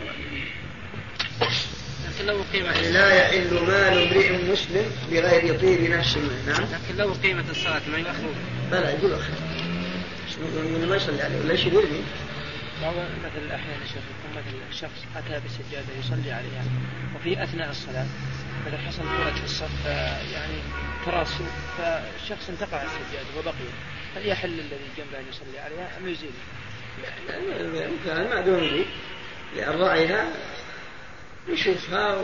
[2.07, 6.17] لكن لو قيمة يعني لا يحل مال امرئ مسلم بغير طيب نفس
[6.47, 8.35] نعم؟ لكن لو قيمة الصلاة ما يخرج
[8.71, 9.33] بلى يقول أخي.
[10.53, 12.03] من ما يصلي عليه ولا يشيل يرمي.
[12.81, 16.63] بعض مثل أحيانا شيخ يكون مثل الشخص أتى بسجادة يصلي عليها
[17.15, 18.05] وفي أثناء الصلاة
[18.65, 19.85] مثلا حصل فرج في الصف
[20.33, 20.57] يعني
[21.05, 21.45] تراصوا
[21.77, 23.69] فالشخص انتقع السجادة وبقي.
[24.15, 26.31] هل يحل الذي جنبه أن يصلي عليها أم يزيل؟
[28.05, 28.85] لا ما دون وجود
[29.55, 30.27] لأن راعيها
[31.47, 32.23] يشوفها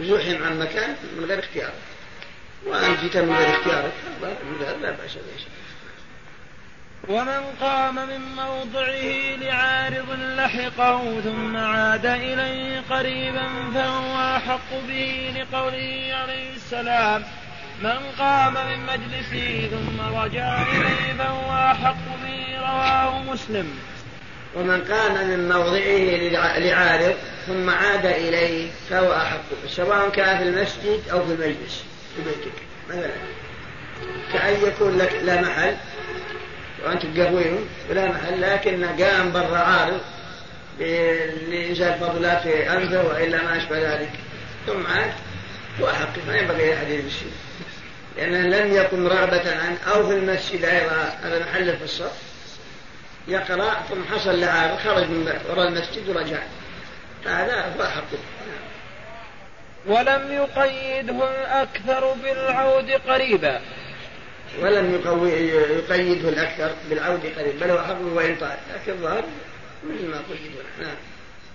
[0.00, 1.72] وزحم عن مكان من غير اختيار.
[2.66, 3.92] وأن جئت من غير اختيارك
[4.82, 5.44] لا بأس به
[7.10, 16.54] ومن قام من موضعه لعارض لحقه ثم عاد إليه قريبا فهو أحق به لقوله عليه
[16.56, 17.24] السلام.
[17.82, 23.78] من قام من مجلسه ثم رجع إليه فهو أحق به رواه مسلم.
[24.56, 27.14] ومن قام من موضعه لعارض
[27.46, 31.84] ثم عاد إليه فهو أحق سواء كان في المسجد أو في المجلس.
[32.16, 33.10] في بيتك مثلا
[34.32, 35.76] كأن يكون لك لا محل.
[36.84, 37.58] وأنت تقهويه
[37.90, 40.00] ولا محل لكن قام برا عارض
[41.48, 44.10] لإنزال فضلات في أنفه وإلا ما أشبه ذلك.
[44.66, 45.12] ثم عاد
[45.80, 47.24] هو أحق ما ينبغي لأحد يجلس
[48.16, 52.12] لأنه لم يكن رغبة عنه أو في المسجد أيضا هذا محل في الصف
[53.28, 56.38] يقرأ ثم حصل لعارض خرج من وراء المسجد ورجع.
[57.26, 58.18] هذا هو حقه
[59.86, 63.60] ولم يقيده الأكثر بالعود قريبا.
[64.58, 69.24] ولم يقيده الأكثر بالعود قريبا بل هو حقه وإن طال لكن الظاهر
[69.84, 70.96] مثل ما قيدنا نعم.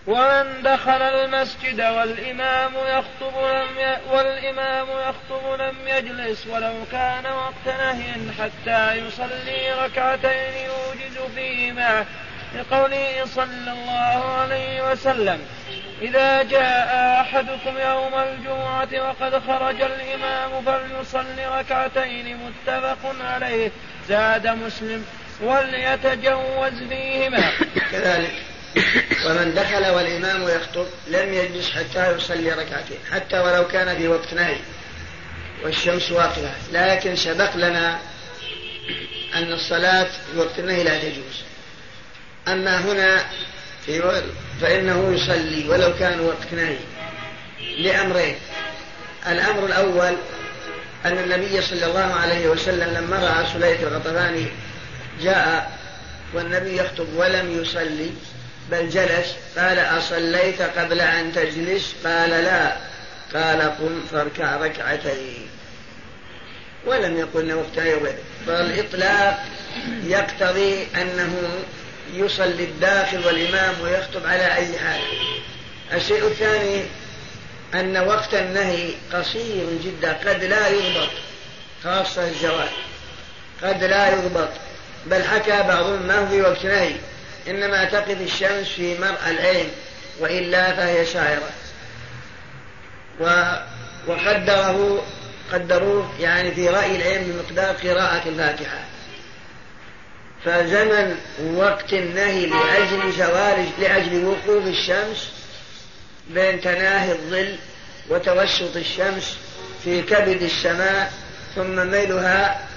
[0.08, 3.98] ومن دخل المسجد والإمام يخطب لم ي...
[4.12, 12.06] والإمام يخطب لم يجلس ولو كان وقت نهي حتى يصلي ركعتين يوجد فيهما
[12.56, 15.40] لقوله صلى الله عليه وسلم.
[16.02, 23.72] إذا جاء أحدكم يوم الجمعة وقد خرج الإمام فليصلي ركعتين متفق عليه
[24.10, 25.06] زاد مسلم
[25.42, 27.52] وليتجوز فيهما.
[27.92, 28.34] كذلك.
[29.26, 34.58] ومن دخل والإمام يخطب لم يجلس حتى يصلي ركعتين حتى ولو كان في وقت نهي
[35.64, 38.00] والشمس واقفة لكن سبق لنا
[39.36, 41.44] أن الصلاة في وقت النهي لا تجوز.
[42.48, 43.26] أما هنا
[43.86, 44.22] في
[44.62, 46.78] فإنه يصلي ولو كان وقت نهي
[47.78, 48.36] لأمرين.
[49.28, 50.16] الأمر الأول
[51.06, 54.48] أن النبي صلى الله عليه وسلم لما رأى سلية الغطفاني
[55.22, 55.72] جاء
[56.34, 58.12] والنبي يخطب ولم يصلي
[58.72, 62.78] بل جلس قال أصليت قبل أن تجلس؟ قال لا.
[63.34, 65.48] قال قم فاركع ركعتين.
[66.86, 68.16] ولم يقل وقت غيره
[68.48, 69.46] فالإطلاق
[70.04, 71.50] يقتضي أنه
[72.20, 75.02] يصلي الداخل والإمام ويخطب على أي حال.
[75.94, 76.84] الشيء الثاني
[77.74, 81.10] أن وقت النهي قصير جدا قد لا يضبط
[81.84, 82.70] خاصة الزواج
[83.64, 84.50] قد لا يضبط.
[85.06, 86.96] بل حكى بعضهم ما هو في وقت نهي.
[87.48, 89.70] إنما تقف الشمس في مرأى العين
[90.20, 91.50] وإلا فهي شاعرة.
[94.08, 95.06] وقدره
[95.54, 98.80] قدروه يعني في رأي العلم بمقدار قراءة الفاتحة.
[100.46, 101.18] فزمن
[101.56, 105.30] وقت النهي لأجل زوال لأجل وقوف الشمس
[106.30, 107.56] بين تناهي الظل
[108.10, 109.38] وتوسط الشمس
[109.84, 111.14] في كبد السماء
[111.56, 112.68] ثم ميلها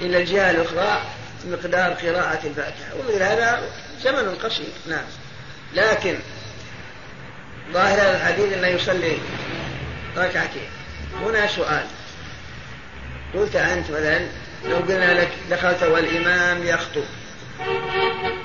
[0.00, 1.02] إلى الجهة الأخرى
[1.46, 2.94] مقدار قراءة الفاتحة.
[2.98, 3.62] ومثل هذا
[4.02, 5.04] زمن قصير نعم.
[5.74, 6.18] لكن
[7.72, 9.18] ظاهر الحديث أنه يصلي
[10.16, 10.68] ركعتين.
[11.22, 11.86] هنا سؤال.
[13.34, 14.26] قلت أنت مثلا
[14.64, 17.04] لو قلنا لك دخلت والإمام يخطب.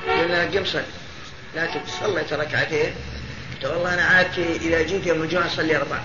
[0.07, 0.83] قلنا لك قم صل.
[1.55, 2.95] لا صليت ركعتين.
[3.53, 5.99] قلت والله أنا عادت إذا جيت يوم الجمعة أصلي أربع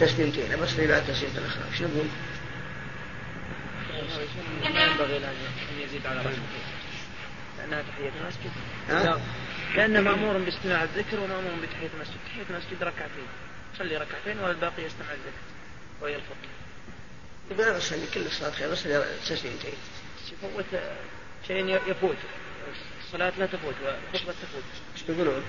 [0.00, 0.62] تسليمتين.
[0.62, 1.62] أصلي بعد تسليمة الأخرى.
[1.78, 2.06] شو نقول؟
[4.62, 5.34] ينبغي أن
[5.80, 6.42] يزيد على ركعتين
[7.58, 9.20] لأنها تحية المسجد.
[9.76, 12.16] لأنه مأمور باستماع الذكر ومأمور بتحية المسجد.
[12.26, 13.26] تحية المسجد ركعتين.
[13.78, 15.44] صلي ركعتين والباقي يستمع الذكر.
[16.02, 16.48] وهي الخطبة
[17.50, 19.72] يبقى أصلي كل الصلاة خير أصلي تسليمتين
[20.42, 20.64] يفوت
[21.48, 22.16] شيء يفوت.
[23.06, 24.62] الصلاة لا تفوت والخطبة تفوت.
[24.94, 25.42] إيش تقولون؟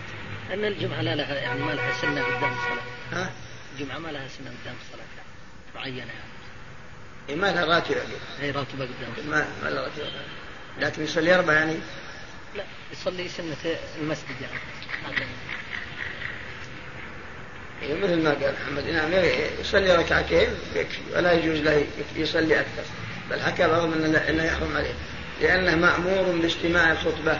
[0.53, 2.83] أن الجمعة لا لها يعني ما لها سنة قدام الصلاة.
[3.11, 3.31] ها؟
[3.73, 5.05] الجمعة ما لها سنة قدام الصلاة
[5.75, 6.31] معينة يعني.
[7.29, 8.01] إيه ما لها راتبة.
[8.39, 10.11] هي راتبة قدام ما ما لها راتبة.
[10.79, 11.77] لكن يصلي أربع يعني؟
[12.55, 14.59] لا يصلي سنة المسجد يعني.
[17.81, 19.11] مثل ما قال محمد نعم
[19.61, 21.85] يصلي ركعتين يكفي ولا يجوز له
[22.15, 22.83] يصلي أكثر.
[23.31, 23.93] بل حكى بعضهم
[24.29, 24.93] أنه يحرم عليه.
[25.41, 27.39] لأنه مأمور باجتماع الخطبة.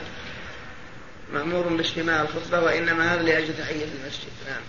[1.34, 4.32] مأمور باجتماع الخطبة وإنما هذا لأجل تحية المسجد.
[4.48, 4.62] نعم.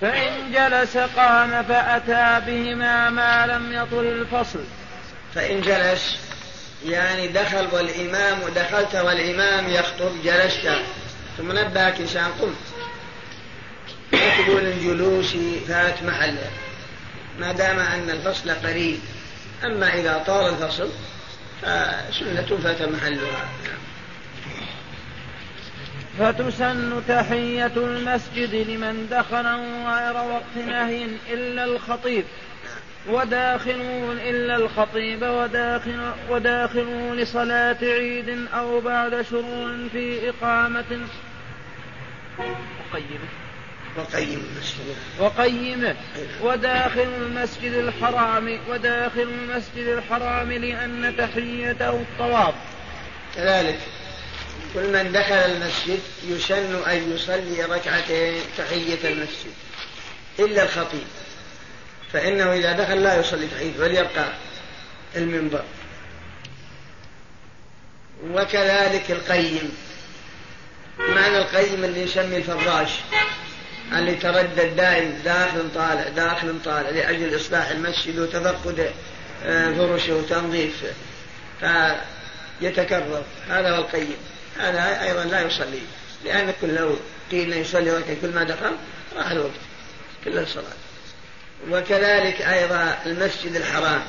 [0.00, 4.64] فإن جلس قام فأتى بهما ما لم يطل الفصل.
[5.34, 6.18] فإن جلس
[6.86, 10.68] يعني دخل والإمام دخلت والإمام يخطب جلست.
[11.38, 12.75] ثم نبهك إنسان قمت.
[14.12, 15.36] تقول الجلوس
[15.68, 16.50] فات محله
[17.38, 18.98] ما دام أن الفصل قريب.
[19.64, 20.88] أما إذا طال الفصل
[21.62, 23.48] فسنة فات محلها.
[26.18, 29.46] فتسن تحية المسجد لمن دخل
[29.86, 32.24] غير وقت نهي إلا الخطيب.
[33.08, 41.06] وداخلون إلا الخطيب وداخل وداخلون لصلاة عيد أو بعد شروع في إقامة.
[42.38, 43.45] وقيمه
[43.98, 44.96] وقيم المسجد.
[45.18, 45.96] وقيمه
[46.42, 52.54] وداخل المسجد الحرام وداخل المسجد الحرام لأن تحيته الطواف.
[53.36, 53.78] كذلك
[54.74, 59.52] كل من دخل المسجد يسن أن يصلي ركعتين تحية المسجد.
[60.38, 61.06] إلا الخطيب.
[62.12, 64.32] فإنه إذا دخل لا يصلي تحية بل يبقى
[65.16, 65.64] المنبر.
[68.30, 69.76] وكذلك القيم.
[70.98, 72.90] معنى القيم اللي يسمي الفراش.
[73.92, 78.90] اللي تردد دائم داخل طالع داخل طالع لأجل إصلاح المسجد وتفقد
[79.44, 80.88] آه، فرشه وتنظيفه
[82.60, 83.22] فيتكرر.
[83.48, 84.16] هذا هو القيم.
[84.58, 85.80] هذا أيضا لا يصلي.
[86.24, 86.96] لأن كل لو
[87.30, 88.76] قيل يصلي ركعة كل ما دخل
[89.16, 89.50] راح الوقت.
[90.24, 90.76] كل الصلاة.
[91.70, 94.02] وكذلك أيضا المسجد الحرام.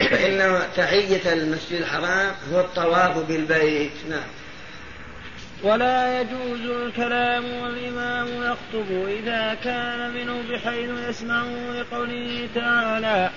[0.00, 3.92] فإن تحية المسجد الحرام هو الطواف بالبيت.
[4.10, 4.28] نعم.
[5.62, 11.44] ولا يجوز الكلام والإمام يخطب إذا كان منه بحيث يسمع
[11.80, 13.30] لقوله تعالى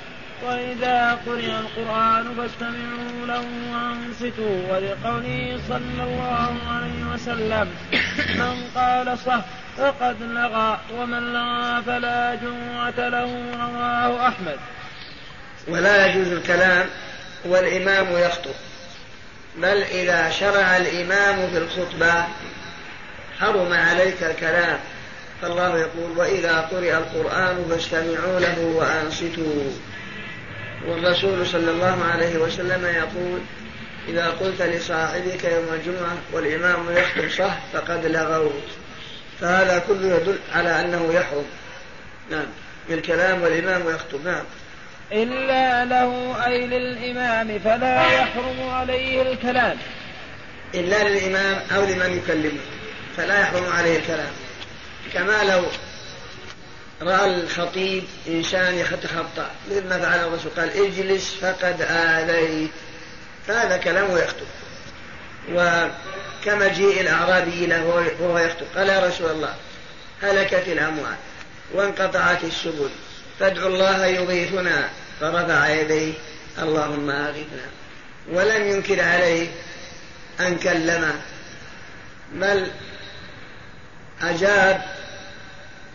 [0.45, 7.69] وإذا قرئ القرآن فاستمعوا له وأنصتوا ولقوله صلى الله عليه وسلم
[8.35, 9.41] من قال صح
[9.77, 14.57] فقد لغى ومن لغى فلا جمعة له رواه أحمد.
[15.67, 16.85] ولا يجوز الكلام
[17.45, 18.55] والإمام يخطب.
[19.57, 22.25] بل إذا شرع الإمام في الخطبة
[23.39, 24.79] حرم عليك الكلام.
[25.41, 29.71] فالله يقول وإذا قرئ القرآن فاستمعوا له وأنصتوا.
[30.87, 33.39] والرسول صلى الله عليه وسلم يقول
[34.07, 38.63] إذا قلت لصاحبك يوم الجمعة والإمام يخطب صح فقد لغوت.
[39.41, 41.45] فهذا كله يدل على أنه يحرم.
[42.31, 42.47] نعم.
[42.89, 44.25] بالكلام والإمام يخطب.
[44.25, 44.43] نعم.
[45.11, 49.77] إلا له أي للإمام فلا يحرم عليه الكلام.
[50.75, 52.61] إلا للإمام أو لمن يكلمه
[53.17, 54.31] فلا يحرم عليه الكلام.
[55.13, 55.63] كما لو
[57.01, 62.71] رأى الخطيب إنسان يتخطى مثل ما فعل الرسول قال اجلس فقد آذيت.
[63.47, 64.47] فهذا كلامه يخطب
[65.53, 67.85] وكمجيء الأعرابي له
[68.19, 69.55] وهو يخطب قال يا رسول الله
[70.23, 71.15] هلكت الأموال
[71.73, 72.89] وانقطعت السبل.
[73.39, 74.89] فادعوا الله يغيثنا
[75.19, 76.13] فرفع يديه.
[76.59, 77.67] اللهم أغثنا.
[78.31, 79.47] ولم ينكر عليه
[80.39, 81.21] أن كلمه
[82.33, 82.67] بل
[84.21, 84.81] أجاب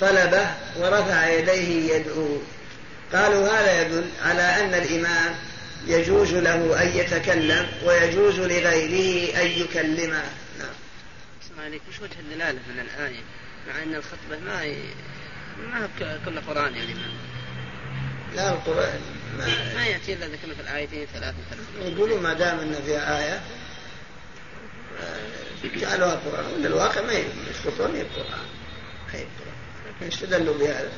[0.01, 0.47] طلبه
[0.79, 2.39] ورفع يديه يدعو.
[3.13, 5.35] قالوا هذا يدل على أن الإمام
[5.87, 10.23] يجوز له أن يتكلم ويجوز لغيره أن يكلمه
[10.59, 10.75] نعم.
[11.65, 11.83] عليك.
[11.89, 13.21] وش وجه الدلالة من الآية؟
[13.69, 14.77] مع أن الخطبة ما ي...
[15.73, 15.89] ما
[16.25, 17.01] كل قرآن يعني ما
[18.37, 19.01] لا القرآن
[19.39, 21.35] ما, ما يأتي إلا ذكرنا في الآيتين ثلاث
[21.85, 23.41] يقولوا ما دام أن فيها آية
[25.65, 28.47] جعلوها قرآن ولا الواقع ما يسقطون القرآن.
[29.13, 29.53] هي القرآن
[29.87, 30.91] لكن استدلوا بهذا؟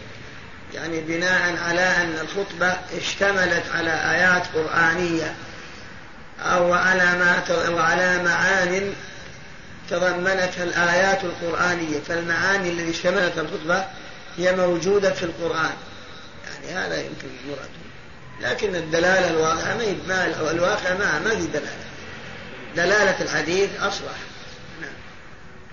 [0.74, 5.34] يعني بناء على أن الخطبة اشتملت على آيات قرآنية
[6.40, 8.92] أو على ما وعلى معان
[9.90, 12.00] تضمنتها الآيات القرآنية.
[12.00, 13.84] فالمعاني التي اشتملت الخطبة
[14.36, 15.74] هي موجودة في القرآن.
[16.68, 17.68] يعني هذا يمكن مراد
[18.40, 19.74] لكن الدلالة الواقعة
[20.08, 21.84] ما الواقع ما ما في دلالة.
[22.76, 24.14] دلالة الحديث أصلح.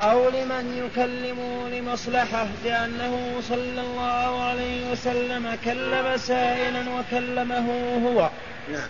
[0.01, 8.29] أو لمن يكلم لمصلحة لأنه صلى الله عليه وسلم كلم سائلا وكلمه هو.
[8.71, 8.89] نعم.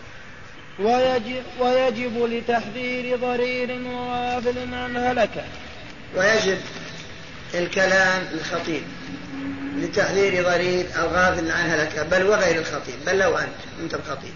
[0.80, 5.44] ويجب, ويجب لتحذير ضرير وغافل عن هلكة.
[6.16, 6.58] ويجب
[7.54, 8.84] الكلام للخطيب
[9.82, 13.50] لتحذير ضرير أو غافل عن هلكة بل وغير الخطيب بل لو أنت
[13.80, 14.34] أنت الخطيب.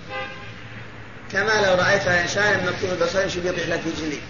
[1.32, 4.22] كما لو رأيت إنسانا مكتوب بصر يطيح لك في جليد.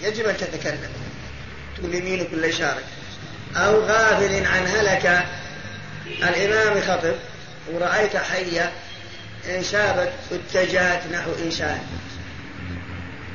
[0.00, 0.92] يجب أن تتكلم
[1.78, 2.84] تقول يمينك ولا يشارك
[3.56, 5.26] أو غافل عن هلك
[6.06, 7.14] الإمام خطب
[7.72, 8.72] ورأيت حية
[9.48, 11.80] انشابت واتجهت نحو إنسان.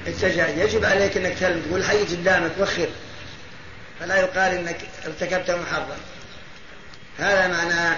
[0.07, 0.57] اتجهت.
[0.57, 2.87] يجب عليك أنك تكلم تقول حي قدامك وخر.
[3.99, 5.97] فلا يقال أنك ارتكبت محرم.
[7.19, 7.97] هذا معنى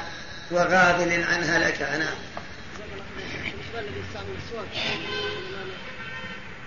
[0.52, 1.82] وغافل عن هلك.
[1.82, 2.10] أنا.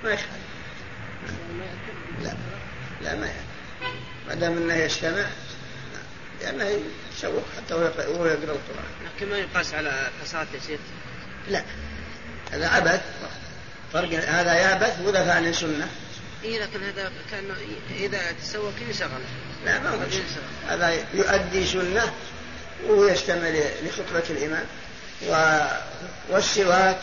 [0.05, 0.29] ما يخالف.
[2.23, 2.35] لا.
[3.03, 3.29] لا ما
[4.29, 5.27] ما دام إنه يجتمع
[6.41, 6.65] لأنه
[7.19, 8.85] يشوق حتى وهو يقرأ القرآن.
[9.17, 10.81] لكن ما يقاس على كسرات يا شيخ
[11.49, 11.63] لا.
[12.53, 13.03] هذا عبث.
[13.93, 15.89] فرق هذا يعبث وذا فعل سنة.
[16.45, 17.55] اي لكن هذا كانه
[18.01, 19.21] إذا تسوق ينشغل
[19.65, 19.99] لا ما هو
[20.69, 22.13] هذا يؤدي سنة
[22.89, 23.49] ويستمع
[23.83, 24.65] لخطبة الإمام.
[26.31, 27.01] والسواك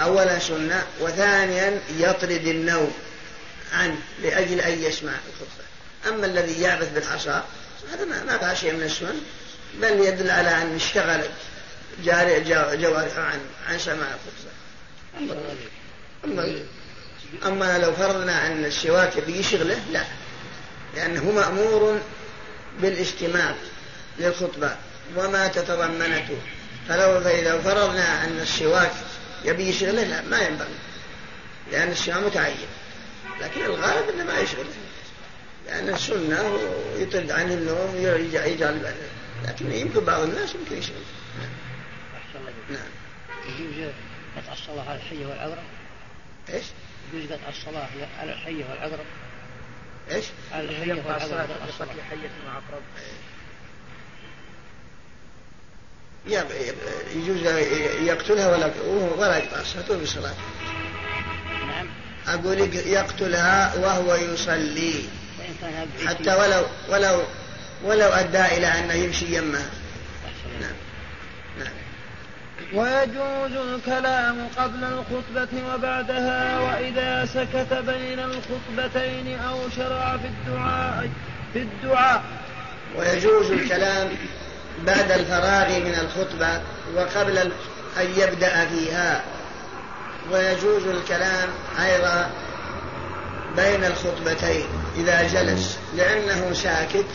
[0.00, 2.92] أولا سنة وثانيا يطرد النوم
[3.72, 5.64] عنه لأجل أن يسمع الخطبة.
[6.08, 7.42] أما الذي يعبث بالحصى
[7.92, 9.20] هذا ما ما شيء من السنن
[9.80, 11.22] بل يدل على أن اشتغل
[12.76, 14.52] جوارحه عن عن سماع الخطبة.
[16.24, 16.62] أما,
[17.46, 20.04] أما لو فرضنا أن السواك بيشغله لا.
[20.96, 22.00] لأنه مأمور
[22.80, 23.54] بالاستماع
[24.18, 24.76] للخطبة.
[25.16, 26.38] وما تتضمنته.
[26.88, 28.92] فلو فإذا فرضنا أن السواك
[29.44, 30.74] يبي يشغله لا ما ينبغي.
[31.72, 32.68] لأن السواك متعين.
[33.40, 34.74] لكن الغالب أنه ما يشغله.
[35.66, 36.58] لأن السنة
[36.96, 37.96] يطرد عنه النوم
[38.32, 38.94] يجعل
[39.44, 40.96] لكن يمكن بعض الناس يمكن يشغل
[42.70, 42.80] نعم.
[43.46, 43.90] يجوز
[44.36, 45.64] قطع الصلاة على الحية والعذراء
[46.48, 46.64] إيش؟
[47.12, 47.88] قطع الصلاة
[48.20, 49.04] على الحية والعذراء
[50.10, 52.82] إيش؟ على الحية والعذراء لقتل حية وعقرب
[57.16, 57.46] يجوز
[58.08, 58.70] يقتلها ولا
[59.18, 60.34] ولا يقطع الصلاة بصلاة.
[61.66, 61.86] نعم.
[62.26, 65.04] أقول يقتلها وهو يصلي.
[66.06, 67.22] حتى ولو ولو
[67.84, 69.70] ولو أدى إلى أنه يمشي يمها
[70.60, 70.74] نعم.
[72.74, 81.10] ويجوز الكلام قبل الخطبة وبعدها وإذا سكت بين الخطبتين أو شرع في الدعاء
[81.52, 82.22] في الدعاء.
[82.98, 84.08] ويجوز الكلام
[84.86, 86.60] بعد الفراغ من الخطبة
[86.96, 87.38] وقبل
[88.00, 89.22] أن يبدأ فيها.
[90.32, 91.48] ويجوز الكلام
[91.80, 92.30] أيضا
[93.56, 94.66] بين الخطبتين
[94.96, 97.06] إذا جلس لأنه ساكت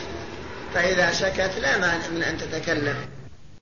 [0.74, 3.17] فإذا سكت لا مانع من أن تتكلم.